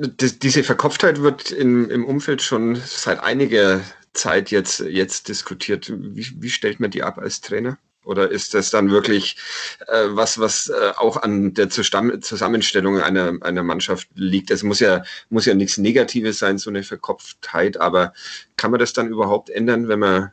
Diese 0.08 0.62
Verkopftheit 0.62 1.22
wird 1.22 1.50
in, 1.50 1.90
im 1.90 2.04
Umfeld 2.04 2.42
schon 2.42 2.76
seit 2.76 3.20
einiger 3.20 3.80
Zeit 4.12 4.50
jetzt, 4.50 4.80
jetzt 4.80 5.28
diskutiert. 5.28 5.92
Wie, 5.94 6.26
wie 6.40 6.50
stellt 6.50 6.80
man 6.80 6.90
die 6.90 7.02
ab 7.02 7.18
als 7.18 7.40
Trainer? 7.40 7.78
Oder 8.06 8.30
ist 8.30 8.54
das 8.54 8.70
dann 8.70 8.90
wirklich 8.90 9.36
äh, 9.88 10.06
was, 10.10 10.38
was 10.38 10.68
äh, 10.68 10.92
auch 10.96 11.16
an 11.16 11.54
der 11.54 11.68
Zusammenstellung 11.68 13.00
einer, 13.00 13.36
einer 13.40 13.64
Mannschaft 13.64 14.08
liegt? 14.14 14.52
Es 14.52 14.62
muss 14.62 14.78
ja, 14.78 15.02
muss 15.28 15.44
ja 15.44 15.54
nichts 15.54 15.76
Negatives 15.76 16.38
sein, 16.38 16.56
so 16.58 16.70
eine 16.70 16.84
Verkopftheit, 16.84 17.78
aber 17.78 18.12
kann 18.56 18.70
man 18.70 18.78
das 18.78 18.92
dann 18.92 19.08
überhaupt 19.08 19.50
ändern, 19.50 19.88
wenn 19.88 19.98
man, 19.98 20.30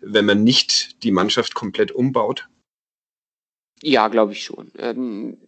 wenn 0.00 0.24
man 0.24 0.42
nicht 0.42 1.04
die 1.04 1.12
Mannschaft 1.12 1.54
komplett 1.54 1.92
umbaut? 1.92 2.48
Ja, 3.80 4.08
glaube 4.08 4.32
ich 4.32 4.42
schon. 4.42 4.72
Ähm, 4.78 5.38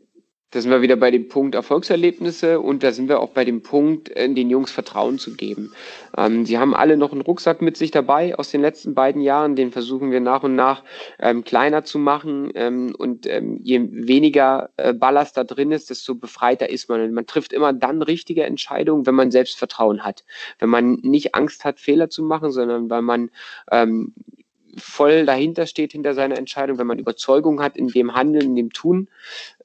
da 0.53 0.61
sind 0.61 0.71
wir 0.71 0.81
wieder 0.81 0.97
bei 0.97 1.11
dem 1.11 1.29
Punkt 1.29 1.57
Erfolgserlebnisse 1.57 2.61
und 2.61 2.83
da 2.83 2.93
sind 2.93 3.09
wir 3.09 3.21
auch 3.21 3.31
bei 3.31 3.45
dem 3.45 3.63
Punkt, 3.63 4.11
äh, 4.11 4.33
den 4.33 4.49
Jungs 4.49 4.71
Vertrauen 4.71 5.19
zu 5.19 5.35
geben. 5.35 5.73
Ähm, 6.17 6.47
sie 6.47 6.59
haben 6.59 6.75
alle 6.75 6.97
noch 6.97 7.13
einen 7.13 7.21
Rucksack 7.21 7.63
mit 7.63 7.77
sich 7.77 7.91
dabei 7.91 8.39
aus 8.39 8.53
den 8.53 8.61
letzten 8.61 8.95
beiden 8.95 9.23
Jahren, 9.23 9.57
den 9.57 9.73
versuchen 9.73 10.13
wir 10.13 10.21
nach 10.21 10.45
und 10.45 10.55
nach 10.55 10.85
ähm, 11.19 11.43
kleiner 11.43 11.85
zu 11.85 11.99
machen 11.99 12.53
ähm, 12.55 12.95
und 12.97 13.27
ähm, 13.27 13.59
je 13.63 13.89
weniger 13.91 14.71
äh, 14.77 14.93
Ballast 14.93 15.37
da 15.37 15.43
drin 15.43 15.73
ist, 15.73 15.91
desto 15.91 16.15
befreiter 16.15 16.71
ist 16.71 16.89
man. 16.89 17.01
Und 17.01 17.13
man 17.13 17.27
trifft 17.27 17.53
immer 17.53 17.73
dann 17.73 18.01
richtige 18.03 18.45
Entscheidungen, 18.45 19.05
wenn 19.05 19.17
man 19.17 19.33
Selbstvertrauen 19.33 20.05
hat, 20.05 20.25
wenn 20.61 20.69
man 20.69 21.01
nicht 21.03 21.35
Angst 21.35 21.65
hat, 21.65 21.81
Fehler 21.81 22.09
zu 22.09 22.23
machen, 22.23 22.53
sondern 22.53 22.89
weil 22.89 23.03
man 23.03 23.31
ähm, 23.73 24.15
voll 24.77 25.27
dahinter 25.27 25.67
steht, 25.67 25.93
hinter 25.93 26.15
seiner 26.15 26.39
Entscheidung, 26.39 26.79
wenn 26.79 26.87
man 26.87 26.99
Überzeugung 26.99 27.61
hat 27.61 27.77
in 27.77 27.89
dem 27.89 28.15
Handeln, 28.15 28.47
in 28.47 28.57
dem 28.57 28.73
Tun. 28.73 29.09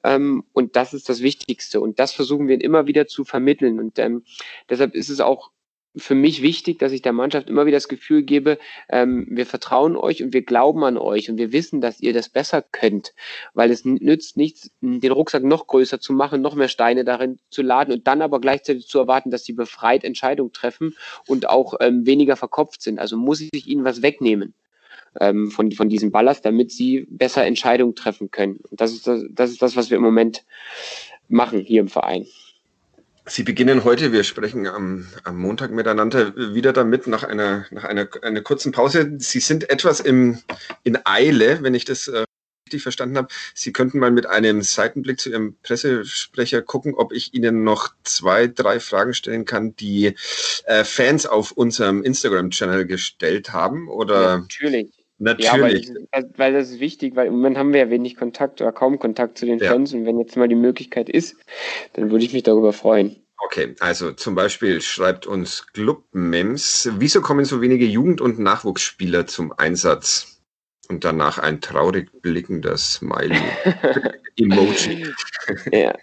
Ähm, 0.04 0.44
und 0.52 0.76
das 0.76 0.94
ist 0.94 1.08
das 1.08 1.22
Wichtigste. 1.22 1.80
Und 1.80 1.98
das 1.98 2.12
versuchen 2.12 2.48
wir 2.48 2.60
immer 2.60 2.86
wieder 2.86 3.06
zu 3.06 3.24
vermitteln. 3.24 3.78
Und 3.78 3.98
ähm, 3.98 4.24
deshalb 4.68 4.94
ist 4.94 5.08
es 5.08 5.20
auch 5.20 5.50
für 5.96 6.14
mich 6.14 6.42
wichtig, 6.42 6.78
dass 6.78 6.92
ich 6.92 7.02
der 7.02 7.12
Mannschaft 7.12 7.50
immer 7.50 7.66
wieder 7.66 7.76
das 7.76 7.88
Gefühl 7.88 8.22
gebe, 8.22 8.58
ähm, 8.88 9.26
wir 9.28 9.46
vertrauen 9.46 9.96
euch 9.96 10.22
und 10.22 10.32
wir 10.32 10.42
glauben 10.42 10.84
an 10.84 10.96
euch 10.96 11.28
und 11.28 11.36
wir 11.36 11.52
wissen, 11.52 11.80
dass 11.80 12.00
ihr 12.00 12.12
das 12.12 12.28
besser 12.28 12.62
könnt, 12.62 13.12
weil 13.54 13.70
es 13.70 13.84
nützt 13.84 14.36
nichts, 14.36 14.70
den 14.80 15.12
Rucksack 15.12 15.44
noch 15.44 15.66
größer 15.66 16.00
zu 16.00 16.12
machen, 16.12 16.40
noch 16.40 16.54
mehr 16.54 16.68
Steine 16.68 17.04
darin 17.04 17.38
zu 17.50 17.62
laden 17.62 17.92
und 17.92 18.06
dann 18.06 18.22
aber 18.22 18.40
gleichzeitig 18.40 18.86
zu 18.86 18.98
erwarten, 18.98 19.30
dass 19.30 19.44
sie 19.44 19.52
befreit 19.52 20.04
Entscheidungen 20.04 20.52
treffen 20.52 20.96
und 21.26 21.48
auch 21.48 21.74
ähm, 21.80 22.06
weniger 22.06 22.36
verkopft 22.36 22.80
sind. 22.80 22.98
Also 22.98 23.16
muss 23.16 23.40
ich 23.40 23.66
ihnen 23.66 23.84
was 23.84 24.02
wegnehmen 24.02 24.54
ähm, 25.20 25.50
von, 25.50 25.72
von 25.72 25.88
diesem 25.88 26.10
Ballast, 26.10 26.44
damit 26.44 26.72
sie 26.72 27.06
besser 27.10 27.44
Entscheidungen 27.44 27.94
treffen 27.94 28.30
können. 28.30 28.60
Und 28.70 28.80
das 28.80 28.92
ist 28.92 29.06
das, 29.06 29.22
das 29.30 29.50
ist 29.50 29.62
das, 29.62 29.76
was 29.76 29.90
wir 29.90 29.96
im 29.96 30.02
Moment 30.02 30.44
machen 31.28 31.60
hier 31.60 31.80
im 31.80 31.88
Verein. 31.88 32.26
Sie 33.26 33.44
beginnen 33.44 33.84
heute, 33.84 34.12
wir 34.12 34.24
sprechen 34.24 34.66
am, 34.66 35.06
am 35.22 35.38
Montag 35.38 35.70
miteinander 35.70 36.34
wieder 36.54 36.72
damit, 36.72 37.06
nach 37.06 37.22
einer, 37.22 37.66
nach 37.70 37.84
einer, 37.84 38.08
einer 38.22 38.40
kurzen 38.40 38.72
Pause. 38.72 39.12
Sie 39.18 39.38
sind 39.38 39.70
etwas 39.70 40.00
im, 40.00 40.38
in 40.82 40.98
Eile, 41.04 41.62
wenn 41.62 41.74
ich 41.74 41.84
das 41.84 42.08
äh, 42.08 42.24
richtig 42.66 42.82
verstanden 42.82 43.16
habe. 43.16 43.28
Sie 43.54 43.72
könnten 43.72 44.00
mal 44.00 44.10
mit 44.10 44.26
einem 44.26 44.62
Seitenblick 44.62 45.20
zu 45.20 45.30
Ihrem 45.30 45.56
Pressesprecher 45.62 46.62
gucken, 46.62 46.94
ob 46.94 47.12
ich 47.12 47.32
Ihnen 47.32 47.62
noch 47.62 47.90
zwei, 48.02 48.48
drei 48.48 48.80
Fragen 48.80 49.14
stellen 49.14 49.44
kann, 49.44 49.76
die 49.76 50.14
äh, 50.64 50.82
Fans 50.82 51.24
auf 51.24 51.52
unserem 51.52 52.02
Instagram-Channel 52.02 52.86
gestellt 52.86 53.52
haben. 53.52 53.88
Oder 53.88 54.22
ja, 54.22 54.38
natürlich. 54.38 54.90
Natürlich. 55.22 55.86
Ja, 55.86 55.94
weil, 56.10 56.30
weil, 56.36 56.52
das 56.52 56.70
ist 56.70 56.80
wichtig, 56.80 57.14
weil 57.14 57.28
im 57.28 57.34
Moment 57.34 57.56
haben 57.56 57.72
wir 57.72 57.78
ja 57.78 57.90
wenig 57.90 58.16
Kontakt 58.16 58.60
oder 58.60 58.72
kaum 58.72 58.98
Kontakt 58.98 59.38
zu 59.38 59.46
den 59.46 59.60
ja. 59.60 59.70
Fans 59.70 59.94
und 59.94 60.04
wenn 60.04 60.18
jetzt 60.18 60.36
mal 60.36 60.48
die 60.48 60.56
Möglichkeit 60.56 61.08
ist, 61.08 61.36
dann 61.92 62.10
würde 62.10 62.24
ich 62.24 62.32
mich 62.32 62.42
darüber 62.42 62.72
freuen. 62.72 63.14
Okay, 63.44 63.76
also 63.78 64.10
zum 64.12 64.34
Beispiel 64.34 64.80
schreibt 64.80 65.26
uns 65.26 65.68
Club-Mems, 65.68 66.90
wieso 66.98 67.20
kommen 67.20 67.44
so 67.44 67.60
wenige 67.60 67.84
Jugend- 67.84 68.20
und 68.20 68.40
Nachwuchsspieler 68.40 69.28
zum 69.28 69.52
Einsatz? 69.56 70.40
Und 70.88 71.04
danach 71.04 71.38
ein 71.38 71.60
traurig 71.60 72.10
blickender 72.20 72.76
Smiley-Emoji. 72.76 75.06
ja. 75.72 75.94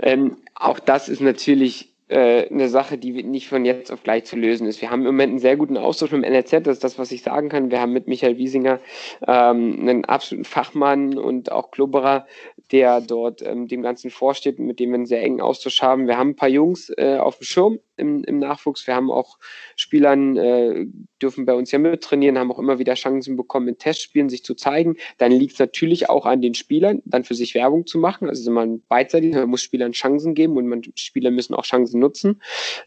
Ähm, 0.00 0.36
auch 0.54 0.78
das 0.78 1.08
ist 1.08 1.22
natürlich 1.22 1.89
äh, 2.10 2.48
eine 2.50 2.68
Sache, 2.68 2.98
die 2.98 3.22
nicht 3.22 3.48
von 3.48 3.64
jetzt 3.64 3.92
auf 3.92 4.02
gleich 4.02 4.24
zu 4.24 4.36
lösen 4.36 4.66
ist. 4.66 4.80
Wir 4.80 4.90
haben 4.90 5.00
im 5.00 5.06
Moment 5.06 5.30
einen 5.30 5.38
sehr 5.38 5.56
guten 5.56 5.76
Austausch 5.76 6.10
mit 6.12 6.24
dem 6.24 6.32
NRZ, 6.32 6.66
das 6.66 6.76
ist 6.76 6.84
das, 6.84 6.98
was 6.98 7.12
ich 7.12 7.22
sagen 7.22 7.48
kann. 7.48 7.70
Wir 7.70 7.80
haben 7.80 7.92
mit 7.92 8.08
Michael 8.08 8.36
Wiesinger 8.36 8.80
ähm, 9.26 9.78
einen 9.80 10.04
absoluten 10.04 10.44
Fachmann 10.44 11.16
und 11.16 11.52
auch 11.52 11.70
Klubberer, 11.70 12.26
der 12.72 13.00
dort 13.00 13.42
ähm, 13.42 13.68
dem 13.68 13.82
Ganzen 13.82 14.10
vorsteht, 14.10 14.58
mit 14.58 14.78
dem 14.78 14.90
wir 14.90 14.94
einen 14.96 15.06
sehr 15.06 15.22
engen 15.22 15.40
Austausch 15.40 15.82
haben. 15.82 16.06
Wir 16.06 16.16
haben 16.16 16.30
ein 16.30 16.36
paar 16.36 16.48
Jungs 16.48 16.90
äh, 16.96 17.18
auf 17.18 17.38
dem 17.38 17.44
Schirm 17.44 17.78
im, 17.96 18.24
im 18.24 18.38
Nachwuchs. 18.38 18.86
Wir 18.86 18.94
haben 18.94 19.10
auch 19.10 19.38
Spielern, 19.76 20.36
äh, 20.36 20.86
dürfen 21.22 21.44
bei 21.46 21.54
uns 21.54 21.70
ja 21.70 21.78
mittrainieren, 21.78 22.38
haben 22.38 22.50
auch 22.50 22.58
immer 22.58 22.78
wieder 22.78 22.94
Chancen 22.94 23.36
bekommen, 23.36 23.68
in 23.68 23.78
Testspielen 23.78 24.28
sich 24.28 24.44
zu 24.44 24.54
zeigen. 24.54 24.96
Dann 25.18 25.32
liegt 25.32 25.54
es 25.54 25.58
natürlich 25.58 26.08
auch 26.08 26.26
an 26.26 26.40
den 26.40 26.54
Spielern, 26.54 27.02
dann 27.04 27.24
für 27.24 27.34
sich 27.34 27.54
Werbung 27.54 27.86
zu 27.86 27.98
machen. 27.98 28.28
Also 28.28 28.50
man 28.50 28.82
beidseitig, 28.88 29.34
man 29.34 29.48
muss 29.48 29.62
Spielern 29.62 29.92
Chancen 29.92 30.34
geben 30.34 30.56
und 30.56 30.66
man, 30.66 30.82
Spieler 30.96 31.30
müssen 31.30 31.54
auch 31.54 31.64
Chancen 31.64 32.00
nutzen. 32.00 32.40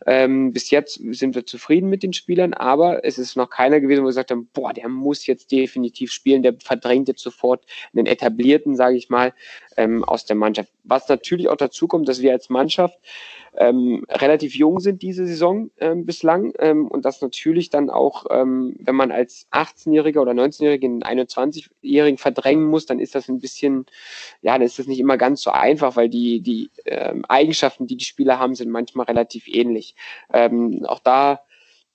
Ähm, 0.06 0.52
bis 0.52 0.72
jetzt 0.72 1.00
sind 1.12 1.36
wir 1.36 1.46
zufrieden 1.46 1.89
mit 1.89 2.04
den 2.04 2.13
Spielern, 2.13 2.54
aber 2.54 3.06
es 3.06 3.17
ist 3.17 3.36
noch 3.36 3.50
keiner 3.50 3.80
gewesen, 3.80 4.02
wo 4.02 4.06
wir 4.06 4.10
gesagt 4.10 4.32
haben, 4.32 4.50
boah, 4.54 4.74
der 4.74 4.89
muss 4.89 5.26
jetzt 5.28 5.52
definitiv 5.52 6.12
spielen, 6.12 6.43
der 6.43 6.56
verdrängt 6.60 7.08
jetzt 7.08 7.22
sofort 7.22 7.65
einen 7.96 8.06
etablierten, 8.06 8.76
sage 8.76 8.98
ich 8.98 9.10
mal, 9.10 9.34
ähm, 9.78 10.04
aus 10.04 10.26
der 10.26 10.36
Mannschaft. 10.36 10.72
Was 10.84 11.08
natürlich 11.10 11.50
auch 11.50 11.58
dazu 11.58 11.88
kommt, 11.88 12.08
dass 12.08 12.22
wir 12.22 12.32
als 12.32 12.50
Mannschaft 12.50 13.00
ähm, 13.56 14.04
relativ 14.10 14.56
jung 14.56 14.80
sind 14.80 15.02
diese 15.02 15.28
Saison 15.28 15.70
ähm, 15.80 16.06
bislang 16.06 16.54
ähm, 16.60 16.88
und 16.88 17.06
das 17.06 17.22
natürlich 17.22 17.70
dann 17.70 17.90
auch, 17.90 18.26
ähm, 18.32 18.76
wenn 18.80 18.96
man 18.96 19.12
als 19.12 19.48
18-Jähriger 19.52 20.20
oder 20.22 20.32
19-Jährigen 20.32 21.04
einen 21.04 21.28
21-Jährigen 21.28 22.18
verdrängen 22.18 22.66
muss, 22.66 22.86
dann 22.86 23.00
ist 23.00 23.16
das 23.16 23.30
ein 23.30 23.40
bisschen, 23.40 23.86
ja, 24.42 24.54
dann 24.54 24.64
ist 24.64 24.80
das 24.80 24.88
nicht 24.88 25.00
immer 25.00 25.18
ganz 25.18 25.42
so 25.42 25.52
einfach, 25.52 25.96
weil 25.96 26.10
die, 26.10 26.42
die 26.42 26.72
ähm, 26.86 27.26
Eigenschaften, 27.26 27.88
die 27.88 27.98
die 27.98 28.06
Spieler 28.06 28.40
haben, 28.40 28.56
sind 28.56 28.72
manchmal 28.72 29.06
relativ 29.06 29.48
ähnlich. 29.48 29.96
Ähm, 30.34 30.84
auch 30.88 31.00
da 31.00 31.42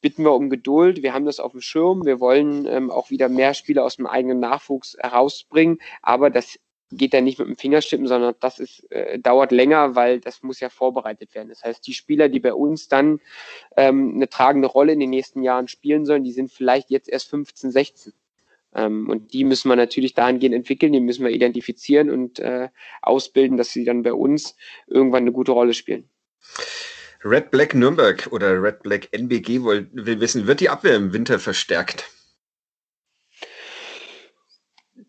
bitten 0.01 0.23
wir 0.23 0.35
um 0.35 0.51
Geduld. 0.51 1.03
Wir 1.03 1.13
haben 1.13 1.27
das 1.27 1.41
auf 1.41 1.53
dem 1.53 1.61
Schirm. 1.61 2.05
Wir 2.05 2.21
wollen 2.21 2.67
ähm, 2.67 2.91
auch 2.91 3.11
wieder 3.11 3.29
mehr 3.29 3.55
Spieler 3.55 3.85
aus 3.85 3.97
dem 3.97 4.07
eigenen 4.07 4.39
Nachwuchs 4.39 4.97
herausbringen. 5.01 5.79
Aber 6.03 6.31
das 6.31 6.59
geht 6.91 7.15
dann 7.15 7.25
nicht 7.25 7.39
mit 7.39 7.49
dem 7.49 7.57
Fingerstippen, 7.57 8.07
sondern 8.07 8.35
das 8.41 8.59
ist, 8.59 8.91
äh, 8.91 9.19
dauert 9.19 9.53
länger, 9.53 9.95
weil 9.95 10.21
das 10.21 10.43
muss 10.43 10.61
ja 10.61 10.71
vorbereitet 10.71 11.35
werden. 11.35 11.49
Das 11.49 11.63
heißt, 11.63 11.87
die 11.87 11.95
Spieler, 11.95 12.29
die 12.29 12.41
bei 12.41 12.55
uns 12.55 12.89
dann 12.89 13.21
ähm, 13.77 14.13
eine 14.15 14.29
tragende 14.29 14.69
Rolle 14.69 14.93
in 14.93 15.01
den 15.01 15.11
nächsten 15.11 15.43
Jahren 15.43 15.69
spielen 15.69 16.07
sollen, 16.07 16.25
die 16.25 16.33
sind 16.33 16.51
vielleicht 16.51 16.91
jetzt 16.91 17.09
erst 17.09 17.29
15, 17.31 17.71
16. 17.71 18.13
Ähm, 18.75 19.09
und 19.09 19.33
die 19.33 19.45
müssen 19.45 19.69
wir 19.69 19.77
natürlich 19.77 20.15
dahingehend 20.15 20.55
entwickeln, 20.55 20.93
die 20.93 21.01
müssen 21.01 21.25
wir 21.25 21.31
identifizieren 21.33 22.11
und 22.11 22.39
äh, 22.39 22.69
ausbilden, 23.03 23.57
dass 23.57 23.71
sie 23.71 23.85
dann 23.85 24.03
bei 24.03 24.13
uns 24.13 24.57
irgendwann 24.87 25.23
eine 25.23 25.33
gute 25.33 25.53
Rolle 25.53 25.75
spielen. 25.75 26.09
Red 27.25 27.51
Black 27.51 27.75
Nürnberg 27.75 28.29
oder 28.31 28.63
Red 28.63 28.83
Black 28.83 29.09
NBG 29.11 29.63
will 29.65 30.21
wissen, 30.21 30.47
wird 30.47 30.61
die 30.61 30.69
Abwehr 30.69 30.95
im 30.95 31.13
Winter 31.13 31.39
verstärkt? 31.39 32.09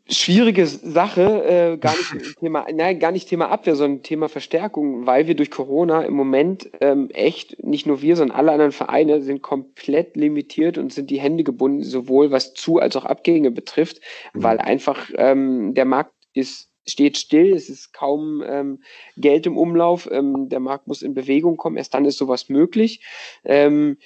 Schwierige 0.09 0.65
Sache, 0.65 1.43
äh, 1.45 1.77
gar 1.77 1.95
nicht 1.95 2.37
Thema, 2.39 2.65
nein, 2.73 2.99
gar 2.99 3.11
nicht 3.11 3.29
Thema 3.29 3.49
Abwehr, 3.49 3.75
sondern 3.75 4.03
Thema 4.03 4.29
Verstärkung, 4.29 5.05
weil 5.05 5.27
wir 5.27 5.35
durch 5.35 5.51
Corona 5.51 6.01
im 6.03 6.13
Moment 6.13 6.69
ähm, 6.81 7.09
echt, 7.11 7.63
nicht 7.63 7.85
nur 7.85 8.01
wir, 8.01 8.15
sondern 8.15 8.37
alle 8.37 8.51
anderen 8.51 8.71
Vereine 8.71 9.21
sind 9.21 9.41
komplett 9.41 10.15
limitiert 10.15 10.77
und 10.77 10.93
sind 10.93 11.09
die 11.09 11.19
Hände 11.19 11.43
gebunden, 11.43 11.83
sowohl 11.83 12.31
was 12.31 12.53
Zu- 12.53 12.79
als 12.79 12.95
auch 12.95 13.05
Abgänge 13.05 13.51
betrifft, 13.51 14.01
mhm. 14.33 14.43
weil 14.43 14.57
einfach 14.59 15.09
ähm, 15.15 15.73
der 15.73 15.85
Markt 15.85 16.13
ist 16.33 16.69
steht 16.89 17.17
still, 17.17 17.53
es 17.53 17.69
ist 17.69 17.93
kaum 17.93 18.43
ähm, 18.45 18.79
Geld 19.15 19.45
im 19.45 19.57
Umlauf, 19.57 20.09
ähm, 20.11 20.49
der 20.49 20.59
Markt 20.59 20.87
muss 20.87 21.01
in 21.01 21.13
Bewegung 21.13 21.57
kommen, 21.57 21.77
erst 21.77 21.93
dann 21.93 22.05
ist 22.05 22.17
sowas 22.17 22.49
möglich. 22.49 23.01
Ähm, 23.43 23.97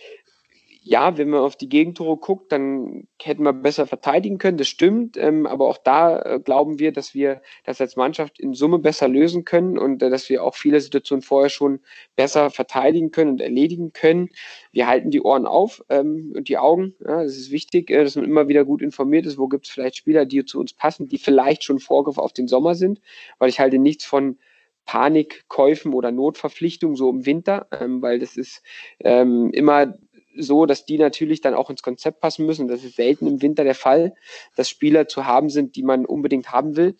ja, 0.86 1.18
wenn 1.18 1.30
man 1.30 1.40
auf 1.40 1.56
die 1.56 1.70
Gegentore 1.70 2.18
guckt, 2.18 2.52
dann 2.52 3.08
hätten 3.22 3.44
wir 3.44 3.54
besser 3.54 3.88
verteidigen 3.88 4.38
können, 4.38 4.58
das 4.58 4.68
stimmt. 4.68 5.16
Ähm, 5.16 5.48
aber 5.48 5.68
auch 5.70 5.78
da 5.78 6.22
äh, 6.22 6.40
glauben 6.40 6.78
wir, 6.78 6.92
dass 6.92 7.14
wir 7.14 7.42
das 7.64 7.80
als 7.80 7.96
Mannschaft 7.96 8.38
in 8.38 8.54
Summe 8.54 8.80
besser 8.80 9.08
lösen 9.08 9.46
können 9.46 9.78
und 9.78 10.04
äh, 10.04 10.10
dass 10.10 10.30
wir 10.30 10.44
auch 10.44 10.56
viele 10.56 10.82
Situationen 10.82 11.22
vorher 11.22 11.50
schon 11.50 11.80
besser 12.18 12.50
verteidigen 12.50 13.12
können 13.12 13.32
und 13.32 13.42
erledigen 13.42 13.94
können. 13.94 14.30
Wir 14.74 14.88
halten 14.88 15.10
die 15.10 15.22
Ohren 15.22 15.46
auf 15.46 15.82
ähm, 15.90 16.34
und 16.36 16.50
die 16.50 16.58
Augen. 16.58 16.96
Ja, 17.00 17.24
das 17.24 17.38
ist 17.38 17.52
wichtig, 17.52 17.90
äh, 17.90 18.04
dass 18.04 18.18
man 18.18 18.26
immer 18.26 18.50
wieder 18.50 18.66
gut 18.66 18.82
informiert 18.82 19.26
ist. 19.26 19.38
Wo 19.38 19.48
gibt 19.48 19.66
es 19.66 19.72
vielleicht 19.72 19.96
Spieler, 19.96 20.26
die 20.26 20.44
zu 20.44 20.60
uns 20.60 20.74
passen, 20.74 21.08
die 21.08 21.18
vielleicht 21.18 21.64
schon 21.64 21.80
Vorgriff 21.80 22.18
auf 22.18 22.34
den 22.34 22.50
Sommer 22.50 22.76
sind, 22.76 23.00
weil 23.40 23.50
ich 23.50 23.60
halte 23.62 23.80
nichts 23.80 24.04
von 24.04 24.38
Panikkäufen 24.86 25.94
oder 25.94 26.12
Notverpflichtungen 26.12 26.98
so 26.98 27.10
im 27.10 27.26
Winter, 27.26 27.68
ähm, 27.72 28.02
weil 28.02 28.20
das 28.20 28.36
ist 28.36 28.62
ähm, 29.00 29.50
immer 29.54 29.98
so, 30.36 30.66
dass 30.66 30.86
die 30.86 30.98
natürlich 30.98 31.42
dann 31.42 31.54
auch 31.54 31.70
ins 31.70 31.84
Konzept 31.84 32.20
passen 32.20 32.46
müssen. 32.46 32.68
Das 32.68 32.84
ist 32.84 32.96
selten 32.96 33.28
im 33.28 33.42
Winter 33.42 33.64
der 33.64 33.76
Fall, 33.76 34.14
dass 34.56 34.70
Spieler 34.70 35.08
zu 35.08 35.26
haben 35.26 35.50
sind, 35.50 35.76
die 35.76 35.84
man 35.84 36.06
unbedingt 36.06 36.52
haben 36.52 36.76
will, 36.76 36.96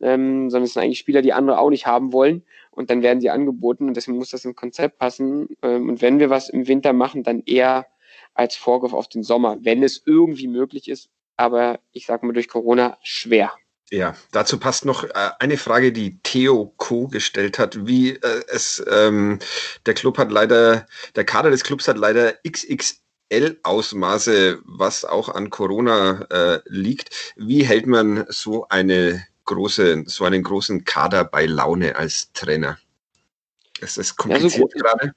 ähm, 0.00 0.50
sondern 0.50 0.64
es 0.64 0.74
sind 0.74 0.82
eigentlich 0.82 0.98
Spieler, 0.98 1.22
die 1.22 1.32
andere 1.32 1.58
auch 1.58 1.70
nicht 1.70 1.86
haben 1.86 2.12
wollen 2.12 2.44
und 2.70 2.90
dann 2.90 3.02
werden 3.02 3.20
sie 3.20 3.30
angeboten 3.30 3.88
und 3.88 3.96
deswegen 3.96 4.18
muss 4.18 4.30
das 4.30 4.44
ins 4.44 4.56
Konzept 4.56 4.98
passen. 4.98 5.48
Ähm, 5.62 5.88
und 5.88 6.00
wenn 6.02 6.20
wir 6.20 6.30
was 6.30 6.48
im 6.48 6.68
Winter 6.68 6.92
machen, 6.92 7.24
dann 7.24 7.42
eher 7.44 7.86
als 8.34 8.56
Vorgriff 8.56 8.92
auf 8.92 9.08
den 9.08 9.22
Sommer, 9.22 9.58
wenn 9.62 9.82
es 9.82 10.02
irgendwie 10.06 10.46
möglich 10.46 10.88
ist. 10.88 11.10
Aber 11.36 11.80
ich 11.92 12.06
sage 12.06 12.24
mal 12.24 12.32
durch 12.32 12.48
Corona 12.48 12.96
schwer. 13.02 13.52
Ja, 13.90 14.14
dazu 14.32 14.58
passt 14.58 14.84
noch 14.84 15.04
äh, 15.04 15.30
eine 15.38 15.56
Frage, 15.56 15.92
die 15.92 16.18
Theo 16.22 16.74
Co. 16.76 17.08
gestellt 17.08 17.58
hat. 17.58 17.86
Wie 17.86 18.10
äh, 18.10 18.42
es 18.48 18.84
ähm, 18.90 19.38
der 19.86 19.94
Club 19.94 20.18
hat 20.18 20.30
leider, 20.30 20.86
der 21.16 21.24
Kader 21.24 21.48
des 21.50 21.64
Clubs 21.64 21.88
hat 21.88 21.96
leider 21.96 22.34
XXL-Ausmaße, 22.46 24.58
was 24.64 25.06
auch 25.06 25.30
an 25.30 25.48
Corona 25.48 26.26
äh, 26.30 26.60
liegt. 26.66 27.32
Wie 27.36 27.64
hält 27.64 27.86
man 27.86 28.26
so 28.28 28.68
eine 28.68 29.26
große, 29.46 30.04
so 30.06 30.24
einen 30.24 30.42
großen 30.42 30.84
Kader 30.84 31.24
bei 31.24 31.46
Laune 31.46 31.96
als 31.96 32.30
Trainer? 32.34 32.76
Es 33.80 33.96
ist 33.96 34.16
kompliziert 34.16 34.52
ja, 34.52 34.58
so 34.58 34.84
gerade. 34.84 35.14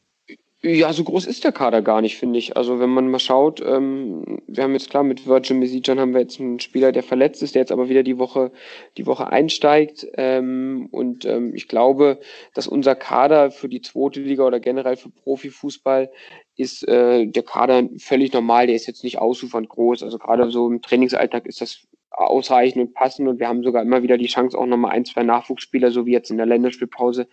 Ja, 0.63 0.93
so 0.93 1.03
groß 1.03 1.25
ist 1.25 1.43
der 1.43 1.51
Kader 1.51 1.81
gar 1.81 2.01
nicht, 2.01 2.17
finde 2.17 2.37
ich. 2.37 2.55
Also 2.55 2.79
wenn 2.79 2.91
man 2.91 3.09
mal 3.09 3.17
schaut, 3.17 3.61
ähm, 3.61 4.43
wir 4.45 4.63
haben 4.63 4.73
jetzt 4.73 4.91
klar 4.91 5.01
mit 5.01 5.25
Virgin 5.25 5.57
Mesijan 5.57 5.99
haben 5.99 6.13
wir 6.13 6.21
jetzt 6.21 6.39
einen 6.39 6.59
Spieler, 6.59 6.91
der 6.91 7.01
verletzt 7.01 7.41
ist, 7.41 7.55
der 7.55 7.63
jetzt 7.63 7.71
aber 7.71 7.89
wieder 7.89 8.03
die 8.03 8.19
Woche 8.19 8.51
die 8.95 9.07
Woche 9.07 9.25
einsteigt. 9.27 10.05
Ähm, 10.17 10.87
und 10.91 11.25
ähm, 11.25 11.55
ich 11.55 11.67
glaube, 11.67 12.19
dass 12.53 12.67
unser 12.67 12.93
Kader 12.93 13.49
für 13.49 13.69
die 13.69 13.81
zweite 13.81 14.21
Liga 14.21 14.45
oder 14.45 14.59
generell 14.59 14.97
für 14.97 15.09
Profifußball 15.09 16.11
ist 16.55 16.87
äh, 16.87 17.25
der 17.25 17.43
Kader 17.43 17.89
völlig 17.97 18.31
normal. 18.31 18.67
Der 18.67 18.75
ist 18.75 18.85
jetzt 18.85 19.03
nicht 19.03 19.17
ausufernd 19.17 19.67
groß. 19.67 20.03
Also 20.03 20.19
gerade 20.19 20.51
so 20.51 20.67
im 20.69 20.83
Trainingsalltag 20.83 21.47
ist 21.47 21.61
das 21.61 21.87
ausreichend 22.11 22.83
und 22.83 22.93
passend 22.93 23.27
und 23.27 23.39
wir 23.39 23.47
haben 23.47 23.63
sogar 23.63 23.81
immer 23.81 24.03
wieder 24.03 24.17
die 24.17 24.27
Chance, 24.27 24.55
auch 24.55 24.67
nochmal 24.67 24.91
ein, 24.91 25.05
zwei 25.05 25.23
Nachwuchsspieler, 25.23 25.89
so 25.89 26.05
wie 26.05 26.11
jetzt 26.11 26.29
in 26.29 26.37
der 26.37 26.45
Länderspielpause, 26.45 27.27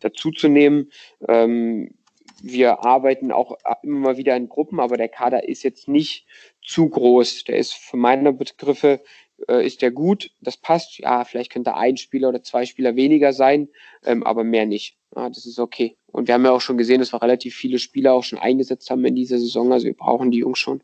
dazuzunehmen. 0.00 0.90
Ähm, 1.26 1.94
wir 2.42 2.84
arbeiten 2.84 3.32
auch 3.32 3.56
immer 3.82 3.98
mal 3.98 4.16
wieder 4.16 4.36
in 4.36 4.48
Gruppen, 4.48 4.80
aber 4.80 4.96
der 4.96 5.08
Kader 5.08 5.48
ist 5.48 5.62
jetzt 5.62 5.88
nicht 5.88 6.26
zu 6.62 6.88
groß. 6.88 7.44
Der 7.44 7.56
ist 7.56 7.74
für 7.74 7.96
meine 7.96 8.32
Begriffe 8.32 9.00
äh, 9.48 9.64
ist 9.64 9.82
der 9.82 9.90
gut, 9.90 10.30
das 10.40 10.56
passt. 10.56 10.98
Ja, 10.98 11.24
vielleicht 11.24 11.52
könnte 11.52 11.74
ein 11.74 11.96
Spieler 11.96 12.28
oder 12.28 12.42
zwei 12.42 12.66
Spieler 12.66 12.96
weniger 12.96 13.32
sein, 13.32 13.68
ähm, 14.04 14.22
aber 14.22 14.44
mehr 14.44 14.66
nicht. 14.66 14.96
Ja, 15.14 15.28
das 15.28 15.46
ist 15.46 15.58
okay. 15.58 15.96
Und 16.06 16.28
wir 16.28 16.34
haben 16.34 16.44
ja 16.44 16.52
auch 16.52 16.60
schon 16.60 16.78
gesehen, 16.78 17.00
dass 17.00 17.12
wir 17.12 17.22
relativ 17.22 17.54
viele 17.54 17.78
Spieler 17.78 18.14
auch 18.14 18.24
schon 18.24 18.38
eingesetzt 18.38 18.90
haben 18.90 19.04
in 19.04 19.14
dieser 19.14 19.38
Saison. 19.38 19.72
Also 19.72 19.86
wir 19.86 19.96
brauchen 19.96 20.30
die 20.30 20.38
Jungs 20.38 20.58
schon. 20.58 20.82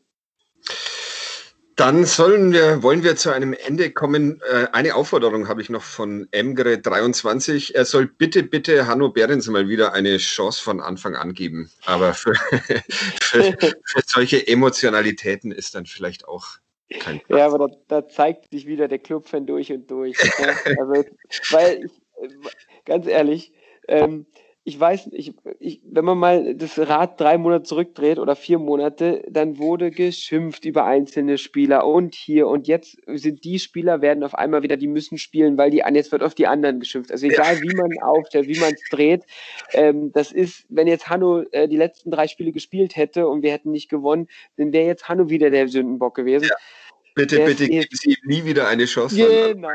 Dann 1.77 2.05
sollen 2.05 2.53
wir, 2.53 2.83
wollen 2.83 3.03
wir 3.03 3.17
zu 3.17 3.31
einem 3.31 3.55
Ende 3.55 3.91
kommen. 3.91 4.41
Äh, 4.51 4.67
eine 4.73 4.95
Aufforderung 4.95 5.49
habe 5.49 5.63
ich 5.63 5.71
noch 5.71 5.83
von 5.83 6.29
Emgre23. 6.29 7.75
Er 7.75 7.85
soll 7.87 8.07
bitte, 8.07 8.43
bitte 8.43 8.87
Hanno 8.87 9.09
Behrens 9.09 9.49
mal 9.49 9.69
wieder 9.69 9.95
eine 9.95 10.19
Chance 10.19 10.63
von 10.63 10.81
Anfang 10.81 11.17
an 11.17 11.33
geben. 11.33 11.71
Aber 11.87 12.13
für, 12.13 12.35
für, 13.23 13.57
für 13.61 14.03
solche 14.07 14.47
Emotionalitäten 14.47 15.51
ist 15.51 15.75
dann 15.75 15.87
vielleicht 15.87 16.29
auch 16.29 16.59
kein 17.01 17.21
Platz. 17.21 17.39
Ja, 17.39 17.47
aber 17.47 17.69
da, 17.69 17.77
da 17.89 18.09
zeigt 18.09 18.51
sich 18.51 18.67
wieder 18.67 18.87
der 18.87 18.99
Clubfan 18.99 19.47
durch 19.47 19.73
und 19.73 19.91
durch. 19.91 20.17
also, 20.79 21.05
weil, 21.51 21.85
ich, 21.85 21.93
ganz 22.85 23.07
ehrlich, 23.07 23.53
ähm, 23.89 24.27
ich 24.65 24.79
weiß, 24.79 25.11
ich, 25.13 25.35
ich, 25.59 25.81
wenn 25.85 26.05
man 26.05 26.19
mal 26.19 26.55
das 26.55 26.79
Rad 26.79 27.21
drei 27.21 27.37
Monate 27.37 27.65
zurückdreht 27.65 28.21
oder 28.21 28.37
vier 28.37 28.61
Monate, 28.61 29.25
dann 29.29 29.59
wurde 29.59 29.91
geschimpft 29.91 30.65
über 30.65 30.85
einzelne 30.85 31.37
Spieler 31.37 31.85
und 31.85 32.15
hier 32.15 32.47
und 32.47 32.69
jetzt 32.69 32.97
sind 33.07 33.43
die 33.43 33.59
Spieler 33.59 34.03
werden 34.03 34.23
auf 34.23 34.37
einmal 34.37 34.63
wieder, 34.63 34.77
die 34.77 34.87
müssen 34.87 35.19
spielen, 35.19 35.59
weil 35.59 35.71
die 35.71 35.83
jetzt 35.95 36.13
wird 36.13 36.23
auf 36.23 36.37
die 36.37 36.47
anderen 36.47 36.79
geschimpft. 36.79 37.11
Also 37.11 37.27
egal 37.27 37.61
wie 37.61 37.75
man 37.75 37.91
aufstellt, 38.03 38.47
wie 38.47 38.61
man 38.61 38.73
es 38.73 38.83
dreht, 38.89 39.25
ähm, 39.73 40.13
das 40.13 40.31
ist, 40.31 40.65
wenn 40.69 40.87
jetzt 40.87 41.09
Hanno 41.09 41.41
äh, 41.51 41.67
die 41.67 41.77
letzten 41.77 42.13
drei 42.13 42.29
Spiele 42.29 42.53
gespielt 42.53 42.95
hätte 42.95 43.27
und 43.27 43.43
wir 43.43 43.51
hätten 43.51 43.73
nicht 43.73 43.89
gewonnen, 43.89 44.29
dann 44.59 44.73
wäre 44.73 44.87
jetzt 44.87 45.09
Hanno 45.09 45.29
wieder 45.29 45.51
der 45.51 45.67
Sündenbock 45.67 46.15
gewesen. 46.15 46.47
Ja. 46.49 46.57
Bitte, 47.15 47.37
der 47.37 47.47
bitte 47.47 47.69
geben 47.69 47.89
Sie 47.93 48.11
ihm 48.11 48.17
nie 48.25 48.45
wieder 48.45 48.69
eine 48.69 48.87
Chance. 48.87 49.17
Genau, 49.17 49.53
genau. 49.53 49.69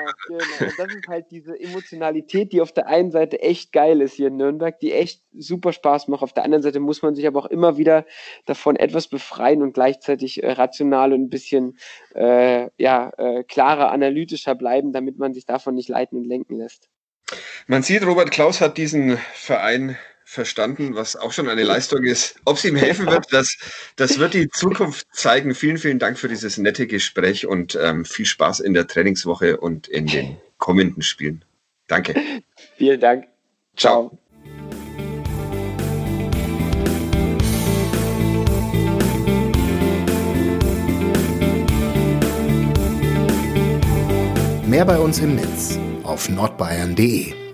Und 0.60 0.80
das 0.80 0.94
ist 0.94 1.08
halt 1.08 1.26
diese 1.30 1.60
Emotionalität, 1.60 2.52
die 2.52 2.62
auf 2.62 2.72
der 2.72 2.88
einen 2.88 3.12
Seite 3.12 3.42
echt 3.42 3.72
geil 3.72 4.02
ist 4.02 4.14
hier 4.14 4.28
in 4.28 4.38
Nürnberg, 4.38 4.80
die 4.80 4.92
echt 4.92 5.22
super 5.38 5.72
Spaß 5.72 6.08
macht. 6.08 6.24
Auf 6.24 6.34
der 6.34 6.44
anderen 6.44 6.64
Seite 6.64 6.80
muss 6.80 7.02
man 7.02 7.16
sich 7.16 7.28
aber 7.28 7.40
auch 7.40 7.46
immer 7.46 7.78
wieder 7.78 8.06
davon 8.46 8.76
etwas 8.76 9.08
befreien 9.08 9.62
und 9.62 9.74
gleichzeitig 9.74 10.42
äh, 10.42 10.52
rational 10.52 11.14
und 11.14 11.24
ein 11.24 11.30
bisschen 11.30 11.78
äh, 12.16 12.70
ja, 12.78 13.12
äh, 13.18 13.44
klarer, 13.44 13.92
analytischer 13.92 14.56
bleiben, 14.56 14.92
damit 14.92 15.20
man 15.20 15.34
sich 15.34 15.46
davon 15.46 15.76
nicht 15.76 15.90
leiten 15.90 16.18
und 16.18 16.26
lenken 16.26 16.56
lässt. 16.56 16.90
Man 17.68 17.84
sieht, 17.84 18.06
Robert 18.06 18.32
Klaus 18.32 18.62
hat 18.62 18.78
diesen 18.78 19.18
Verein 19.34 19.98
verstanden, 20.28 20.94
was 20.94 21.16
auch 21.16 21.32
schon 21.32 21.48
eine 21.48 21.64
Leistung 21.64 22.04
ist. 22.04 22.36
Ob 22.44 22.58
es 22.58 22.66
ihm 22.66 22.76
helfen 22.76 23.06
wird, 23.06 23.32
das, 23.32 23.58
das 23.96 24.20
wird 24.20 24.34
die 24.34 24.50
Zukunft 24.50 25.08
zeigen. 25.14 25.56
Vielen, 25.56 25.78
vielen 25.78 26.00
Dank 26.00 26.20
für 26.20 26.28
dieses 26.28 26.58
nette 26.58 26.86
Gespräch 26.86 27.48
und 27.48 27.80
ähm, 27.82 28.04
viel 28.04 28.26
Spaß 28.26 28.60
in 28.60 28.74
der 28.74 28.88
Trainingswoche 28.88 29.58
und 29.58 29.88
in 29.88 30.06
den 30.06 30.38
kommenden 30.58 31.02
Spielen. 31.02 31.46
Danke. 31.88 32.14
Vielen 32.76 33.00
Dank. 33.00 33.26
Ciao. 33.78 34.20
Mehr 44.66 44.84
bei 44.84 45.00
uns 45.00 45.20
im 45.20 45.36
Netz 45.36 45.80
auf 46.04 46.28
nordbayern.de 46.28 47.47